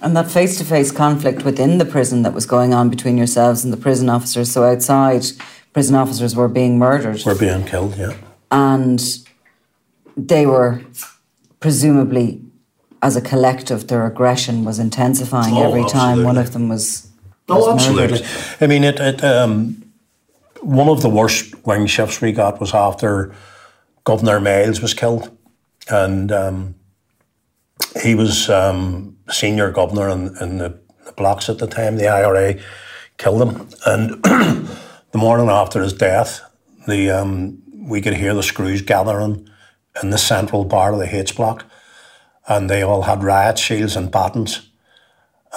And 0.00 0.16
that 0.16 0.30
face 0.30 0.58
to 0.58 0.64
face 0.64 0.90
conflict 0.90 1.44
within 1.44 1.78
the 1.78 1.84
prison 1.84 2.22
that 2.22 2.34
was 2.34 2.44
going 2.44 2.74
on 2.74 2.90
between 2.90 3.16
yourselves 3.16 3.62
and 3.62 3.72
the 3.72 3.76
prison 3.76 4.08
officers. 4.08 4.50
So 4.50 4.64
outside, 4.64 5.24
prison 5.72 5.94
officers 5.94 6.34
were 6.34 6.48
being 6.48 6.78
murdered. 6.78 7.22
Were 7.24 7.34
being 7.34 7.64
killed, 7.64 7.96
yeah. 7.96 8.14
And 8.50 9.02
they 10.16 10.46
were 10.46 10.82
presumably, 11.60 12.42
as 13.02 13.16
a 13.16 13.20
collective, 13.20 13.86
their 13.86 14.06
aggression 14.06 14.64
was 14.64 14.78
intensifying 14.78 15.54
oh, 15.54 15.68
every 15.68 15.88
time 15.88 16.24
one 16.24 16.36
of 16.36 16.52
them 16.52 16.68
was. 16.68 17.08
was 17.48 17.64
oh, 17.66 17.72
absolutely. 17.72 18.20
Murdered. 18.20 18.26
I 18.60 18.66
mean, 18.66 18.84
it, 18.84 19.00
it 19.00 19.24
um, 19.24 19.82
one 20.60 20.88
of 20.88 21.02
the 21.02 21.08
worst 21.08 21.66
wing 21.66 21.86
shifts 21.86 22.20
we 22.20 22.32
got 22.32 22.60
was 22.60 22.74
after 22.74 23.34
Governor 24.04 24.40
Miles 24.40 24.80
was 24.80 24.94
killed. 24.94 25.36
And 25.90 26.30
um, 26.30 26.74
he 28.02 28.14
was 28.14 28.48
um, 28.48 29.16
senior 29.28 29.70
governor 29.70 30.08
in, 30.08 30.36
in 30.40 30.58
the, 30.58 30.78
the, 31.04 31.12
blocks 31.12 31.48
at 31.48 31.58
the 31.58 31.66
time. 31.66 31.96
The 31.96 32.08
IRA 32.08 32.60
killed 33.18 33.42
him. 33.42 33.68
And 33.86 34.24
the 35.12 35.18
morning 35.18 35.48
after 35.48 35.82
his 35.82 35.92
death, 35.92 36.40
the 36.86 37.10
um, 37.10 37.62
we 37.72 38.00
could 38.00 38.14
hear 38.14 38.34
the 38.34 38.42
screws 38.42 38.82
gathering 38.82 39.48
in 40.02 40.10
the 40.10 40.18
central 40.18 40.64
bar 40.64 40.92
of 40.92 40.98
the 40.98 41.14
H 41.14 41.36
block. 41.36 41.64
And 42.48 42.68
they 42.68 42.82
all 42.82 43.02
had 43.02 43.22
riot 43.22 43.58
shields 43.58 43.94
and 43.94 44.10
batons. 44.10 44.68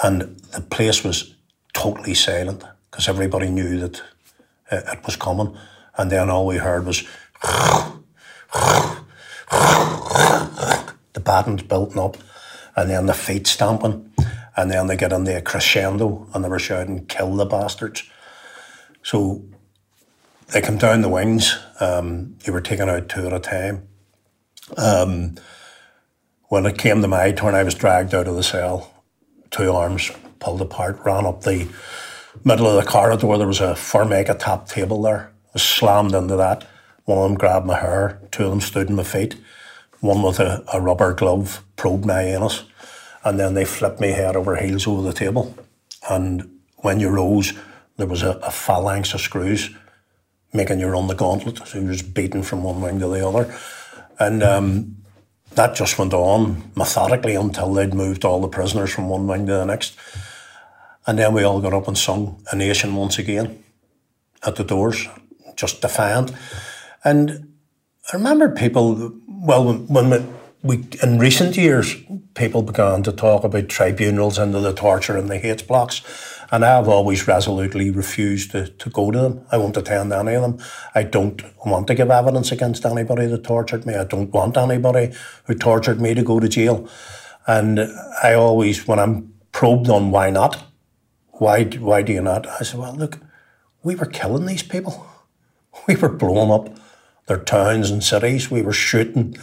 And 0.02 0.38
the 0.52 0.60
place 0.60 1.02
was 1.02 1.34
totally 1.72 2.14
silent 2.14 2.62
because 2.90 3.08
everybody 3.08 3.48
knew 3.48 3.78
that 3.78 4.02
it 4.70 5.04
was 5.04 5.16
coming. 5.16 5.56
And 5.96 6.10
then 6.10 6.30
all 6.30 6.46
we 6.46 6.58
heard 6.58 6.84
was 6.86 7.02
the 11.12 11.20
batons 11.24 11.62
building 11.62 11.98
up, 11.98 12.18
and 12.76 12.90
then 12.90 13.06
the 13.06 13.14
feet 13.14 13.46
stamping, 13.46 14.12
and 14.56 14.70
then 14.70 14.86
they 14.86 14.96
get 14.96 15.12
into 15.12 15.36
a 15.36 15.40
crescendo 15.40 16.28
and 16.34 16.44
they 16.44 16.48
were 16.48 16.58
shouting, 16.58 17.06
kill 17.06 17.34
the 17.34 17.46
bastards. 17.46 18.02
So 19.06 19.44
they 20.48 20.60
come 20.60 20.78
down 20.78 21.02
the 21.02 21.08
wings, 21.08 21.56
um, 21.78 22.34
they 22.44 22.50
were 22.50 22.60
taken 22.60 22.88
out 22.88 23.08
two 23.08 23.24
at 23.24 23.32
a 23.32 23.38
time. 23.38 23.86
Um, 24.76 25.36
when 26.48 26.66
it 26.66 26.76
came 26.76 27.02
to 27.02 27.06
my 27.06 27.30
turn, 27.30 27.54
I 27.54 27.62
was 27.62 27.76
dragged 27.76 28.16
out 28.16 28.26
of 28.26 28.34
the 28.34 28.42
cell, 28.42 28.92
two 29.52 29.70
arms 29.70 30.10
pulled 30.40 30.60
apart, 30.60 30.98
ran 31.04 31.24
up 31.24 31.42
the 31.42 31.68
middle 32.42 32.66
of 32.66 32.84
the 32.84 32.90
corridor. 32.90 33.38
There 33.38 33.46
was 33.46 33.60
a 33.60 33.76
Formica 33.76 34.34
top 34.34 34.68
table 34.68 35.00
there. 35.02 35.32
I 35.54 35.58
slammed 35.60 36.12
into 36.12 36.34
that. 36.34 36.66
One 37.04 37.18
of 37.18 37.28
them 37.30 37.38
grabbed 37.38 37.66
my 37.66 37.78
hair, 37.78 38.20
two 38.32 38.46
of 38.46 38.50
them 38.50 38.60
stood 38.60 38.88
in 38.88 38.96
my 38.96 39.04
feet. 39.04 39.36
One 40.00 40.20
with 40.20 40.40
a, 40.40 40.64
a 40.72 40.80
rubber 40.80 41.14
glove 41.14 41.62
probed 41.76 42.06
my 42.06 42.22
anus, 42.22 42.64
and 43.22 43.38
then 43.38 43.54
they 43.54 43.66
flipped 43.66 44.00
me 44.00 44.08
head 44.08 44.34
over 44.34 44.56
heels 44.56 44.88
over 44.88 45.02
the 45.02 45.12
table. 45.12 45.56
And 46.10 46.58
when 46.78 46.98
you 46.98 47.08
rose, 47.08 47.52
there 47.96 48.06
was 48.06 48.22
a, 48.22 48.32
a 48.42 48.50
phalanx 48.50 49.14
of 49.14 49.20
screws 49.20 49.70
making 50.52 50.80
you 50.80 50.86
run 50.88 51.06
the 51.06 51.14
gauntlet. 51.14 51.66
So 51.66 51.78
you 51.78 51.88
just 51.92 52.14
beating 52.14 52.42
from 52.42 52.62
one 52.62 52.80
wing 52.80 52.98
to 53.00 53.08
the 53.08 53.26
other. 53.26 53.54
And 54.18 54.42
um, 54.42 54.96
that 55.54 55.74
just 55.74 55.98
went 55.98 56.14
on 56.14 56.70
methodically 56.74 57.34
until 57.34 57.72
they'd 57.72 57.94
moved 57.94 58.24
all 58.24 58.40
the 58.40 58.48
prisoners 58.48 58.92
from 58.92 59.08
one 59.08 59.26
wing 59.26 59.46
to 59.46 59.52
the 59.52 59.64
next. 59.64 59.96
And 61.06 61.18
then 61.18 61.32
we 61.34 61.44
all 61.44 61.60
got 61.60 61.72
up 61.72 61.88
and 61.88 61.96
sung 61.96 62.42
A 62.50 62.56
Nation 62.56 62.94
once 62.94 63.18
again 63.18 63.62
at 64.44 64.56
the 64.56 64.64
doors, 64.64 65.06
just 65.54 65.80
defiant. 65.80 66.32
And 67.04 67.54
I 68.12 68.16
remember 68.16 68.48
people, 68.50 69.12
well, 69.28 69.74
when 69.74 70.10
we, 70.10 70.18
we, 70.62 70.84
in 71.02 71.18
recent 71.18 71.56
years, 71.56 71.96
people 72.34 72.62
began 72.62 73.02
to 73.04 73.12
talk 73.12 73.44
about 73.44 73.68
tribunals 73.68 74.38
and 74.38 74.52
the 74.54 74.72
torture 74.72 75.16
and 75.16 75.28
the 75.28 75.46
H 75.46 75.66
blocks. 75.66 76.02
And 76.50 76.64
I've 76.64 76.88
always 76.88 77.26
resolutely 77.26 77.90
refused 77.90 78.52
to, 78.52 78.68
to 78.68 78.90
go 78.90 79.10
to 79.10 79.18
them. 79.18 79.46
I 79.50 79.58
won't 79.58 79.76
attend 79.76 80.12
any 80.12 80.34
of 80.34 80.42
them. 80.42 80.58
I 80.94 81.02
don't 81.02 81.42
want 81.64 81.88
to 81.88 81.94
give 81.94 82.10
evidence 82.10 82.52
against 82.52 82.84
anybody 82.84 83.26
that 83.26 83.44
tortured 83.44 83.84
me. 83.84 83.94
I 83.94 84.04
don't 84.04 84.32
want 84.32 84.56
anybody 84.56 85.12
who 85.44 85.54
tortured 85.54 86.00
me 86.00 86.14
to 86.14 86.22
go 86.22 86.38
to 86.38 86.48
jail. 86.48 86.88
And 87.46 87.80
I 88.22 88.34
always, 88.34 88.86
when 88.86 88.98
I'm 88.98 89.34
probed 89.52 89.88
on 89.88 90.10
why 90.10 90.30
not, 90.30 90.64
why, 91.32 91.64
why 91.64 92.02
do 92.02 92.12
you 92.12 92.22
not? 92.22 92.46
I 92.46 92.60
said, 92.60 92.80
well, 92.80 92.94
look, 92.94 93.18
we 93.82 93.94
were 93.94 94.06
killing 94.06 94.46
these 94.46 94.62
people. 94.62 95.06
We 95.86 95.96
were 95.96 96.08
blowing 96.08 96.50
up 96.50 96.76
their 97.26 97.38
towns 97.38 97.90
and 97.90 98.02
cities. 98.02 98.50
We 98.50 98.62
were 98.62 98.72
shooting 98.72 99.36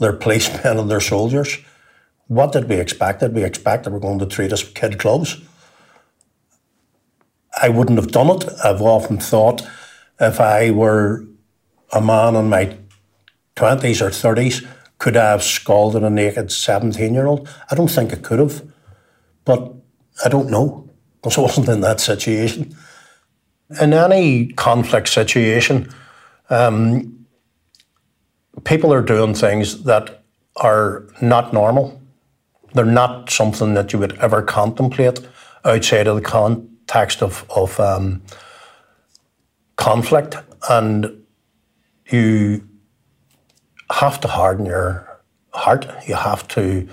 their 0.00 0.12
policemen 0.12 0.78
and 0.78 0.90
their 0.90 1.00
soldiers. 1.00 1.58
What 2.26 2.52
did 2.52 2.68
we 2.68 2.76
expect? 2.76 3.20
Did 3.20 3.34
we 3.34 3.44
expect 3.44 3.84
they 3.84 3.90
were 3.90 4.00
going 4.00 4.18
to 4.18 4.26
treat 4.26 4.52
us 4.52 4.62
kid 4.62 4.98
gloves? 4.98 5.40
I 7.62 7.68
wouldn't 7.68 7.98
have 7.98 8.10
done 8.10 8.30
it. 8.30 8.44
I've 8.64 8.82
often 8.82 9.18
thought 9.18 9.62
if 10.20 10.40
I 10.40 10.70
were 10.70 11.24
a 11.92 12.00
man 12.00 12.36
in 12.36 12.48
my 12.48 12.76
20s 13.56 14.00
or 14.00 14.10
30s, 14.10 14.66
could 14.98 15.16
I 15.16 15.30
have 15.30 15.42
scalded 15.42 16.02
a 16.02 16.10
naked 16.10 16.52
17 16.52 17.14
year 17.14 17.26
old? 17.26 17.48
I 17.70 17.74
don't 17.74 17.90
think 17.90 18.12
I 18.12 18.16
could 18.16 18.38
have, 18.38 18.62
but 19.44 19.74
I 20.24 20.28
don't 20.28 20.50
know 20.50 20.88
because 21.16 21.38
I 21.38 21.42
wasn't 21.42 21.68
in 21.68 21.80
that 21.80 22.00
situation. 22.00 22.74
In 23.80 23.92
any 23.92 24.48
conflict 24.52 25.08
situation, 25.08 25.92
um, 26.48 27.19
people 28.64 28.92
are 28.92 29.02
doing 29.02 29.34
things 29.34 29.84
that 29.84 30.22
are 30.56 31.06
not 31.20 31.52
normal. 31.52 32.00
They're 32.74 32.84
not 32.84 33.30
something 33.30 33.74
that 33.74 33.92
you 33.92 33.98
would 33.98 34.18
ever 34.18 34.42
contemplate 34.42 35.20
outside 35.64 36.06
of 36.06 36.16
the 36.16 36.22
context 36.22 37.22
of, 37.22 37.44
of 37.54 37.78
um, 37.80 38.22
conflict. 39.76 40.36
And 40.68 41.24
you 42.10 42.68
have 43.90 44.20
to 44.20 44.28
harden 44.28 44.66
your 44.66 45.22
heart. 45.52 45.86
You 46.06 46.14
have 46.14 46.46
to 46.48 46.88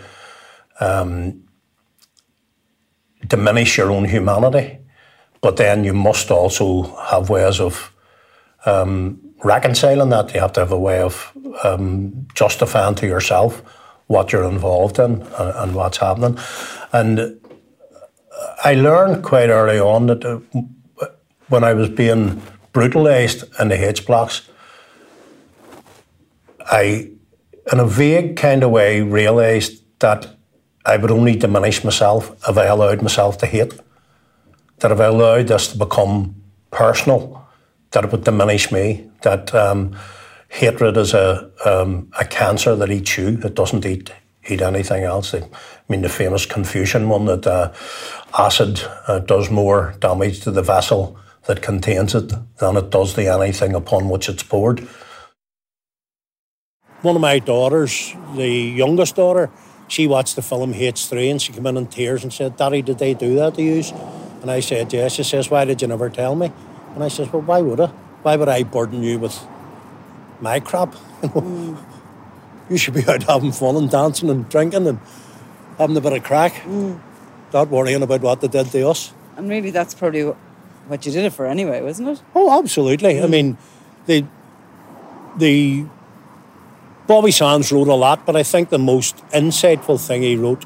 um, 0.79 1.43
diminish 3.27 3.77
your 3.77 3.91
own 3.91 4.05
humanity, 4.05 4.79
but 5.41 5.57
then 5.57 5.83
you 5.83 5.93
must 5.93 6.31
also 6.31 6.83
have 7.09 7.29
ways 7.29 7.59
of 7.59 7.93
um, 8.65 9.26
reconciling 9.43 10.09
that. 10.09 10.33
You 10.33 10.39
have 10.39 10.53
to 10.53 10.61
have 10.61 10.71
a 10.71 10.79
way 10.79 11.01
of 11.01 11.31
um, 11.63 12.27
justifying 12.33 12.95
to 12.95 13.07
yourself 13.07 13.61
what 14.07 14.31
you're 14.31 14.49
involved 14.49 14.99
in 14.99 15.21
and, 15.21 15.55
and, 15.55 15.75
what's 15.75 15.97
happening. 15.97 16.37
And 16.93 17.39
I 18.63 18.73
learned 18.73 19.23
quite 19.23 19.49
early 19.49 19.79
on 19.79 20.07
that 20.07 20.23
uh, 20.23 20.39
when 21.49 21.63
I 21.63 21.73
was 21.73 21.89
being 21.89 22.41
brutalised 22.71 23.43
in 23.59 23.69
the 23.69 23.89
H 23.89 24.05
blocks, 24.05 24.49
I, 26.59 27.11
in 27.71 27.79
a 27.79 27.85
vague 27.85 28.35
kind 28.37 28.63
of 28.63 28.71
way, 28.71 29.01
realised 29.01 29.83
that 29.99 30.27
I 30.85 30.97
would 30.97 31.11
only 31.11 31.35
diminish 31.35 31.83
myself 31.83 32.31
if 32.47 32.57
I 32.57 32.65
allowed 32.65 33.01
myself 33.01 33.37
to 33.39 33.45
hate. 33.45 33.73
That 34.79 34.91
if 34.91 34.99
I 34.99 35.05
allowed 35.05 35.47
this 35.47 35.67
to 35.69 35.77
become 35.77 36.35
personal, 36.71 37.46
that 37.91 38.11
would 38.11 38.23
diminish 38.23 38.71
me. 38.71 39.09
That 39.21 39.53
um, 39.53 39.95
hatred 40.49 40.97
is 40.97 41.13
a 41.13 41.51
um, 41.65 42.11
a 42.19 42.25
cancer 42.25 42.75
that 42.75 42.91
eats 42.91 43.17
you. 43.17 43.39
It 43.43 43.55
doesn't 43.55 43.85
eat 43.85 44.11
eat 44.49 44.61
anything 44.61 45.03
else. 45.03 45.33
I 45.33 45.43
mean, 45.89 46.01
the 46.01 46.09
famous 46.09 46.45
Confucian 46.45 47.09
one 47.09 47.25
that 47.25 47.45
uh, 47.45 47.73
acid 48.37 48.81
uh, 49.07 49.19
does 49.19 49.49
more 49.49 49.95
damage 49.99 50.41
to 50.41 50.51
the 50.51 50.61
vessel 50.61 51.17
that 51.47 51.61
contains 51.61 52.13
it 52.13 52.33
than 52.57 52.77
it 52.77 52.89
does 52.89 53.13
to 53.13 53.25
anything 53.25 53.73
upon 53.73 54.09
which 54.09 54.29
it's 54.29 54.43
poured. 54.43 54.87
One 57.01 57.15
of 57.15 57.21
my 57.21 57.39
daughters, 57.39 58.13
the 58.35 58.49
youngest 58.49 59.15
daughter, 59.15 59.49
she 59.87 60.07
watched 60.07 60.35
the 60.35 60.41
film 60.41 60.73
H3 60.73 61.31
and 61.31 61.41
she 61.41 61.53
came 61.53 61.65
in 61.67 61.77
in 61.77 61.87
tears 61.87 62.23
and 62.23 62.33
said, 62.33 62.57
Daddy, 62.57 62.81
did 62.81 62.97
they 62.99 63.13
do 63.13 63.35
that 63.35 63.55
to 63.55 63.61
you? 63.61 63.83
And 64.41 64.51
I 64.51 64.59
said, 64.59 64.91
Yes. 64.91 65.13
She 65.13 65.23
says, 65.23 65.49
Why 65.49 65.65
did 65.65 65.81
you 65.81 65.87
never 65.87 66.09
tell 66.09 66.35
me? 66.35 66.51
And 66.97 67.03
I 67.03 67.09
says, 67.09 67.31
Well, 67.31 67.43
why 67.43 67.61
would 67.61 67.79
I? 67.79 67.85
Why 68.23 68.35
would 68.35 68.49
I 68.49 68.63
burden 68.63 69.03
you 69.03 69.19
with 69.19 69.39
my 70.41 70.59
crap? 70.59 70.93
mm. 71.21 71.77
You 72.71 72.77
should 72.77 72.95
be 72.95 73.07
out 73.07 73.21
having 73.21 73.51
fun 73.51 73.75
and 73.75 73.87
dancing 73.87 74.31
and 74.31 74.49
drinking 74.49 74.87
and 74.87 74.99
having 75.77 75.95
a 75.95 76.01
bit 76.01 76.13
of 76.13 76.23
crack, 76.23 76.53
mm. 76.53 76.99
not 77.53 77.67
worrying 77.67 78.01
about 78.01 78.21
what 78.21 78.41
they 78.41 78.47
did 78.47 78.71
to 78.71 78.89
us. 78.89 79.13
And 79.35 79.47
really, 79.47 79.69
that's 79.69 79.93
probably 79.93 80.23
what 80.23 81.05
you 81.05 81.11
did 81.11 81.23
it 81.23 81.33
for 81.33 81.45
anyway, 81.45 81.83
wasn't 81.83 82.09
it? 82.09 82.23
Oh, 82.33 82.57
absolutely. 82.57 83.13
Mm. 83.13 83.23
I 83.23 83.27
mean, 83.27 83.57
the 84.07 84.25
the 85.37 85.85
Bobby 87.05 87.29
Sands 87.29 87.71
wrote 87.71 87.89
a 87.89 87.93
lot, 87.93 88.25
but 88.25 88.35
I 88.35 88.41
think 88.41 88.69
the 88.69 88.79
most 88.79 89.17
insightful 89.27 90.03
thing 90.03 90.23
he 90.23 90.35
wrote 90.35 90.65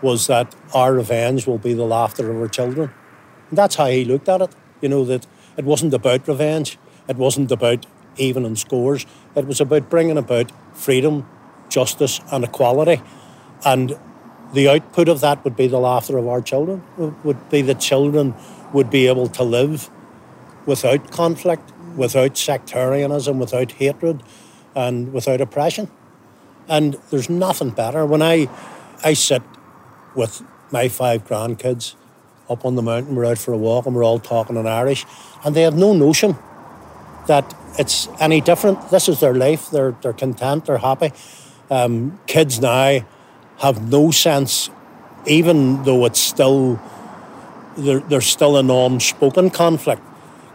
was 0.00 0.26
that 0.28 0.54
our 0.72 0.94
revenge 0.94 1.46
will 1.46 1.58
be 1.58 1.74
the 1.74 1.84
laughter 1.84 2.30
of 2.30 2.40
our 2.40 2.48
children. 2.48 2.90
And 3.50 3.58
that's 3.58 3.74
how 3.74 3.88
he 3.88 4.06
looked 4.06 4.30
at 4.30 4.40
it. 4.40 4.54
You 4.80 4.88
know, 4.88 5.04
that 5.04 5.26
it 5.60 5.66
wasn't 5.66 5.92
about 5.92 6.26
revenge, 6.26 6.78
it 7.06 7.16
wasn't 7.18 7.52
about 7.52 7.84
even 8.16 8.56
scores, 8.56 9.04
it 9.36 9.46
was 9.46 9.60
about 9.60 9.90
bringing 9.90 10.16
about 10.16 10.50
freedom, 10.72 11.28
justice, 11.68 12.18
and 12.32 12.44
equality. 12.44 13.02
And 13.62 13.98
the 14.54 14.70
output 14.70 15.10
of 15.10 15.20
that 15.20 15.44
would 15.44 15.56
be 15.56 15.66
the 15.66 15.78
laughter 15.78 16.16
of 16.16 16.26
our 16.26 16.40
children, 16.40 16.82
it 16.98 17.12
would 17.24 17.50
be 17.50 17.60
that 17.60 17.78
children 17.78 18.34
would 18.72 18.88
be 18.88 19.06
able 19.06 19.26
to 19.28 19.42
live 19.44 19.90
without 20.64 21.10
conflict, 21.10 21.70
without 21.94 22.38
sectarianism, 22.38 23.38
without 23.38 23.72
hatred 23.72 24.22
and 24.74 25.12
without 25.12 25.42
oppression. 25.42 25.90
And 26.68 26.94
there's 27.10 27.28
nothing 27.28 27.70
better. 27.70 28.06
When 28.06 28.22
I, 28.22 28.48
I 29.04 29.12
sit 29.12 29.42
with 30.14 30.42
my 30.70 30.88
five 30.88 31.26
grandkids 31.26 31.96
up 32.50 32.64
on 32.64 32.74
the 32.74 32.82
mountain, 32.82 33.14
we're 33.14 33.24
out 33.24 33.38
for 33.38 33.52
a 33.52 33.56
walk 33.56 33.86
and 33.86 33.94
we're 33.94 34.04
all 34.04 34.18
talking 34.18 34.56
in 34.56 34.66
Irish, 34.66 35.06
and 35.44 35.54
they 35.54 35.62
have 35.62 35.76
no 35.76 35.94
notion 35.94 36.36
that 37.28 37.54
it's 37.78 38.08
any 38.18 38.40
different. 38.40 38.90
This 38.90 39.08
is 39.08 39.20
their 39.20 39.34
life. 39.34 39.70
They're, 39.70 39.92
they're 40.02 40.12
content, 40.12 40.66
they're 40.66 40.78
happy. 40.78 41.12
Um, 41.70 42.18
kids 42.26 42.60
now 42.60 43.06
have 43.58 43.88
no 43.88 44.10
sense, 44.10 44.68
even 45.26 45.84
though 45.84 46.04
it's 46.04 46.18
still, 46.18 46.80
there, 47.76 48.00
there's 48.00 48.26
still 48.26 48.56
an 48.56 48.70
unspoken 48.70 49.50
conflict. 49.50 50.02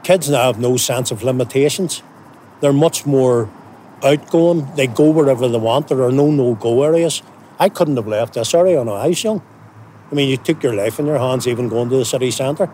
Kids 0.04 0.30
now 0.30 0.48
have 0.48 0.60
no 0.60 0.76
sense 0.76 1.12
of 1.12 1.24
limitations. 1.24 2.04
They're 2.60 2.74
much 2.74 3.06
more 3.06 3.50
outgoing. 4.04 4.68
They 4.76 4.88
go 4.88 5.10
wherever 5.10 5.48
they 5.48 5.58
want. 5.58 5.88
There 5.88 6.04
are 6.04 6.12
no 6.12 6.30
no-go 6.30 6.84
areas. 6.84 7.24
I 7.58 7.70
couldn't 7.70 7.96
have 7.96 8.08
left 8.08 8.34
this 8.34 8.54
area 8.54 8.80
when 8.80 8.90
I 8.90 9.08
was 9.08 9.24
young. 9.24 9.42
I 10.12 10.16
mean, 10.16 10.30
you 10.30 10.38
took 10.38 10.62
your 10.62 10.74
life 10.74 11.00
in 11.00 11.06
your 11.06 11.18
hands 11.18 11.48
even 11.48 11.68
going 11.68 11.90
to 11.90 11.98
the 11.98 12.06
city 12.06 12.32
centre. 12.32 12.70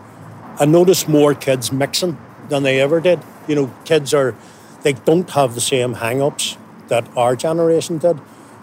I 0.58 0.66
noticed 0.66 1.08
more 1.08 1.34
kids 1.34 1.72
mixing 1.72 2.18
than 2.48 2.62
they 2.62 2.80
ever 2.80 3.00
did. 3.00 3.20
You 3.48 3.54
know, 3.54 3.74
kids 3.84 4.12
are, 4.12 4.34
they 4.82 4.92
don't 4.92 5.28
have 5.30 5.54
the 5.54 5.60
same 5.60 5.94
hang-ups 5.94 6.56
that 6.88 7.08
our 7.16 7.34
generation 7.34 7.98
did. 7.98 8.20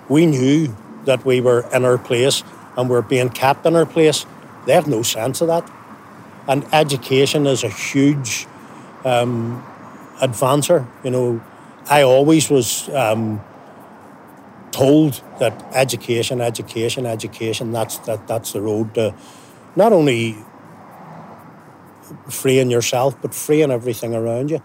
We 0.07 0.25
knew 0.25 0.75
that 1.05 1.25
we 1.25 1.41
were 1.41 1.67
in 1.73 1.83
our 1.83 1.97
place 1.97 2.43
and 2.77 2.89
we're 2.89 3.01
being 3.01 3.29
kept 3.29 3.65
in 3.65 3.75
our 3.75 3.85
place. 3.85 4.25
They 4.65 4.73
have 4.73 4.87
no 4.87 5.01
sense 5.01 5.41
of 5.41 5.47
that. 5.47 5.69
And 6.47 6.65
education 6.71 7.47
is 7.47 7.63
a 7.63 7.69
huge 7.69 8.47
um, 9.03 9.63
advancer. 10.19 10.87
You 11.03 11.11
know, 11.11 11.41
I 11.89 12.03
always 12.03 12.49
was 12.49 12.89
um, 12.89 13.41
told 14.71 15.21
that 15.39 15.63
education, 15.73 16.41
education, 16.41 17.05
education, 17.05 17.71
that's, 17.71 17.97
that, 17.99 18.27
that's 18.27 18.53
the 18.53 18.61
road 18.61 18.93
to 18.95 19.15
not 19.75 19.93
only 19.93 20.37
freeing 22.29 22.71
yourself, 22.71 23.19
but 23.21 23.33
freeing 23.33 23.71
everything 23.71 24.15
around 24.15 24.49
you. 24.51 24.61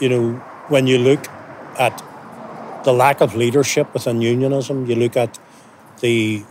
You 0.00 0.08
know, 0.08 0.32
when 0.68 0.86
you 0.86 0.98
look 0.98 1.26
at 1.78 2.02
the 2.84 2.92
lack 2.92 3.20
of 3.20 3.34
leadership 3.34 3.92
within 3.92 4.20
unionism, 4.20 4.86
you 4.86 4.94
look 4.94 5.16
at 5.16 5.38
the 6.00 6.44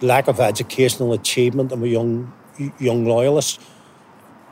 lack 0.00 0.26
of 0.26 0.40
educational 0.40 1.12
achievement 1.12 1.70
of 1.72 1.86
young 1.86 2.32
young 2.78 3.04
loyalists, 3.06 3.58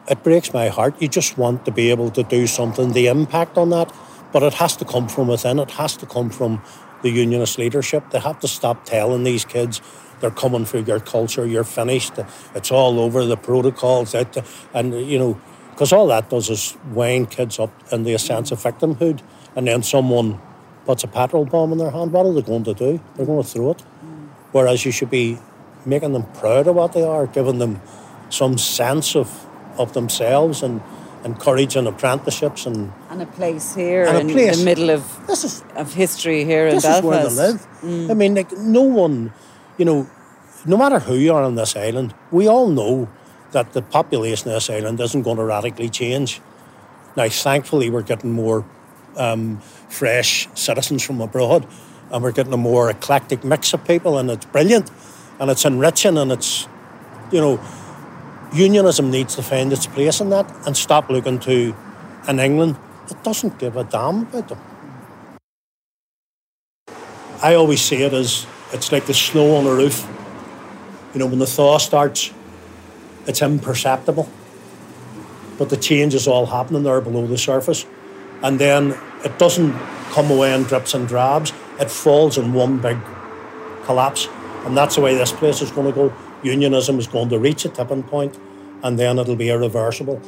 it 0.09 0.23
breaks 0.23 0.55
my 0.55 0.69
heart. 0.69 1.01
You 1.01 1.09
just 1.09 1.37
want 1.37 1.65
to 1.67 1.71
be 1.71 1.91
able 1.91 2.11
to 2.13 2.23
do 2.23 2.47
something, 2.47 2.93
the 2.93 3.09
impact 3.09 3.59
on 3.59 3.71
that 3.71 3.93
but 4.33 4.43
it 4.43 4.55
has 4.55 4.77
to 4.77 4.85
come 4.85 5.09
from 5.09 5.29
within. 5.29 5.59
It 5.59 5.73
has 5.73 5.97
to 5.99 6.07
come 6.07 6.31
from 6.31 6.63
the 7.03 7.11
unionist 7.11 7.59
leadership. 7.59 8.11
They 8.11 8.21
have 8.21 8.41
to 8.41 8.49
stop 8.49 8.85
telling 8.85 9.25
these 9.25 9.45
kids 9.45 9.81
they're 10.21 10.31
coming 10.31 10.67
for 10.67 10.79
your 10.79 11.01
culture, 11.01 11.47
you're 11.47 11.65
finished, 11.65 12.13
it's 12.55 12.71
all 12.71 13.01
over, 13.01 13.25
the 13.25 13.39
protocols, 13.39 14.15
and, 14.15 14.95
you 14.95 15.19
know, 15.19 15.41
because 15.71 15.95
all 15.95 16.09
that 16.09 16.29
does 16.29 16.51
is 16.51 16.77
wind 16.93 17.31
kids 17.31 17.59
up 17.59 17.73
into 17.91 18.15
a 18.15 18.19
sense 18.19 18.53
of 18.53 18.59
victimhood. 18.59 19.23
And 19.57 19.67
then 19.67 19.83
someone 19.83 20.39
puts 20.85 21.05
a 21.05 21.09
petrol 21.09 21.47
bomb 21.47 21.73
in 21.73 21.79
their 21.79 21.91
hand, 21.91 22.13
what 22.13 22.27
are 22.27 22.35
they 22.35 22.43
going 22.43 22.65
to 22.65 22.75
do? 22.75 23.01
They're 23.17 23.25
going 23.25 23.43
to 23.43 23.49
throw 23.49 23.71
it. 23.71 23.81
Whereas 24.53 24.85
you 24.85 24.93
should 24.93 25.09
be 25.09 25.39
making 25.87 26.13
them 26.13 26.31
proud 26.35 26.67
of 26.67 26.75
what 26.75 26.93
they 26.93 27.03
are, 27.03 27.27
giving 27.27 27.59
them 27.59 27.81
some 28.29 28.59
sense 28.59 29.17
of, 29.17 29.47
of 29.79 29.95
themselves 29.95 30.63
and 30.63 30.83
encouraging 31.25 31.87
apprenticeships 31.87 32.67
and 32.67 32.93
and 33.11 33.23
a 33.23 33.27
place 33.27 33.75
here 33.75 34.05
and 34.05 34.31
in 34.31 34.31
place. 34.31 34.59
the 34.59 34.65
middle 34.65 34.91
of 34.91 35.27
this 35.27 35.45
is, 35.45 35.63
of 35.77 35.93
history 35.95 36.45
here 36.45 36.71
this 36.71 36.85
in 36.85 36.93
is 36.93 37.03
where 37.03 37.29
they 37.29 37.35
live. 37.35 37.67
Mm. 37.83 38.11
I 38.11 38.15
mean, 38.15 38.35
like 38.35 38.53
no 38.53 38.83
one, 38.83 39.33
you 39.77 39.85
know, 39.85 40.09
no 40.67 40.77
matter 40.77 40.99
who 40.99 41.15
you 41.15 41.33
are 41.33 41.43
on 41.43 41.55
this 41.55 41.77
island, 41.77 42.15
we 42.31 42.47
all 42.47 42.69
know 42.69 43.09
that 43.53 43.73
the 43.73 43.83
population 43.83 44.49
of 44.49 44.55
this 44.55 44.71
island 44.71 45.01
isn't 45.01 45.23
going 45.23 45.37
to 45.37 45.45
radically 45.45 45.89
change. 45.89 46.41
Now, 47.17 47.29
thankfully, 47.29 47.91
we're 47.91 48.03
getting 48.03 48.33
more 48.33 48.65
um, 49.17 49.61
fresh 49.89 50.49
citizens 50.55 51.03
from 51.03 51.21
abroad, 51.21 51.67
and 52.11 52.23
we're 52.23 52.33
getting 52.33 52.53
a 52.53 52.59
more 52.59 52.91
eclectic 52.91 53.45
mix 53.45 53.73
of 53.75 53.85
people, 53.85 54.19
and 54.19 54.31
it's 54.31 54.47
brilliant, 54.47 54.91
and 55.41 55.51
it's 55.51 55.65
enriching, 55.65 56.17
and 56.17 56.31
it's, 56.31 56.69
you 57.33 57.41
know, 57.41 57.61
unionism 58.53 59.11
needs 59.11 59.37
to 59.37 59.43
find 59.43 59.73
its 59.73 59.87
place 59.87 60.21
in 60.21 60.31
that 60.31 60.51
and 60.67 60.77
stop 60.77 61.09
looking 61.09 61.39
to 61.41 61.75
an 62.27 62.41
England 62.41 62.77
that 63.09 63.23
doesn't 63.23 63.59
give 63.59 63.77
a 63.77 63.85
damn 63.85 64.23
about 64.23 64.49
them. 64.49 64.59
I 67.43 67.55
always 67.55 67.81
see 67.81 68.03
it 68.03 68.13
as 68.13 68.47
it's 68.73 68.93
like 68.93 69.07
the 69.07 69.15
snow 69.15 69.57
on 69.57 69.67
a 69.67 69.75
roof. 69.75 70.07
You 71.15 71.21
know, 71.21 71.27
when 71.27 71.39
the 71.39 71.47
thaw 71.47 71.79
starts, 71.79 72.33
it's 73.27 73.43
imperceptible. 73.43 74.29
But 75.59 75.71
the 75.71 75.77
change 75.77 76.15
is 76.15 76.27
all 76.27 76.47
happening 76.47 76.83
there 76.83 77.01
below 77.01 77.27
the 77.27 77.39
surface. 77.39 77.87
And 78.43 78.59
then 78.59 78.97
it 79.25 79.39
doesn't 79.39 79.73
come 80.13 80.31
away 80.31 80.55
in 80.55 80.65
drips 80.65 80.95
and 80.95 81.07
drabs, 81.07 81.53
it 81.79 81.91
falls 81.91 82.37
in 82.37 82.53
one 82.53 82.79
big 82.79 82.99
collapse. 83.85 84.29
And 84.65 84.77
that's 84.77 84.97
the 84.97 85.01
way 85.01 85.15
this 85.15 85.33
place 85.33 85.63
is 85.63 85.71
going 85.71 85.87
to 85.87 85.93
go 85.93 86.15
unionism 86.43 86.99
is 86.99 87.07
going 87.07 87.29
to 87.29 87.39
reach 87.39 87.65
a 87.65 87.69
tipping 87.69 88.03
point 88.03 88.39
and 88.83 88.99
then 88.99 89.19
it'll 89.19 89.37
be 89.37 89.51
irreversible. 89.51 90.21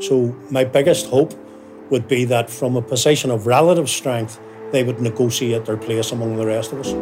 So, 0.00 0.34
my 0.50 0.64
biggest 0.64 1.06
hope 1.06 1.34
would 1.90 2.06
be 2.08 2.24
that 2.26 2.50
from 2.50 2.76
a 2.76 2.82
position 2.82 3.30
of 3.30 3.46
relative 3.46 3.88
strength, 3.88 4.38
they 4.72 4.84
would 4.84 5.00
negotiate 5.00 5.64
their 5.64 5.76
place 5.76 6.12
among 6.12 6.36
the 6.36 6.46
rest 6.46 6.72
of 6.72 6.80
us. 6.80 6.92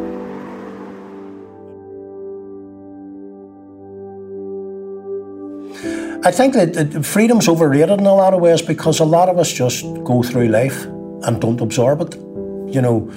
I 6.25 6.31
think 6.31 6.55
that 6.55 7.05
freedom's 7.05 7.47
overrated 7.47 7.99
in 7.99 8.05
a 8.05 8.13
lot 8.13 8.33
of 8.33 8.41
ways 8.41 8.61
because 8.61 8.99
a 8.99 9.05
lot 9.05 9.29
of 9.29 9.37
us 9.37 9.53
just 9.53 9.83
go 10.03 10.23
through 10.23 10.47
life 10.47 10.83
and 11.23 11.39
don't 11.39 11.61
absorb 11.61 12.01
it. 12.01 12.15
You 12.15 12.81
know, 12.81 13.09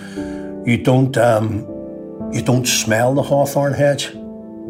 you 0.65 0.77
don't 0.77 1.17
um, 1.17 1.67
you 2.33 2.43
don't 2.43 2.67
smell 2.67 3.15
the 3.15 3.23
hawthorn 3.23 3.73
hedge 3.73 4.15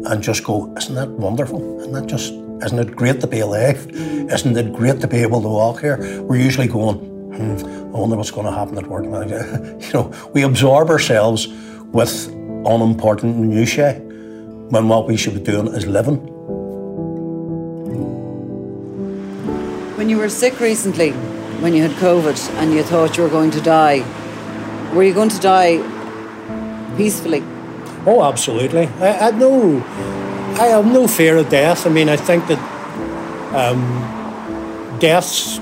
and 0.05 0.23
just 0.23 0.43
go, 0.43 0.73
isn't 0.77 0.95
that 0.95 1.09
wonderful? 1.09 1.79
Isn't 1.79 1.93
that 1.93 2.07
just, 2.07 2.33
isn't 2.65 2.79
it 2.79 2.95
great 2.95 3.21
to 3.21 3.27
be 3.27 3.39
alive? 3.39 3.87
Isn't 3.91 4.57
it 4.57 4.73
great 4.73 4.99
to 5.01 5.07
be 5.07 5.17
able 5.17 5.41
to 5.41 5.47
walk 5.47 5.81
here? 5.81 5.97
We're 6.23 6.37
usually 6.37 6.67
going, 6.67 6.97
hmm, 6.97 7.95
I 7.95 7.99
wonder 7.99 8.15
what's 8.15 8.31
going 8.31 8.47
to 8.47 8.51
happen 8.51 8.77
at 8.77 8.87
work. 8.87 9.05
you 9.85 9.93
know, 9.93 10.13
we 10.33 10.43
absorb 10.43 10.89
ourselves 10.89 11.47
with 11.47 12.27
unimportant 12.65 13.37
minutiae 13.37 13.99
when 14.69 14.87
what 14.87 15.07
we 15.07 15.17
should 15.17 15.33
be 15.33 15.41
doing 15.41 15.67
is 15.67 15.85
living. 15.85 16.17
When 19.97 20.09
you 20.09 20.17
were 20.17 20.29
sick 20.29 20.59
recently, 20.59 21.11
when 21.61 21.73
you 21.73 21.83
had 21.83 21.91
COVID 21.97 22.37
and 22.55 22.73
you 22.73 22.81
thought 22.81 23.17
you 23.17 23.23
were 23.23 23.29
going 23.29 23.51
to 23.51 23.61
die, 23.61 23.99
were 24.95 25.03
you 25.03 25.13
going 25.13 25.29
to 25.29 25.39
die 25.39 25.77
peacefully? 26.97 27.43
Oh, 28.05 28.23
absolutely. 28.23 28.87
I, 28.99 29.27
I 29.27 29.31
no, 29.31 29.77
I 30.59 30.67
have 30.67 30.85
no 30.85 31.07
fear 31.07 31.37
of 31.37 31.49
death. 31.49 31.85
I 31.85 31.89
mean, 31.89 32.09
I 32.09 32.17
think 32.17 32.47
that 32.47 32.59
um, 33.53 34.99
death's 34.99 35.59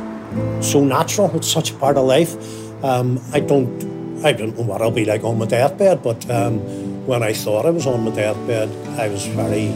so 0.62 0.84
natural. 0.84 1.36
It's 1.36 1.48
such 1.48 1.72
a 1.72 1.74
part 1.76 1.98
of 1.98 2.06
life. 2.06 2.36
Um, 2.84 3.20
I 3.34 3.42
don't, 3.42 4.24
I 4.24 4.32
don't 4.32 4.58
know 4.58 4.64
what 4.64 4.82
I'll 4.82 4.92
be 4.92 5.04
like 5.04 5.24
on 5.26 5.38
my 5.38 5.46
deathbed, 5.46 6.02
but 6.02 6.30
um, 6.30 6.60
when 7.06 7.24
I 7.24 7.34
thought 7.34 7.66
I 7.66 7.72
was 7.72 7.86
on 7.86 8.06
my 8.06 8.12
deathbed, 8.12 8.70
I 8.98 9.10
was 9.10 9.26
very 9.26 9.74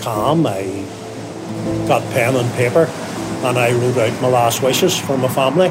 calm. 0.00 0.46
I 0.46 0.86
got 1.86 2.02
pen 2.12 2.34
and 2.34 2.50
paper, 2.54 2.86
and 3.44 3.58
I 3.58 3.72
wrote 3.72 3.98
out 3.98 4.22
my 4.22 4.28
last 4.28 4.62
wishes 4.62 4.98
for 4.98 5.18
my 5.18 5.28
family, 5.28 5.68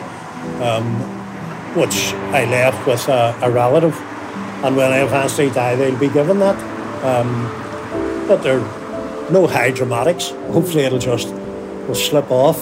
um, 0.62 0.86
which 1.76 2.14
I 2.34 2.46
left 2.46 2.86
with 2.86 3.08
a, 3.08 3.36
a 3.42 3.50
relative 3.50 3.96
and 4.64 4.76
when 4.76 4.92
eventually 4.94 5.50
die, 5.50 5.76
they'll 5.76 6.00
be 6.00 6.10
given 6.10 6.40
that. 6.40 6.56
Um, 7.04 7.48
but 8.28 8.44
there 8.44 8.60
are 8.60 9.32
no 9.32 9.48
high 9.48 9.72
dramatics. 9.72 10.30
Hopefully, 10.52 10.84
it'll 10.84 11.00
just 11.00 11.30
will 11.88 11.96
slip 11.96 12.30
off 12.32 12.60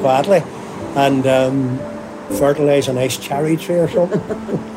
quietly 0.00 0.42
and 0.96 1.26
um, 1.26 1.78
fertilise 2.38 2.88
a 2.88 2.92
nice 2.92 3.16
cherry 3.16 3.56
tree 3.56 3.76
or 3.76 3.88
something. 3.88 4.70